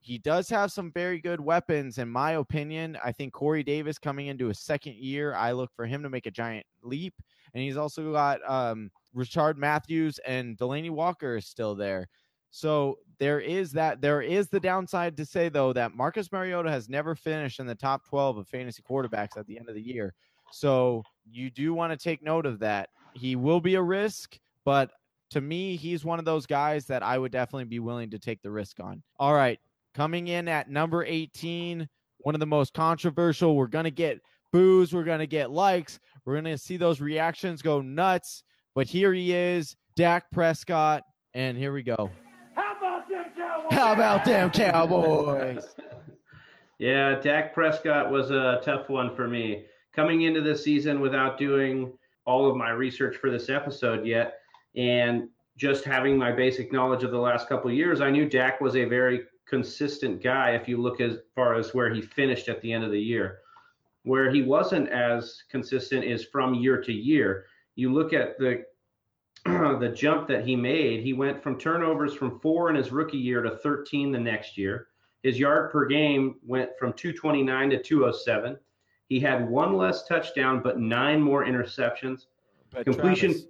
He 0.00 0.18
does 0.18 0.48
have 0.50 0.70
some 0.70 0.92
very 0.92 1.20
good 1.20 1.40
weapons, 1.40 1.98
in 1.98 2.08
my 2.08 2.32
opinion. 2.32 2.96
I 3.02 3.10
think 3.12 3.32
Corey 3.32 3.64
Davis 3.64 3.98
coming 3.98 4.28
into 4.28 4.46
his 4.46 4.60
second 4.60 4.94
year, 4.94 5.34
I 5.34 5.52
look 5.52 5.70
for 5.74 5.84
him 5.84 6.02
to 6.02 6.10
make 6.10 6.26
a 6.26 6.30
giant 6.30 6.64
leap. 6.82 7.14
And 7.54 7.62
he's 7.62 7.76
also 7.76 8.12
got 8.12 8.38
um, 8.48 8.90
Rishard 9.16 9.56
Matthews 9.56 10.20
and 10.26 10.56
Delanie 10.58 10.90
Walker 10.90 11.36
is 11.36 11.46
still 11.46 11.74
there. 11.74 12.08
So 12.50 12.98
there 13.18 13.40
is 13.40 13.72
that. 13.72 14.00
There 14.00 14.22
is 14.22 14.48
the 14.48 14.60
downside 14.60 15.16
to 15.16 15.26
say 15.26 15.48
though 15.48 15.72
that 15.72 15.96
Marcus 15.96 16.30
Mariota 16.30 16.70
has 16.70 16.88
never 16.88 17.14
finished 17.14 17.58
in 17.58 17.66
the 17.66 17.74
top 17.74 18.06
12 18.06 18.36
of 18.38 18.48
fantasy 18.48 18.82
quarterbacks 18.88 19.36
at 19.36 19.46
the 19.46 19.58
end 19.58 19.68
of 19.68 19.74
the 19.74 19.82
year. 19.82 20.14
So 20.52 21.02
you 21.30 21.50
do 21.50 21.74
want 21.74 21.92
to 21.92 22.02
take 22.02 22.22
note 22.22 22.46
of 22.46 22.60
that. 22.60 22.90
He 23.14 23.36
will 23.36 23.60
be 23.60 23.74
a 23.74 23.82
risk, 23.82 24.38
but 24.64 24.90
to 25.30 25.40
me, 25.40 25.76
he's 25.76 26.04
one 26.04 26.18
of 26.18 26.24
those 26.24 26.46
guys 26.46 26.86
that 26.86 27.02
I 27.02 27.18
would 27.18 27.32
definitely 27.32 27.64
be 27.64 27.78
willing 27.80 28.10
to 28.10 28.18
take 28.18 28.42
the 28.42 28.50
risk 28.50 28.78
on. 28.80 29.02
All 29.18 29.34
right, 29.34 29.58
coming 29.94 30.28
in 30.28 30.48
at 30.48 30.70
number 30.70 31.04
18, 31.04 31.88
one 32.18 32.34
of 32.34 32.40
the 32.40 32.46
most 32.46 32.74
controversial. 32.74 33.56
We're 33.56 33.66
going 33.66 33.84
to 33.84 33.90
get 33.90 34.20
boos, 34.52 34.92
we're 34.92 35.04
going 35.04 35.20
to 35.20 35.26
get 35.26 35.50
likes, 35.50 35.98
we're 36.24 36.34
going 36.34 36.44
to 36.44 36.58
see 36.58 36.76
those 36.76 37.00
reactions 37.00 37.62
go 37.62 37.80
nuts. 37.80 38.42
But 38.74 38.86
here 38.86 39.12
he 39.12 39.32
is, 39.32 39.74
Dak 39.94 40.30
Prescott, 40.30 41.02
and 41.34 41.56
here 41.56 41.72
we 41.72 41.82
go. 41.82 42.10
How 42.54 42.76
about 42.76 43.08
them 43.08 43.24
Cowboys? 43.36 43.72
How 43.72 43.92
about 43.92 44.24
them 44.24 44.50
Cowboys? 44.50 45.64
yeah, 46.78 47.18
Dak 47.20 47.54
Prescott 47.54 48.10
was 48.10 48.30
a 48.30 48.60
tough 48.62 48.88
one 48.88 49.16
for 49.16 49.26
me. 49.26 49.64
Coming 49.96 50.22
into 50.22 50.42
this 50.42 50.62
season 50.62 51.00
without 51.00 51.38
doing 51.38 51.90
all 52.26 52.50
of 52.50 52.54
my 52.54 52.68
research 52.68 53.16
for 53.16 53.30
this 53.30 53.48
episode 53.48 54.06
yet, 54.06 54.40
and 54.76 55.26
just 55.56 55.84
having 55.84 56.18
my 56.18 56.30
basic 56.30 56.70
knowledge 56.70 57.02
of 57.02 57.10
the 57.10 57.18
last 57.18 57.48
couple 57.48 57.70
of 57.70 57.76
years, 57.76 58.02
I 58.02 58.10
knew 58.10 58.28
Dak 58.28 58.60
was 58.60 58.76
a 58.76 58.84
very 58.84 59.22
consistent 59.48 60.22
guy 60.22 60.50
if 60.50 60.68
you 60.68 60.76
look 60.76 61.00
as 61.00 61.16
far 61.34 61.54
as 61.54 61.72
where 61.72 61.92
he 61.94 62.02
finished 62.02 62.50
at 62.50 62.60
the 62.60 62.70
end 62.70 62.84
of 62.84 62.90
the 62.90 63.00
year. 63.00 63.38
Where 64.02 64.30
he 64.30 64.42
wasn't 64.42 64.90
as 64.90 65.42
consistent 65.50 66.04
is 66.04 66.26
from 66.26 66.54
year 66.54 66.82
to 66.82 66.92
year. 66.92 67.46
You 67.74 67.90
look 67.90 68.12
at 68.12 68.38
the 68.38 68.64
the 69.46 69.94
jump 69.96 70.28
that 70.28 70.44
he 70.44 70.56
made, 70.56 71.04
he 71.04 71.14
went 71.14 71.42
from 71.42 71.58
turnovers 71.58 72.12
from 72.12 72.38
4 72.40 72.68
in 72.68 72.76
his 72.76 72.92
rookie 72.92 73.16
year 73.16 73.42
to 73.42 73.56
13 73.56 74.12
the 74.12 74.18
next 74.18 74.58
year. 74.58 74.88
His 75.22 75.38
yard 75.38 75.70
per 75.70 75.86
game 75.86 76.36
went 76.44 76.70
from 76.78 76.92
229 76.92 77.70
to 77.70 77.82
207. 77.82 78.58
He 79.08 79.20
had 79.20 79.48
one 79.48 79.76
less 79.76 80.06
touchdown 80.06 80.60
but 80.62 80.78
9 80.78 81.20
more 81.20 81.44
interceptions. 81.44 82.26
But 82.70 82.84
Completion 82.84 83.30
Travis, 83.32 83.46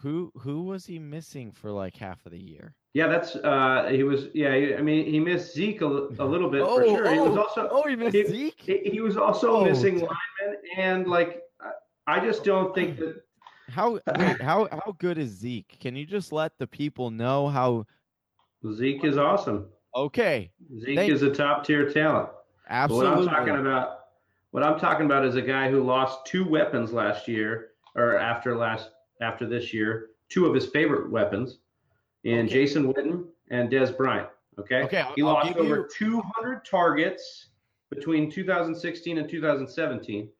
who 0.00 0.32
who 0.36 0.64
was 0.64 0.84
he 0.84 0.98
missing 0.98 1.52
for 1.52 1.70
like 1.70 1.96
half 1.96 2.24
of 2.26 2.32
the 2.32 2.42
year? 2.42 2.74
Yeah, 2.94 3.06
that's 3.06 3.36
uh 3.36 3.88
he 3.90 4.02
was 4.02 4.28
yeah, 4.34 4.50
I 4.78 4.82
mean 4.82 5.06
he 5.06 5.20
missed 5.20 5.54
Zeke 5.54 5.82
a, 5.82 5.86
a 5.86 6.24
little 6.24 6.50
bit 6.50 6.64
for 6.64 6.82
sure. 6.84 7.10
he 7.12 7.20
was 7.20 7.36
also 7.36 7.68
oh, 7.70 7.86
he 7.88 7.94
missed 7.94 8.16
he, 8.16 8.24
Zeke. 8.26 8.60
he, 8.60 8.78
he 8.90 9.00
was 9.00 9.16
also 9.16 9.58
Oh, 9.58 9.64
missing 9.64 10.00
t- 10.00 10.06
linemen 10.06 10.60
and 10.76 11.06
like 11.06 11.42
I 12.08 12.20
just 12.20 12.42
don't 12.42 12.74
think 12.74 12.98
that 12.98 13.22
How 13.68 13.98
how 14.40 14.68
how 14.70 14.94
good 14.98 15.18
is 15.18 15.30
Zeke? 15.30 15.76
Can 15.80 15.94
you 15.96 16.06
just 16.06 16.32
let 16.32 16.52
the 16.58 16.66
people 16.68 17.10
know 17.10 17.48
how? 17.48 17.84
Zeke 18.72 19.04
is 19.04 19.18
awesome. 19.18 19.66
Okay, 19.94 20.50
Zeke 20.80 20.96
Thank- 20.96 21.12
is 21.12 21.22
a 21.22 21.30
top 21.30 21.64
tier 21.64 21.90
talent. 21.90 22.28
Absolutely. 22.68 23.10
What 23.10 23.18
I'm 23.18 23.46
talking 23.46 23.56
about 23.60 23.98
what 24.56 24.64
I'm 24.64 24.78
talking 24.80 25.04
about 25.04 25.26
is 25.26 25.36
a 25.36 25.42
guy 25.42 25.70
who 25.70 25.82
lost 25.84 26.24
two 26.24 26.42
weapons 26.48 26.90
last 26.90 27.28
year 27.28 27.72
or 27.94 28.16
after 28.18 28.56
last 28.56 28.88
after 29.20 29.46
this 29.46 29.74
year, 29.74 30.06
two 30.30 30.46
of 30.46 30.54
his 30.54 30.64
favorite 30.68 31.10
weapons 31.10 31.58
in 32.24 32.46
Okay. 32.46 32.48
Jason 32.48 32.90
Witten 32.90 33.26
and 33.50 33.70
Dez 33.70 33.94
Bryant. 33.94 34.30
Okay. 34.58 34.84
Okay, 34.84 35.00
I'll- 35.00 35.12
he 35.14 35.22
lost 35.22 35.54
over 35.56 35.76
you- 35.76 35.88
200 35.94 36.64
targets 36.64 37.50
between 37.90 38.30
2016 38.30 39.18
and 39.18 39.28
2017. 39.28 40.30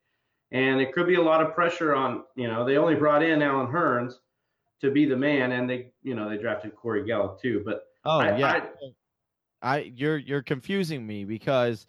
And 0.50 0.80
it 0.80 0.94
could 0.94 1.06
be 1.06 1.16
a 1.16 1.22
lot 1.22 1.42
of 1.42 1.54
pressure 1.54 1.94
on, 1.94 2.24
you 2.36 2.48
know, 2.48 2.64
they 2.64 2.78
only 2.78 2.94
brought 2.94 3.22
in 3.22 3.42
Allen 3.42 3.66
Hurns 3.66 4.14
to 4.80 4.90
be 4.90 5.04
the 5.04 5.16
man 5.16 5.52
and 5.52 5.68
they, 5.68 5.92
you 6.02 6.14
know, 6.14 6.26
they 6.26 6.38
drafted 6.38 6.74
Corey 6.74 7.04
Gallup 7.04 7.38
too. 7.38 7.60
But 7.66 7.82
Oh 8.06 8.20
I- 8.20 8.36
yeah, 8.38 8.62
I- 8.82 8.92
I, 9.60 9.78
you're 9.94 10.16
you're 10.16 10.42
confusing 10.42 11.06
me 11.06 11.26
because 11.26 11.86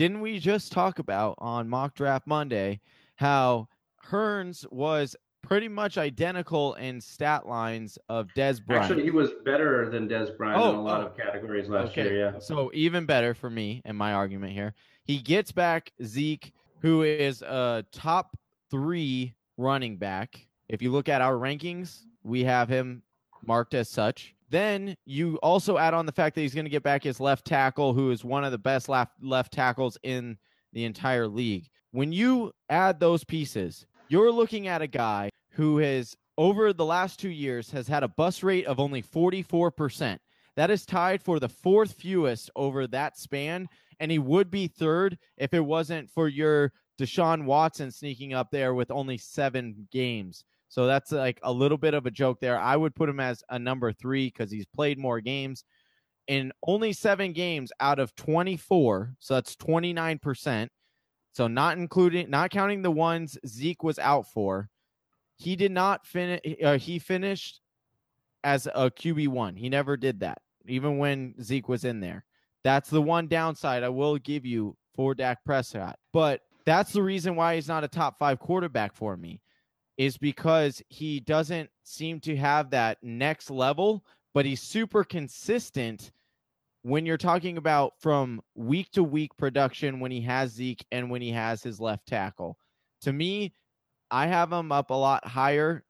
didn't 0.00 0.22
we 0.22 0.38
just 0.38 0.72
talk 0.72 0.98
about 0.98 1.34
on 1.36 1.68
Mock 1.68 1.94
Draft 1.94 2.26
Monday 2.26 2.80
how 3.16 3.68
Hurns 4.08 4.64
was 4.72 5.14
pretty 5.42 5.68
much 5.68 5.98
identical 5.98 6.72
in 6.76 7.02
stat 7.02 7.46
lines 7.46 7.98
of 8.08 8.26
Dez 8.34 8.64
Bryant? 8.64 8.84
actually, 8.84 9.02
he 9.02 9.10
was 9.10 9.32
better 9.44 9.90
than 9.90 10.08
Dez 10.08 10.34
Bryant 10.38 10.56
in 10.58 10.68
Oh, 10.68 10.80
a 10.80 10.80
lot 10.80 11.02
oh. 11.02 11.08
of 11.08 11.16
categories 11.18 11.68
last 11.68 11.90
Okay, 11.90 12.04
year. 12.04 12.32
Yeah. 12.32 12.38
So 12.38 12.70
even 12.72 13.04
better 13.04 13.34
for 13.34 13.50
me 13.50 13.82
and 13.84 13.94
my 13.94 14.14
argument 14.14 14.54
here. 14.54 14.72
He 15.04 15.18
gets 15.18 15.52
back 15.52 15.92
Zeke, 16.02 16.50
who 16.80 17.02
is 17.02 17.42
a 17.42 17.84
top 17.92 18.34
three 18.70 19.34
running 19.58 19.98
back. 19.98 20.46
If 20.70 20.80
you 20.80 20.92
look 20.92 21.10
at 21.10 21.20
our 21.20 21.34
rankings, 21.34 22.04
we 22.22 22.42
have 22.44 22.70
him 22.70 23.02
marked 23.44 23.74
as 23.74 23.90
such. 23.90 24.34
Then 24.50 24.96
you 25.06 25.36
also 25.36 25.78
add 25.78 25.94
on 25.94 26.06
the 26.06 26.12
fact 26.12 26.34
that 26.34 26.40
he's 26.42 26.54
going 26.54 26.64
to 26.64 26.70
get 26.70 26.82
back 26.82 27.04
his 27.04 27.20
left 27.20 27.46
tackle, 27.46 27.94
who 27.94 28.10
is 28.10 28.24
one 28.24 28.44
of 28.44 28.50
the 28.50 28.58
best 28.58 28.88
left 28.88 29.12
left 29.22 29.52
tackles 29.52 29.96
in 30.02 30.36
the 30.72 30.84
entire 30.84 31.28
league. 31.28 31.68
When 31.92 32.12
you 32.12 32.52
add 32.68 32.98
those 32.98 33.24
pieces, 33.24 33.86
you're 34.08 34.32
looking 34.32 34.66
at 34.66 34.82
a 34.82 34.86
guy 34.88 35.30
who 35.52 35.78
has 35.78 36.16
over 36.36 36.72
the 36.72 36.84
last 36.84 37.20
two 37.20 37.30
years 37.30 37.70
has 37.70 37.86
had 37.86 38.02
a 38.02 38.08
bus 38.08 38.42
rate 38.42 38.66
of 38.66 38.80
only 38.80 39.02
44%. 39.02 40.18
That 40.56 40.70
is 40.70 40.84
tied 40.84 41.22
for 41.22 41.38
the 41.38 41.48
fourth 41.48 41.92
fewest 41.92 42.50
over 42.56 42.86
that 42.88 43.16
span, 43.16 43.68
and 44.00 44.10
he 44.10 44.18
would 44.18 44.50
be 44.50 44.66
third 44.66 45.16
if 45.36 45.54
it 45.54 45.64
wasn't 45.64 46.10
for 46.10 46.28
your 46.28 46.72
Deshaun 46.98 47.44
Watson 47.44 47.90
sneaking 47.90 48.34
up 48.34 48.50
there 48.50 48.74
with 48.74 48.90
only 48.90 49.16
seven 49.16 49.88
games. 49.92 50.44
So 50.70 50.86
that's 50.86 51.10
like 51.10 51.40
a 51.42 51.52
little 51.52 51.76
bit 51.76 51.94
of 51.94 52.06
a 52.06 52.12
joke 52.12 52.38
there. 52.40 52.58
I 52.58 52.76
would 52.76 52.94
put 52.94 53.08
him 53.08 53.18
as 53.18 53.42
a 53.50 53.58
number 53.58 53.92
three 53.92 54.28
because 54.28 54.52
he's 54.52 54.66
played 54.66 54.98
more 54.98 55.20
games. 55.20 55.64
In 56.28 56.52
only 56.64 56.92
seven 56.92 57.32
games 57.32 57.72
out 57.80 57.98
of 57.98 58.14
24, 58.14 59.16
so 59.18 59.34
that's 59.34 59.56
29%. 59.56 60.68
So 61.32 61.48
not 61.48 61.76
including, 61.76 62.30
not 62.30 62.50
counting 62.50 62.82
the 62.82 62.90
ones 62.90 63.36
Zeke 63.44 63.82
was 63.82 63.98
out 63.98 64.30
for, 64.32 64.68
he 65.36 65.56
did 65.56 65.72
not 65.72 66.06
finish. 66.06 66.40
Uh, 66.62 66.78
he 66.78 67.00
finished 67.00 67.60
as 68.44 68.66
a 68.66 68.90
QB 68.90 69.26
one. 69.28 69.56
He 69.56 69.68
never 69.68 69.96
did 69.96 70.20
that, 70.20 70.38
even 70.66 70.98
when 70.98 71.34
Zeke 71.42 71.68
was 71.68 71.84
in 71.84 71.98
there. 71.98 72.24
That's 72.62 72.90
the 72.90 73.02
one 73.02 73.26
downside 73.26 73.82
I 73.82 73.88
will 73.88 74.18
give 74.18 74.46
you 74.46 74.76
for 74.94 75.16
Dak 75.16 75.44
Prescott. 75.44 75.98
But 76.12 76.42
that's 76.64 76.92
the 76.92 77.02
reason 77.02 77.34
why 77.34 77.56
he's 77.56 77.68
not 77.68 77.82
a 77.82 77.88
top 77.88 78.18
five 78.20 78.38
quarterback 78.38 78.94
for 78.94 79.16
me, 79.16 79.40
is 80.00 80.16
because 80.16 80.80
he 80.88 81.20
doesn't 81.20 81.68
seem 81.82 82.18
to 82.18 82.34
have 82.34 82.70
that 82.70 82.96
next 83.02 83.50
level, 83.50 84.02
but 84.32 84.46
he's 84.46 84.62
super 84.62 85.04
consistent 85.04 86.10
when 86.80 87.04
you're 87.04 87.18
talking 87.18 87.58
about 87.58 87.92
from 88.00 88.40
week 88.54 88.90
to 88.92 89.04
week 89.04 89.30
production 89.36 90.00
when 90.00 90.10
he 90.10 90.22
has 90.22 90.52
Zeke 90.52 90.82
and 90.90 91.10
when 91.10 91.20
he 91.20 91.30
has 91.30 91.62
his 91.62 91.78
left 91.78 92.06
tackle. 92.06 92.56
To 93.02 93.12
me, 93.12 93.52
I 94.10 94.26
have 94.26 94.50
him 94.50 94.72
up 94.72 94.88
a 94.88 94.94
lot 94.94 95.26
higher 95.26 95.84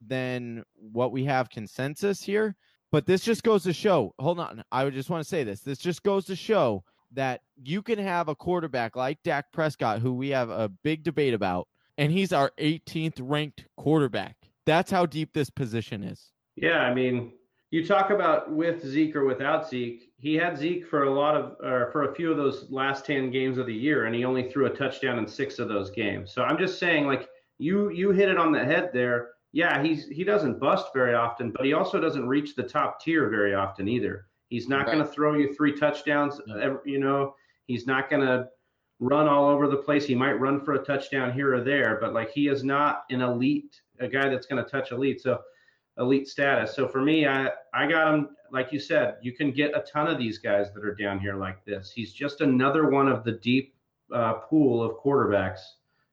than 0.00 0.64
what 0.76 1.12
we 1.12 1.22
have 1.26 1.50
consensus 1.50 2.22
here. 2.22 2.56
But 2.90 3.04
this 3.04 3.22
just 3.22 3.42
goes 3.42 3.64
to 3.64 3.74
show. 3.74 4.14
Hold 4.18 4.40
on. 4.40 4.64
I 4.72 4.88
just 4.88 5.10
want 5.10 5.22
to 5.22 5.28
say 5.28 5.44
this. 5.44 5.60
This 5.60 5.78
just 5.78 6.02
goes 6.02 6.24
to 6.24 6.34
show 6.34 6.82
that 7.12 7.42
you 7.62 7.82
can 7.82 7.98
have 7.98 8.28
a 8.28 8.34
quarterback 8.34 8.96
like 8.96 9.22
Dak 9.22 9.52
Prescott, 9.52 10.00
who 10.00 10.14
we 10.14 10.30
have 10.30 10.48
a 10.48 10.70
big 10.82 11.04
debate 11.04 11.34
about, 11.34 11.68
and 12.00 12.10
he's 12.10 12.32
our 12.32 12.50
18th 12.58 13.18
ranked 13.20 13.66
quarterback. 13.76 14.36
That's 14.64 14.90
how 14.90 15.04
deep 15.06 15.34
this 15.34 15.50
position 15.50 16.02
is. 16.02 16.32
Yeah, 16.56 16.78
I 16.78 16.94
mean, 16.94 17.32
you 17.70 17.86
talk 17.86 18.10
about 18.10 18.50
with 18.50 18.84
Zeke 18.84 19.14
or 19.16 19.24
without 19.26 19.68
Zeke. 19.68 20.10
He 20.18 20.34
had 20.34 20.56
Zeke 20.58 20.86
for 20.86 21.04
a 21.04 21.10
lot 21.12 21.36
of, 21.36 21.56
or 21.62 21.90
for 21.92 22.10
a 22.10 22.14
few 22.14 22.30
of 22.30 22.38
those 22.38 22.66
last 22.70 23.04
ten 23.04 23.30
games 23.30 23.58
of 23.58 23.66
the 23.66 23.74
year, 23.74 24.06
and 24.06 24.14
he 24.14 24.24
only 24.24 24.50
threw 24.50 24.66
a 24.66 24.70
touchdown 24.70 25.18
in 25.18 25.28
six 25.28 25.58
of 25.58 25.68
those 25.68 25.90
games. 25.90 26.32
So 26.32 26.42
I'm 26.42 26.58
just 26.58 26.78
saying, 26.78 27.06
like 27.06 27.28
you, 27.58 27.90
you 27.90 28.10
hit 28.12 28.28
it 28.30 28.38
on 28.38 28.50
the 28.50 28.64
head 28.64 28.90
there. 28.94 29.28
Yeah, 29.52 29.82
he's 29.82 30.06
he 30.08 30.24
doesn't 30.24 30.58
bust 30.58 30.86
very 30.94 31.14
often, 31.14 31.50
but 31.50 31.64
he 31.66 31.74
also 31.74 32.00
doesn't 32.00 32.26
reach 32.26 32.54
the 32.54 32.62
top 32.62 33.00
tier 33.00 33.28
very 33.28 33.54
often 33.54 33.88
either. 33.88 34.26
He's 34.48 34.68
not 34.68 34.86
Right. 34.86 34.94
going 34.94 34.98
to 35.06 35.12
throw 35.12 35.34
you 35.34 35.52
three 35.54 35.78
touchdowns. 35.78 36.40
No. 36.46 36.56
ever- 36.58 36.82
You 36.86 36.98
know, 36.98 37.34
he's 37.66 37.86
not 37.86 38.08
going 38.08 38.22
to 38.26 38.48
run 39.00 39.26
all 39.26 39.48
over 39.48 39.66
the 39.66 39.76
place. 39.76 40.04
He 40.06 40.14
might 40.14 40.34
run 40.34 40.64
for 40.64 40.74
a 40.74 40.84
touchdown 40.84 41.32
here 41.32 41.54
or 41.54 41.64
there, 41.64 41.98
but 42.00 42.12
like 42.12 42.30
he 42.30 42.48
is 42.48 42.62
not 42.62 43.04
an 43.10 43.22
elite, 43.22 43.80
a 43.98 44.06
guy 44.06 44.28
that's 44.28 44.46
going 44.46 44.62
to 44.62 44.70
touch 44.70 44.92
elite. 44.92 45.20
So 45.20 45.40
elite 45.98 46.28
status. 46.28 46.74
So 46.74 46.86
for 46.86 47.00
me, 47.00 47.26
I 47.26 47.50
I 47.74 47.86
got 47.86 48.14
him. 48.14 48.30
Like 48.52 48.72
you 48.72 48.80
said, 48.80 49.16
you 49.22 49.32
can 49.32 49.52
get 49.52 49.76
a 49.76 49.80
ton 49.82 50.08
of 50.08 50.18
these 50.18 50.38
guys 50.38 50.72
that 50.74 50.84
are 50.84 50.94
down 50.94 51.20
here 51.20 51.36
like 51.36 51.64
this. 51.64 51.92
He's 51.94 52.12
just 52.12 52.40
another 52.40 52.90
one 52.90 53.08
of 53.08 53.22
the 53.22 53.32
deep 53.32 53.74
uh, 54.12 54.34
pool 54.34 54.82
of 54.82 54.96
quarterbacks 54.98 55.60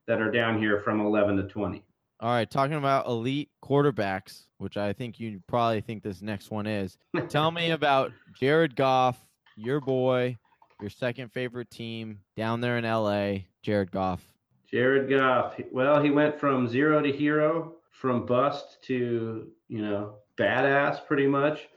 that 0.05 0.21
are 0.21 0.29
down 0.31 0.59
here 0.59 0.79
from 0.79 1.01
11 1.01 1.37
to 1.37 1.43
20. 1.43 1.83
All 2.19 2.29
right, 2.29 2.49
talking 2.49 2.77
about 2.77 3.07
elite 3.07 3.49
quarterbacks, 3.63 4.43
which 4.57 4.77
I 4.77 4.93
think 4.93 5.19
you 5.19 5.41
probably 5.47 5.81
think 5.81 6.03
this 6.03 6.21
next 6.21 6.51
one 6.51 6.67
is. 6.67 6.97
Tell 7.29 7.51
me 7.51 7.71
about 7.71 8.11
Jared 8.39 8.75
Goff, 8.75 9.23
your 9.55 9.81
boy, 9.81 10.37
your 10.81 10.89
second 10.89 11.31
favorite 11.31 11.69
team 11.69 12.19
down 12.35 12.61
there 12.61 12.77
in 12.77 12.83
LA, 12.83 13.39
Jared 13.61 13.91
Goff. 13.91 14.23
Jared 14.69 15.09
Goff. 15.09 15.59
Well, 15.71 16.01
he 16.01 16.11
went 16.11 16.39
from 16.39 16.67
zero 16.67 17.01
to 17.01 17.11
hero, 17.11 17.75
from 17.91 18.25
bust 18.25 18.77
to, 18.83 19.47
you 19.69 19.81
know, 19.81 20.17
badass 20.37 21.05
pretty 21.05 21.27
much. 21.27 21.67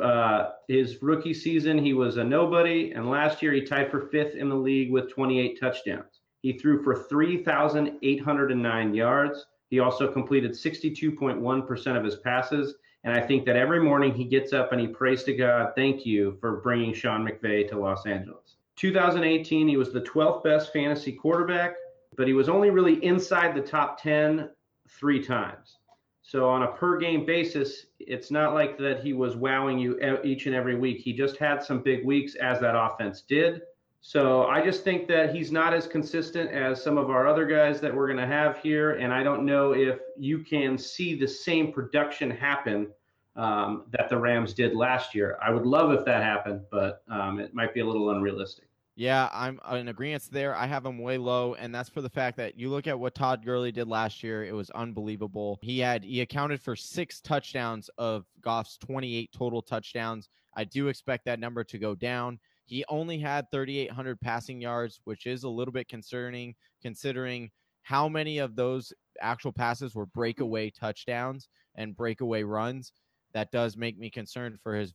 Uh, 0.00 0.50
his 0.68 1.02
rookie 1.02 1.34
season, 1.34 1.76
he 1.76 1.92
was 1.92 2.16
a 2.16 2.24
nobody, 2.24 2.92
and 2.92 3.10
last 3.10 3.42
year 3.42 3.52
he 3.52 3.60
tied 3.60 3.90
for 3.90 4.08
fifth 4.08 4.34
in 4.34 4.48
the 4.48 4.54
league 4.54 4.90
with 4.90 5.10
28 5.12 5.60
touchdowns. 5.60 6.20
He 6.40 6.54
threw 6.54 6.82
for 6.82 7.04
3,809 7.04 8.94
yards. 8.94 9.46
He 9.68 9.80
also 9.80 10.10
completed 10.10 10.52
62.1% 10.52 11.96
of 11.96 12.04
his 12.04 12.16
passes. 12.16 12.74
And 13.04 13.14
I 13.14 13.20
think 13.20 13.44
that 13.46 13.56
every 13.56 13.80
morning 13.80 14.14
he 14.14 14.24
gets 14.24 14.52
up 14.52 14.72
and 14.72 14.80
he 14.80 14.86
prays 14.86 15.24
to 15.24 15.34
God, 15.34 15.72
thank 15.74 16.06
you 16.06 16.36
for 16.40 16.60
bringing 16.60 16.94
Sean 16.94 17.26
McVay 17.26 17.68
to 17.68 17.78
Los 17.78 18.06
Angeles. 18.06 18.56
2018, 18.76 19.68
he 19.68 19.76
was 19.76 19.92
the 19.92 20.00
12th 20.00 20.44
best 20.44 20.72
fantasy 20.72 21.12
quarterback, 21.12 21.74
but 22.16 22.26
he 22.26 22.32
was 22.32 22.48
only 22.48 22.70
really 22.70 23.04
inside 23.04 23.54
the 23.54 23.60
top 23.60 24.00
10 24.00 24.50
three 24.88 25.22
times. 25.22 25.78
So 26.22 26.48
on 26.48 26.62
a 26.62 26.68
per 26.68 26.98
game 26.98 27.26
basis, 27.26 27.86
it's 27.98 28.30
not 28.30 28.54
like 28.54 28.78
that 28.78 29.02
he 29.02 29.12
was 29.12 29.34
wowing 29.34 29.78
you 29.78 29.98
each 30.22 30.46
and 30.46 30.54
every 30.54 30.76
week. 30.76 31.00
He 31.00 31.12
just 31.12 31.36
had 31.36 31.62
some 31.62 31.82
big 31.82 32.04
weeks 32.04 32.36
as 32.36 32.60
that 32.60 32.76
offense 32.78 33.22
did. 33.22 33.62
So 34.04 34.46
I 34.46 34.60
just 34.60 34.82
think 34.82 35.06
that 35.08 35.32
he's 35.32 35.52
not 35.52 35.72
as 35.72 35.86
consistent 35.86 36.50
as 36.50 36.82
some 36.82 36.98
of 36.98 37.08
our 37.08 37.28
other 37.28 37.46
guys 37.46 37.80
that 37.80 37.94
we're 37.94 38.08
going 38.08 38.18
to 38.18 38.26
have 38.26 38.58
here. 38.58 38.94
And 38.94 39.12
I 39.12 39.22
don't 39.22 39.46
know 39.46 39.72
if 39.72 40.00
you 40.18 40.40
can 40.40 40.76
see 40.76 41.14
the 41.14 41.28
same 41.28 41.72
production 41.72 42.28
happen 42.28 42.88
um, 43.36 43.84
that 43.92 44.08
the 44.08 44.18
Rams 44.18 44.54
did 44.54 44.74
last 44.74 45.14
year. 45.14 45.38
I 45.40 45.52
would 45.52 45.64
love 45.64 45.92
if 45.92 46.04
that 46.04 46.24
happened, 46.24 46.62
but 46.68 47.04
um, 47.08 47.38
it 47.38 47.54
might 47.54 47.74
be 47.74 47.80
a 47.80 47.86
little 47.86 48.10
unrealistic. 48.10 48.64
Yeah, 48.96 49.30
I'm 49.32 49.60
in 49.70 49.86
agreement 49.86 50.28
there. 50.32 50.54
I 50.54 50.66
have 50.66 50.84
him 50.84 50.98
way 50.98 51.16
low, 51.16 51.54
and 51.54 51.72
that's 51.72 51.88
for 51.88 52.02
the 52.02 52.10
fact 52.10 52.36
that 52.38 52.58
you 52.58 52.68
look 52.70 52.88
at 52.88 52.98
what 52.98 53.14
Todd 53.14 53.42
Gurley 53.44 53.72
did 53.72 53.88
last 53.88 54.22
year; 54.22 54.44
it 54.44 54.52
was 54.52 54.68
unbelievable. 54.70 55.58
He 55.62 55.78
had 55.78 56.04
he 56.04 56.20
accounted 56.20 56.60
for 56.60 56.76
six 56.76 57.22
touchdowns 57.22 57.88
of 57.96 58.26
Goff's 58.42 58.76
28 58.76 59.32
total 59.32 59.62
touchdowns. 59.62 60.28
I 60.54 60.64
do 60.64 60.88
expect 60.88 61.24
that 61.24 61.40
number 61.40 61.64
to 61.64 61.78
go 61.78 61.94
down. 61.94 62.38
He 62.64 62.84
only 62.88 63.18
had 63.18 63.50
3,800 63.50 64.20
passing 64.20 64.60
yards, 64.60 65.00
which 65.04 65.26
is 65.26 65.44
a 65.44 65.48
little 65.48 65.72
bit 65.72 65.88
concerning 65.88 66.54
considering 66.82 67.50
how 67.82 68.08
many 68.08 68.38
of 68.38 68.56
those 68.56 68.92
actual 69.20 69.52
passes 69.52 69.94
were 69.94 70.06
breakaway 70.06 70.70
touchdowns 70.70 71.48
and 71.74 71.96
breakaway 71.96 72.42
runs. 72.42 72.92
That 73.34 73.50
does 73.50 73.76
make 73.76 73.98
me 73.98 74.10
concerned 74.10 74.58
for 74.62 74.74
his 74.74 74.92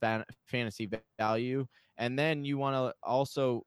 fantasy 0.47 0.89
value. 1.19 1.65
And 1.97 2.17
then 2.17 2.45
you 2.45 2.57
want 2.57 2.75
to 2.75 2.93
also 3.03 3.63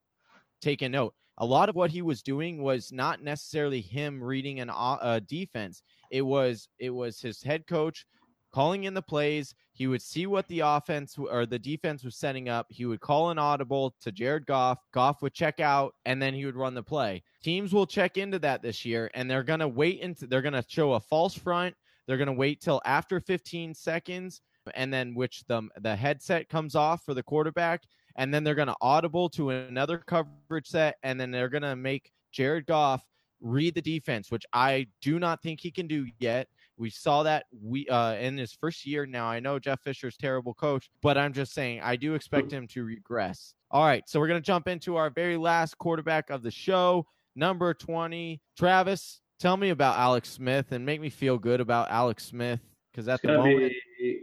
take 0.60 0.82
a 0.82 0.88
note. 0.88 1.14
A 1.38 1.44
lot 1.44 1.68
of 1.68 1.74
what 1.74 1.90
he 1.90 2.02
was 2.02 2.22
doing 2.22 2.62
was 2.62 2.92
not 2.92 3.22
necessarily 3.22 3.80
him 3.80 4.22
reading 4.22 4.60
an 4.60 4.70
uh, 4.70 5.20
defense. 5.26 5.82
It 6.10 6.22
was 6.22 6.68
it 6.78 6.90
was 6.90 7.20
his 7.20 7.42
head 7.42 7.66
coach 7.66 8.06
calling 8.52 8.84
in 8.84 8.94
the 8.94 9.02
plays. 9.02 9.54
He 9.72 9.86
would 9.86 10.02
see 10.02 10.26
what 10.26 10.46
the 10.48 10.60
offense 10.60 11.16
or 11.18 11.46
the 11.46 11.58
defense 11.58 12.04
was 12.04 12.16
setting 12.16 12.48
up. 12.48 12.66
He 12.68 12.84
would 12.84 13.00
call 13.00 13.30
an 13.30 13.38
audible 13.38 13.94
to 14.02 14.12
Jared 14.12 14.46
Goff. 14.46 14.78
Goff 14.92 15.22
would 15.22 15.34
check 15.34 15.60
out, 15.60 15.94
and 16.04 16.20
then 16.20 16.34
he 16.34 16.44
would 16.44 16.56
run 16.56 16.74
the 16.74 16.82
play. 16.82 17.22
Teams 17.42 17.72
will 17.72 17.86
check 17.86 18.16
into 18.16 18.38
that 18.40 18.62
this 18.62 18.84
year, 18.84 19.10
and 19.14 19.30
they're 19.30 19.42
going 19.42 19.60
to 19.60 19.68
wait 19.68 20.00
into. 20.00 20.26
They're 20.26 20.42
going 20.42 20.52
to 20.52 20.64
show 20.68 20.94
a 20.94 21.00
false 21.00 21.34
front. 21.34 21.74
They're 22.06 22.18
going 22.18 22.26
to 22.26 22.32
wait 22.32 22.60
till 22.60 22.82
after 22.84 23.20
15 23.20 23.74
seconds, 23.74 24.42
and 24.74 24.92
then 24.92 25.14
which 25.14 25.44
the 25.46 25.68
the 25.80 25.94
headset 25.94 26.48
comes 26.48 26.74
off 26.74 27.04
for 27.04 27.14
the 27.14 27.22
quarterback, 27.22 27.84
and 28.16 28.34
then 28.34 28.44
they're 28.44 28.54
going 28.54 28.68
to 28.68 28.76
audible 28.80 29.28
to 29.30 29.50
another 29.50 29.98
coverage 29.98 30.66
set, 30.66 30.96
and 31.02 31.20
then 31.20 31.30
they're 31.30 31.48
going 31.48 31.62
to 31.62 31.76
make 31.76 32.12
Jared 32.32 32.66
Goff 32.66 33.06
read 33.40 33.74
the 33.74 33.82
defense, 33.82 34.30
which 34.30 34.44
I 34.52 34.86
do 35.00 35.18
not 35.18 35.42
think 35.42 35.60
he 35.60 35.70
can 35.70 35.86
do 35.86 36.06
yet. 36.18 36.48
We 36.80 36.88
saw 36.88 37.24
that 37.24 37.44
we 37.62 37.86
uh, 37.88 38.14
in 38.14 38.38
his 38.38 38.54
first 38.54 38.86
year. 38.86 39.04
Now 39.04 39.26
I 39.26 39.38
know 39.38 39.58
Jeff 39.58 39.82
Fisher's 39.82 40.16
terrible 40.16 40.54
coach, 40.54 40.88
but 41.02 41.18
I'm 41.18 41.34
just 41.34 41.52
saying 41.52 41.82
I 41.82 41.96
do 41.96 42.14
expect 42.14 42.50
him 42.50 42.66
to 42.68 42.82
regress. 42.82 43.52
All 43.70 43.84
right, 43.84 44.02
so 44.08 44.18
we're 44.18 44.28
gonna 44.28 44.40
jump 44.40 44.66
into 44.66 44.96
our 44.96 45.10
very 45.10 45.36
last 45.36 45.76
quarterback 45.76 46.30
of 46.30 46.42
the 46.42 46.50
show, 46.50 47.04
number 47.36 47.74
20, 47.74 48.40
Travis. 48.58 49.20
Tell 49.38 49.58
me 49.58 49.68
about 49.68 49.98
Alex 49.98 50.30
Smith 50.30 50.72
and 50.72 50.86
make 50.86 51.02
me 51.02 51.10
feel 51.10 51.36
good 51.36 51.60
about 51.60 51.90
Alex 51.90 52.24
Smith 52.24 52.60
because 52.90 53.08
at 53.08 53.20
the 53.20 53.28
moment. 53.28 53.72
Be, 53.98 54.20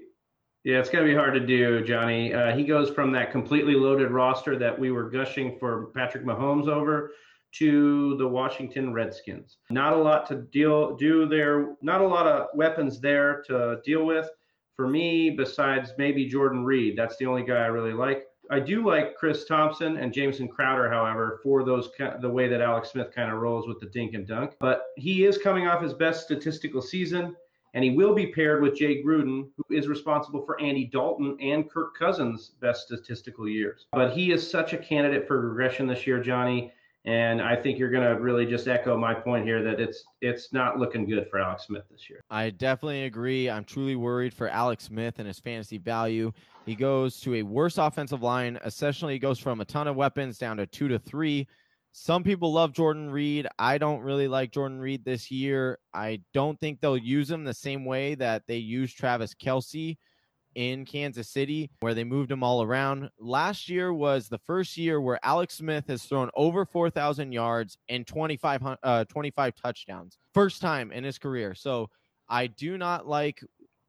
yeah, 0.63 0.79
it's 0.79 0.89
going 0.89 1.05
to 1.05 1.09
be 1.09 1.15
hard 1.15 1.33
to 1.33 1.39
do, 1.39 1.81
Johnny. 1.85 2.33
Uh, 2.33 2.53
he 2.53 2.65
goes 2.65 2.89
from 2.89 3.13
that 3.13 3.31
completely 3.31 3.73
loaded 3.75 4.11
roster 4.11 4.59
that 4.59 4.77
we 4.77 4.91
were 4.91 5.09
gushing 5.09 5.57
for 5.57 5.91
Patrick 5.95 6.25
Mahomes 6.25 6.67
over 6.67 7.13
to 7.53 8.17
the 8.17 8.27
Washington 8.27 8.93
Redskins. 8.93 9.57
Not 9.69 9.93
a 9.93 9.97
lot 9.97 10.25
to 10.27 10.35
deal 10.35 10.95
do 10.95 11.27
there, 11.27 11.75
not 11.81 12.01
a 12.01 12.07
lot 12.07 12.27
of 12.27 12.47
weapons 12.53 12.99
there 12.99 13.43
to 13.47 13.79
deal 13.83 14.05
with 14.05 14.29
for 14.75 14.87
me 14.87 15.31
besides 15.31 15.91
maybe 15.97 16.27
Jordan 16.27 16.63
Reed. 16.63 16.97
That's 16.97 17.17
the 17.17 17.25
only 17.25 17.43
guy 17.43 17.57
I 17.57 17.67
really 17.67 17.93
like. 17.93 18.25
I 18.49 18.59
do 18.59 18.85
like 18.85 19.15
Chris 19.15 19.45
Thompson 19.45 19.97
and 19.97 20.13
Jamison 20.13 20.47
Crowder, 20.47 20.89
however, 20.89 21.39
for 21.43 21.65
those 21.65 21.89
the 22.21 22.29
way 22.29 22.47
that 22.47 22.61
Alex 22.61 22.91
Smith 22.91 23.11
kind 23.13 23.31
of 23.31 23.39
rolls 23.39 23.67
with 23.67 23.79
the 23.79 23.87
dink 23.87 24.13
and 24.13 24.25
dunk. 24.25 24.55
But 24.59 24.83
he 24.95 25.25
is 25.25 25.37
coming 25.37 25.67
off 25.67 25.81
his 25.81 25.93
best 25.93 26.23
statistical 26.23 26.81
season, 26.81 27.35
and 27.73 27.83
he 27.83 27.91
will 27.91 28.15
be 28.15 28.27
paired 28.27 28.61
with 28.61 28.75
Jay 28.75 29.03
Gruden, 29.03 29.49
who 29.57 29.75
is 29.75 29.87
responsible 29.87 30.45
for 30.45 30.59
Andy 30.61 30.85
Dalton 30.85 31.37
and 31.41 31.69
Kirk 31.69 31.97
Cousins' 31.97 32.51
best 32.61 32.85
statistical 32.85 33.49
years. 33.49 33.87
But 33.91 34.13
he 34.13 34.31
is 34.31 34.49
such 34.49 34.73
a 34.73 34.77
candidate 34.77 35.27
for 35.27 35.41
regression 35.41 35.87
this 35.87 36.07
year, 36.07 36.21
Johnny. 36.21 36.71
And 37.05 37.41
I 37.41 37.55
think 37.55 37.79
you're 37.79 37.91
going 37.91 38.03
to 38.03 38.21
really 38.21 38.45
just 38.45 38.67
echo 38.67 38.97
my 38.97 39.13
point 39.13 39.45
here 39.45 39.63
that 39.63 39.79
it's 39.79 40.03
it's 40.21 40.51
not 40.51 40.77
looking 40.77 41.05
good 41.05 41.27
for 41.29 41.39
Alex 41.39 41.67
Smith 41.67 41.83
this 41.89 42.09
year. 42.09 42.21
I 42.29 42.49
definitely 42.49 43.03
agree. 43.03 43.49
I'm 43.49 43.63
truly 43.63 43.95
worried 43.95 44.33
for 44.33 44.49
Alex 44.49 44.85
Smith 44.85 45.19
and 45.19 45.27
his 45.27 45.39
fantasy 45.39 45.77
value. 45.77 46.33
He 46.65 46.75
goes 46.75 47.21
to 47.21 47.35
a 47.35 47.43
worse 47.43 47.77
offensive 47.77 48.21
line. 48.21 48.59
Essentially, 48.65 49.13
he 49.13 49.19
goes 49.19 49.39
from 49.39 49.61
a 49.61 49.65
ton 49.65 49.87
of 49.87 49.95
weapons 49.95 50.37
down 50.37 50.57
to 50.57 50.67
two 50.67 50.89
to 50.89 50.99
three. 50.99 51.47
Some 51.93 52.23
people 52.23 52.51
love 52.51 52.73
Jordan 52.73 53.09
Reed. 53.09 53.47
I 53.57 53.77
don't 53.77 54.01
really 54.01 54.27
like 54.27 54.51
Jordan 54.51 54.79
Reed 54.79 55.05
this 55.05 55.31
year. 55.31 55.79
I 55.93 56.21
don't 56.33 56.59
think 56.59 56.79
they'll 56.79 56.97
use 56.97 57.31
him 57.31 57.43
the 57.43 57.53
same 57.53 57.85
way 57.85 58.15
that 58.15 58.43
they 58.47 58.57
used 58.57 58.97
Travis 58.97 59.33
Kelce 59.33 59.97
in 60.57 60.85
Kansas 60.85 61.29
City, 61.29 61.69
where 61.81 61.93
they 61.93 62.03
moved 62.03 62.31
him 62.31 62.43
all 62.43 62.63
around. 62.63 63.11
Last 63.19 63.69
year 63.69 63.93
was 63.93 64.27
the 64.27 64.39
first 64.39 64.75
year 64.75 64.99
where 64.99 65.19
Alex 65.21 65.53
Smith 65.53 65.85
has 65.87 66.03
thrown 66.03 66.31
over 66.35 66.65
4,000 66.65 67.31
yards 67.31 67.77
and 67.89 68.07
25, 68.07 68.77
uh, 68.81 69.05
25 69.05 69.53
touchdowns. 69.55 70.17
First 70.33 70.59
time 70.59 70.91
in 70.91 71.03
his 71.03 71.19
career. 71.19 71.53
So 71.53 71.91
I 72.27 72.47
do 72.47 72.75
not 72.75 73.07
like 73.07 73.39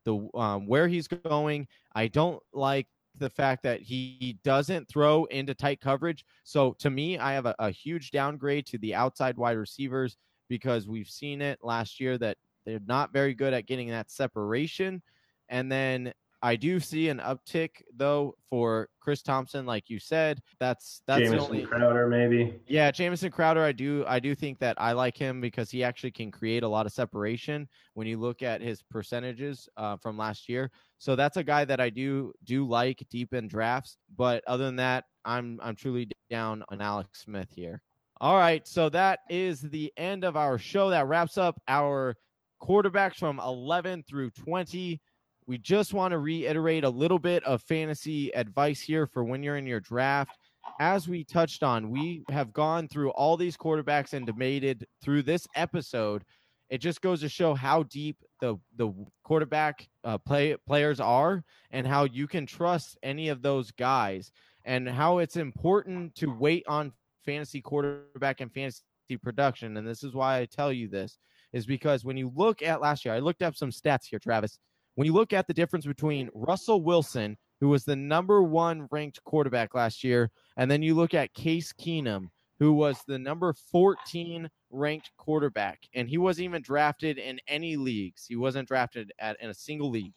the 0.04 0.28
um, 0.34 0.66
where 0.66 0.88
he's 0.88 1.08
going. 1.08 1.66
I 1.94 2.08
don't 2.08 2.42
like 2.52 2.86
the 3.16 3.30
fact 3.30 3.62
that 3.62 3.80
he 3.80 4.38
doesn't 4.44 4.88
throw 4.88 5.24
into 5.24 5.54
tight 5.54 5.80
coverage. 5.80 6.22
So 6.44 6.76
to 6.80 6.90
me, 6.90 7.18
I 7.18 7.32
have 7.32 7.46
a, 7.46 7.54
a 7.58 7.70
huge 7.70 8.10
downgrade 8.10 8.66
to 8.66 8.78
the 8.78 8.94
outside 8.94 9.38
wide 9.38 9.56
receivers 9.56 10.18
because 10.50 10.86
we've 10.86 11.08
seen 11.08 11.40
it 11.40 11.60
last 11.62 11.98
year 11.98 12.18
that 12.18 12.36
they're 12.66 12.78
not 12.86 13.10
very 13.10 13.32
good 13.32 13.54
at 13.54 13.66
getting 13.66 13.88
that 13.88 14.10
separation. 14.10 15.02
And 15.48 15.72
then 15.72 16.12
I 16.40 16.56
do 16.56 16.78
see 16.78 17.08
an 17.08 17.18
uptick 17.18 17.70
though 17.96 18.34
for 18.48 18.88
Chris 19.00 19.22
Thompson, 19.22 19.66
like 19.66 19.90
you 19.90 19.98
said. 19.98 20.40
That's 20.60 21.02
that's 21.06 21.22
Jamison 21.22 21.40
only 21.40 21.64
Crowder, 21.64 22.06
maybe. 22.08 22.54
Yeah, 22.68 22.90
Jamison 22.90 23.30
Crowder. 23.30 23.62
I 23.62 23.72
do 23.72 24.04
I 24.06 24.20
do 24.20 24.34
think 24.34 24.58
that 24.60 24.80
I 24.80 24.92
like 24.92 25.16
him 25.16 25.40
because 25.40 25.70
he 25.70 25.82
actually 25.82 26.12
can 26.12 26.30
create 26.30 26.62
a 26.62 26.68
lot 26.68 26.86
of 26.86 26.92
separation 26.92 27.68
when 27.94 28.06
you 28.06 28.18
look 28.18 28.42
at 28.42 28.60
his 28.60 28.82
percentages 28.82 29.68
uh, 29.76 29.96
from 29.96 30.16
last 30.16 30.48
year. 30.48 30.70
So 30.98 31.16
that's 31.16 31.36
a 31.36 31.44
guy 31.44 31.64
that 31.64 31.80
I 31.80 31.90
do 31.90 32.32
do 32.44 32.68
like 32.68 33.04
deep 33.10 33.34
in 33.34 33.48
drafts. 33.48 33.96
But 34.16 34.44
other 34.46 34.64
than 34.64 34.76
that, 34.76 35.04
I'm 35.24 35.58
I'm 35.62 35.74
truly 35.74 36.08
down 36.30 36.62
on 36.68 36.80
Alex 36.80 37.24
Smith 37.24 37.48
here. 37.54 37.82
All 38.20 38.36
right, 38.36 38.66
so 38.66 38.88
that 38.90 39.20
is 39.28 39.60
the 39.60 39.92
end 39.96 40.24
of 40.24 40.36
our 40.36 40.58
show. 40.58 40.90
That 40.90 41.06
wraps 41.06 41.38
up 41.38 41.60
our 41.68 42.16
quarterbacks 42.60 43.16
from 43.16 43.40
11 43.40 44.04
through 44.08 44.30
20. 44.30 45.00
We 45.48 45.56
just 45.56 45.94
want 45.94 46.12
to 46.12 46.18
reiterate 46.18 46.84
a 46.84 46.90
little 46.90 47.18
bit 47.18 47.42
of 47.44 47.62
fantasy 47.62 48.30
advice 48.34 48.82
here 48.82 49.06
for 49.06 49.24
when 49.24 49.42
you're 49.42 49.56
in 49.56 49.66
your 49.66 49.80
draft. 49.80 50.36
as 50.78 51.08
we 51.08 51.24
touched 51.24 51.62
on, 51.62 51.90
we 51.90 52.22
have 52.30 52.52
gone 52.52 52.86
through 52.86 53.12
all 53.12 53.38
these 53.38 53.56
quarterbacks 53.56 54.12
and 54.12 54.26
debated 54.26 54.86
through 55.02 55.22
this 55.22 55.46
episode. 55.54 56.22
It 56.68 56.82
just 56.82 57.00
goes 57.00 57.22
to 57.22 57.30
show 57.30 57.54
how 57.54 57.84
deep 57.84 58.18
the 58.42 58.56
the 58.76 58.92
quarterback 59.24 59.88
uh, 60.04 60.18
play 60.18 60.54
players 60.66 61.00
are, 61.00 61.42
and 61.70 61.86
how 61.86 62.04
you 62.04 62.26
can 62.26 62.44
trust 62.44 62.98
any 63.02 63.30
of 63.30 63.40
those 63.40 63.70
guys, 63.70 64.30
and 64.66 64.86
how 64.86 65.16
it's 65.16 65.36
important 65.36 66.14
to 66.16 66.26
wait 66.26 66.64
on 66.68 66.92
fantasy 67.24 67.62
quarterback 67.62 68.42
and 68.42 68.52
fantasy 68.52 68.82
production. 69.22 69.78
And 69.78 69.88
this 69.88 70.02
is 70.04 70.12
why 70.12 70.40
I 70.40 70.44
tell 70.44 70.74
you 70.74 70.88
this 70.88 71.16
is 71.54 71.64
because 71.64 72.04
when 72.04 72.18
you 72.18 72.30
look 72.34 72.62
at 72.62 72.82
last 72.82 73.06
year, 73.06 73.14
I 73.14 73.20
looked 73.20 73.42
up 73.42 73.56
some 73.56 73.70
stats 73.70 74.04
here, 74.10 74.18
Travis. 74.18 74.58
When 74.98 75.06
you 75.06 75.12
look 75.12 75.32
at 75.32 75.46
the 75.46 75.54
difference 75.54 75.86
between 75.86 76.28
Russell 76.34 76.82
Wilson, 76.82 77.36
who 77.60 77.68
was 77.68 77.84
the 77.84 77.94
number 77.94 78.42
one 78.42 78.88
ranked 78.90 79.22
quarterback 79.22 79.72
last 79.72 80.02
year, 80.02 80.32
and 80.56 80.68
then 80.68 80.82
you 80.82 80.96
look 80.96 81.14
at 81.14 81.32
Case 81.34 81.72
Keenum, 81.72 82.30
who 82.58 82.72
was 82.72 83.04
the 83.06 83.16
number 83.16 83.52
14 83.52 84.50
ranked 84.70 85.12
quarterback, 85.16 85.78
and 85.94 86.08
he 86.08 86.18
wasn't 86.18 86.46
even 86.46 86.62
drafted 86.62 87.16
in 87.16 87.38
any 87.46 87.76
leagues. 87.76 88.26
He 88.26 88.34
wasn't 88.34 88.66
drafted 88.66 89.12
at 89.20 89.40
in 89.40 89.50
a 89.50 89.54
single 89.54 89.88
league. 89.88 90.14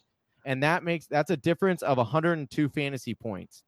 And 0.48 0.64
that 0.64 0.84
makes 0.84 1.06
that's 1.06 1.30
a 1.30 1.38
difference 1.38 1.84
of 1.84 1.98
102 1.98 2.70
fantasy 2.70 3.14
points. 3.14 3.62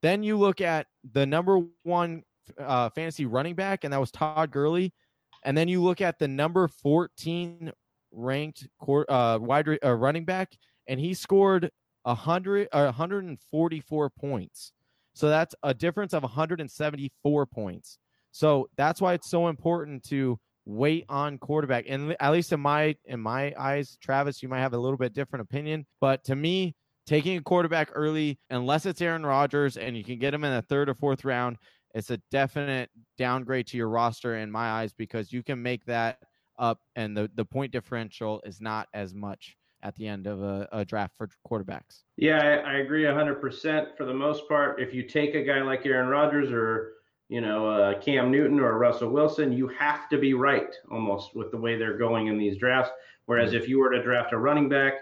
Then 0.00 0.22
you 0.22 0.38
look 0.38 0.60
at 0.60 0.86
the 1.12 1.26
number 1.26 1.62
one 1.82 2.22
uh, 2.56 2.88
fantasy 2.90 3.26
running 3.26 3.56
back, 3.56 3.82
and 3.82 3.92
that 3.92 3.98
was 3.98 4.12
Todd 4.12 4.52
Gurley. 4.52 4.94
And 5.42 5.58
then 5.58 5.66
you 5.66 5.82
look 5.82 6.00
at 6.00 6.20
the 6.20 6.28
number 6.28 6.68
14 6.68 7.72
ranked 8.12 8.66
uh, 8.80 9.38
wide 9.40 9.78
uh, 9.84 9.92
running 9.92 10.24
back, 10.24 10.52
and 10.86 11.00
he 11.00 11.14
scored 11.14 11.70
100 12.02 12.68
uh, 12.72 12.84
144 12.84 14.10
points. 14.10 14.72
So 15.14 15.28
that's 15.28 15.54
a 15.62 15.74
difference 15.74 16.14
of 16.14 16.22
174 16.22 17.46
points. 17.46 17.98
So 18.30 18.68
that's 18.76 19.00
why 19.00 19.12
it's 19.14 19.28
so 19.28 19.48
important 19.48 20.04
to 20.08 20.38
wait 20.64 21.04
on 21.08 21.38
quarterback. 21.38 21.84
And 21.88 22.16
at 22.18 22.32
least 22.32 22.52
in 22.52 22.60
my 22.60 22.96
in 23.04 23.20
my 23.20 23.52
eyes, 23.58 23.98
Travis, 24.00 24.42
you 24.42 24.48
might 24.48 24.60
have 24.60 24.74
a 24.74 24.78
little 24.78 24.96
bit 24.96 25.12
different 25.12 25.42
opinion, 25.42 25.86
but 26.00 26.24
to 26.24 26.36
me, 26.36 26.74
taking 27.06 27.36
a 27.36 27.42
quarterback 27.42 27.90
early, 27.94 28.38
unless 28.50 28.86
it's 28.86 29.00
Aaron 29.00 29.26
Rodgers 29.26 29.76
and 29.76 29.96
you 29.96 30.04
can 30.04 30.18
get 30.18 30.32
him 30.32 30.44
in 30.44 30.54
the 30.54 30.62
third 30.62 30.88
or 30.88 30.94
fourth 30.94 31.24
round, 31.24 31.56
it's 31.94 32.10
a 32.10 32.18
definite 32.30 32.90
downgrade 33.18 33.66
to 33.68 33.76
your 33.76 33.88
roster 33.88 34.36
in 34.36 34.50
my 34.50 34.70
eyes 34.70 34.92
because 34.92 35.32
you 35.32 35.42
can 35.42 35.62
make 35.62 35.84
that 35.86 36.18
up 36.62 36.80
and 36.96 37.16
the, 37.16 37.30
the 37.34 37.44
point 37.44 37.72
differential 37.72 38.40
is 38.46 38.60
not 38.60 38.88
as 38.94 39.12
much 39.12 39.56
at 39.82 39.96
the 39.96 40.06
end 40.06 40.28
of 40.28 40.40
a, 40.40 40.68
a 40.70 40.84
draft 40.84 41.14
for 41.18 41.28
quarterbacks. 41.46 42.04
Yeah, 42.16 42.38
I, 42.38 42.74
I, 42.74 42.78
agree 42.78 43.02
100% 43.02 43.96
for 43.96 44.04
the 44.04 44.14
most 44.14 44.48
part. 44.48 44.80
If 44.80 44.94
you 44.94 45.02
take 45.02 45.34
a 45.34 45.42
guy 45.42 45.60
like 45.60 45.84
Aaron 45.84 46.08
Rodgers 46.08 46.52
or, 46.52 46.92
you 47.28 47.40
know, 47.40 47.68
uh, 47.68 47.98
Cam 48.00 48.30
Newton 48.30 48.60
or 48.60 48.78
Russell 48.78 49.10
Wilson, 49.10 49.52
you 49.52 49.66
have 49.68 50.08
to 50.10 50.18
be 50.18 50.34
right 50.34 50.72
almost 50.90 51.34
with 51.34 51.50
the 51.50 51.56
way 51.56 51.76
they're 51.76 51.98
going 51.98 52.28
in 52.28 52.38
these 52.38 52.56
drafts. 52.56 52.92
Whereas 53.26 53.50
mm-hmm. 53.50 53.62
if 53.62 53.68
you 53.68 53.80
were 53.80 53.90
to 53.90 54.00
draft 54.00 54.32
a 54.32 54.38
running 54.38 54.68
back 54.68 54.94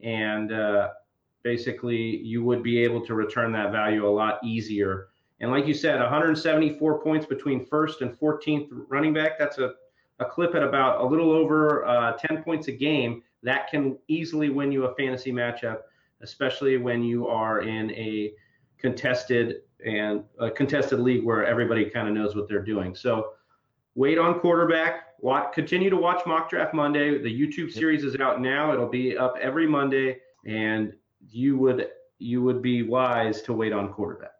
and 0.00 0.52
uh, 0.52 0.88
basically 1.44 2.16
you 2.16 2.42
would 2.42 2.64
be 2.64 2.82
able 2.82 3.06
to 3.06 3.14
return 3.14 3.52
that 3.52 3.70
value 3.70 4.04
a 4.04 4.10
lot 4.10 4.40
easier 4.42 5.08
and 5.40 5.50
like 5.50 5.66
you 5.66 5.74
said, 5.74 6.00
174 6.00 7.02
points 7.02 7.26
between 7.26 7.66
first 7.66 8.00
and 8.02 8.18
14th 8.18 8.68
running 8.88 9.12
back. 9.12 9.38
That's 9.38 9.58
a, 9.58 9.74
a 10.20 10.24
clip 10.24 10.54
at 10.54 10.62
about 10.62 11.00
a 11.00 11.04
little 11.04 11.32
over 11.32 11.84
uh, 11.84 12.12
10 12.12 12.42
points 12.42 12.68
a 12.68 12.72
game. 12.72 13.22
That 13.42 13.68
can 13.68 13.98
easily 14.08 14.50
win 14.50 14.72
you 14.72 14.84
a 14.84 14.94
fantasy 14.94 15.32
matchup, 15.32 15.80
especially 16.22 16.76
when 16.76 17.02
you 17.02 17.26
are 17.26 17.60
in 17.60 17.90
a 17.92 18.32
contested 18.78 19.62
and 19.84 20.24
a 20.38 20.50
contested 20.50 21.00
league 21.00 21.24
where 21.24 21.44
everybody 21.44 21.90
kind 21.90 22.08
of 22.08 22.14
knows 22.14 22.34
what 22.34 22.48
they're 22.48 22.62
doing. 22.62 22.94
So 22.94 23.32
wait 23.94 24.18
on 24.18 24.40
quarterback. 24.40 25.08
Watch, 25.20 25.52
continue 25.54 25.90
to 25.90 25.96
watch 25.96 26.24
Mock 26.26 26.50
Draft 26.50 26.74
Monday. 26.74 27.18
The 27.22 27.28
YouTube 27.28 27.72
series 27.72 28.04
is 28.04 28.16
out 28.16 28.40
now. 28.40 28.72
It'll 28.72 28.88
be 28.88 29.16
up 29.16 29.36
every 29.40 29.66
Monday, 29.66 30.18
and 30.46 30.92
you 31.30 31.56
would 31.56 31.88
you 32.18 32.42
would 32.42 32.62
be 32.62 32.82
wise 32.82 33.42
to 33.42 33.52
wait 33.52 33.72
on 33.72 33.92
quarterback. 33.92 34.33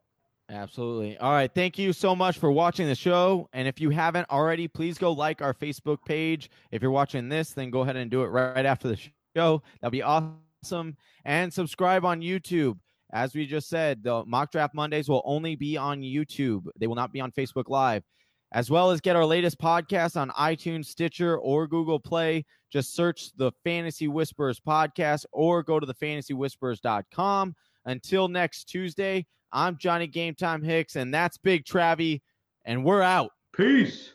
Absolutely. 0.55 1.19
All 1.19 1.33
right. 1.33 1.53
Thank 1.53 1.79
you 1.79 1.93
so 1.93 2.15
much 2.15 2.39
for 2.39 2.53
watching 2.53 2.87
the 2.87 2.95
show. 2.95 3.49
And 3.53 3.67
if 3.67 3.81
you 3.81 3.91
haven't 3.91 4.31
already, 4.31 4.69
please 4.69 4.99
go 4.99 5.11
like 5.11 5.43
our 5.43 5.53
Facebook 5.53 5.99
page. 6.07 6.49
If 6.71 6.81
you're 6.81 6.93
watching 6.93 7.29
this, 7.29 7.51
then 7.51 7.71
go 7.71 7.81
ahead 7.81 7.97
and 7.97 8.09
do 8.09 8.23
it 8.23 8.29
right 8.29 8.65
after 8.65 8.87
the 8.87 8.97
show. 9.37 9.63
That'll 9.81 9.91
be 9.91 10.03
awesome. 10.03 10.97
And 11.25 11.53
subscribe 11.53 12.05
on 12.05 12.21
YouTube. 12.21 12.79
As 13.13 13.35
we 13.35 13.47
just 13.47 13.69
said, 13.69 14.05
the 14.05 14.25
mock 14.27 14.53
draft 14.53 14.77
Mondays 14.77 15.09
will 15.09 15.23
only 15.25 15.57
be 15.57 15.77
on 15.77 16.03
YouTube, 16.03 16.67
they 16.79 16.87
will 16.87 16.95
not 16.95 17.13
be 17.13 17.21
on 17.21 17.33
Facebook 17.33 17.69
Live. 17.69 18.05
As 18.53 18.71
well 18.71 18.93
as 18.93 19.01
get 19.01 19.17
our 19.17 19.27
latest 19.27 19.59
podcast 19.59 20.17
on 20.17 20.31
iTunes, 20.31 20.87
Stitcher, 20.87 21.37
or 21.39 21.67
Google 21.67 21.99
Play. 21.99 22.45
Just 22.73 22.95
search 22.95 23.33
the 23.37 23.51
Fantasy 23.65 24.07
Whispers 24.07 24.61
podcast 24.61 25.25
or 25.33 25.65
go 25.65 25.81
to 25.81 25.87
thefantasywhispers.com. 25.87 27.57
Until 27.87 28.29
next 28.29 28.65
Tuesday, 28.67 29.27
I'm 29.55 29.79
Johnny 29.79 30.09
Game 30.09 30.35
Time 30.35 30.63
Hicks, 30.63 30.97
and 30.97 31.15
that's 31.15 31.39
Big 31.39 31.65
Travie, 31.65 32.23
and 32.65 32.85
we're 32.85 33.03
out. 33.03 33.31
Peace. 33.57 34.11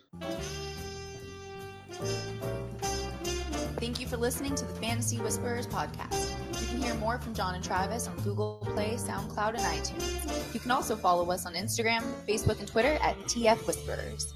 Thank 3.78 4.02
you 4.02 4.08
for 4.08 4.18
listening 4.18 4.54
to 4.56 4.66
the 4.66 4.74
Fantasy 4.74 5.18
Whisperers 5.20 5.66
podcast. 5.66 6.32
You 6.60 6.68
can 6.68 6.82
hear 6.82 6.94
more 6.96 7.20
from 7.20 7.34
John 7.34 7.56
and 7.56 7.64
Travis 7.64 8.06
on 8.10 8.18
Google 8.18 8.58
Play, 8.74 8.96
SoundCloud, 8.98 9.56
and 9.56 9.60
iTunes. 9.60 10.54
You 10.54 10.60
can 10.60 10.72
also 10.72 10.98
follow 10.98 11.32
us 11.32 11.46
on 11.46 11.54
Instagram, 11.54 12.04
Facebook, 12.28 12.60
and 12.60 12.68
Twitter 12.68 13.00
at 13.02 13.18
TF 13.20 13.66
Whisperers. 13.66 14.34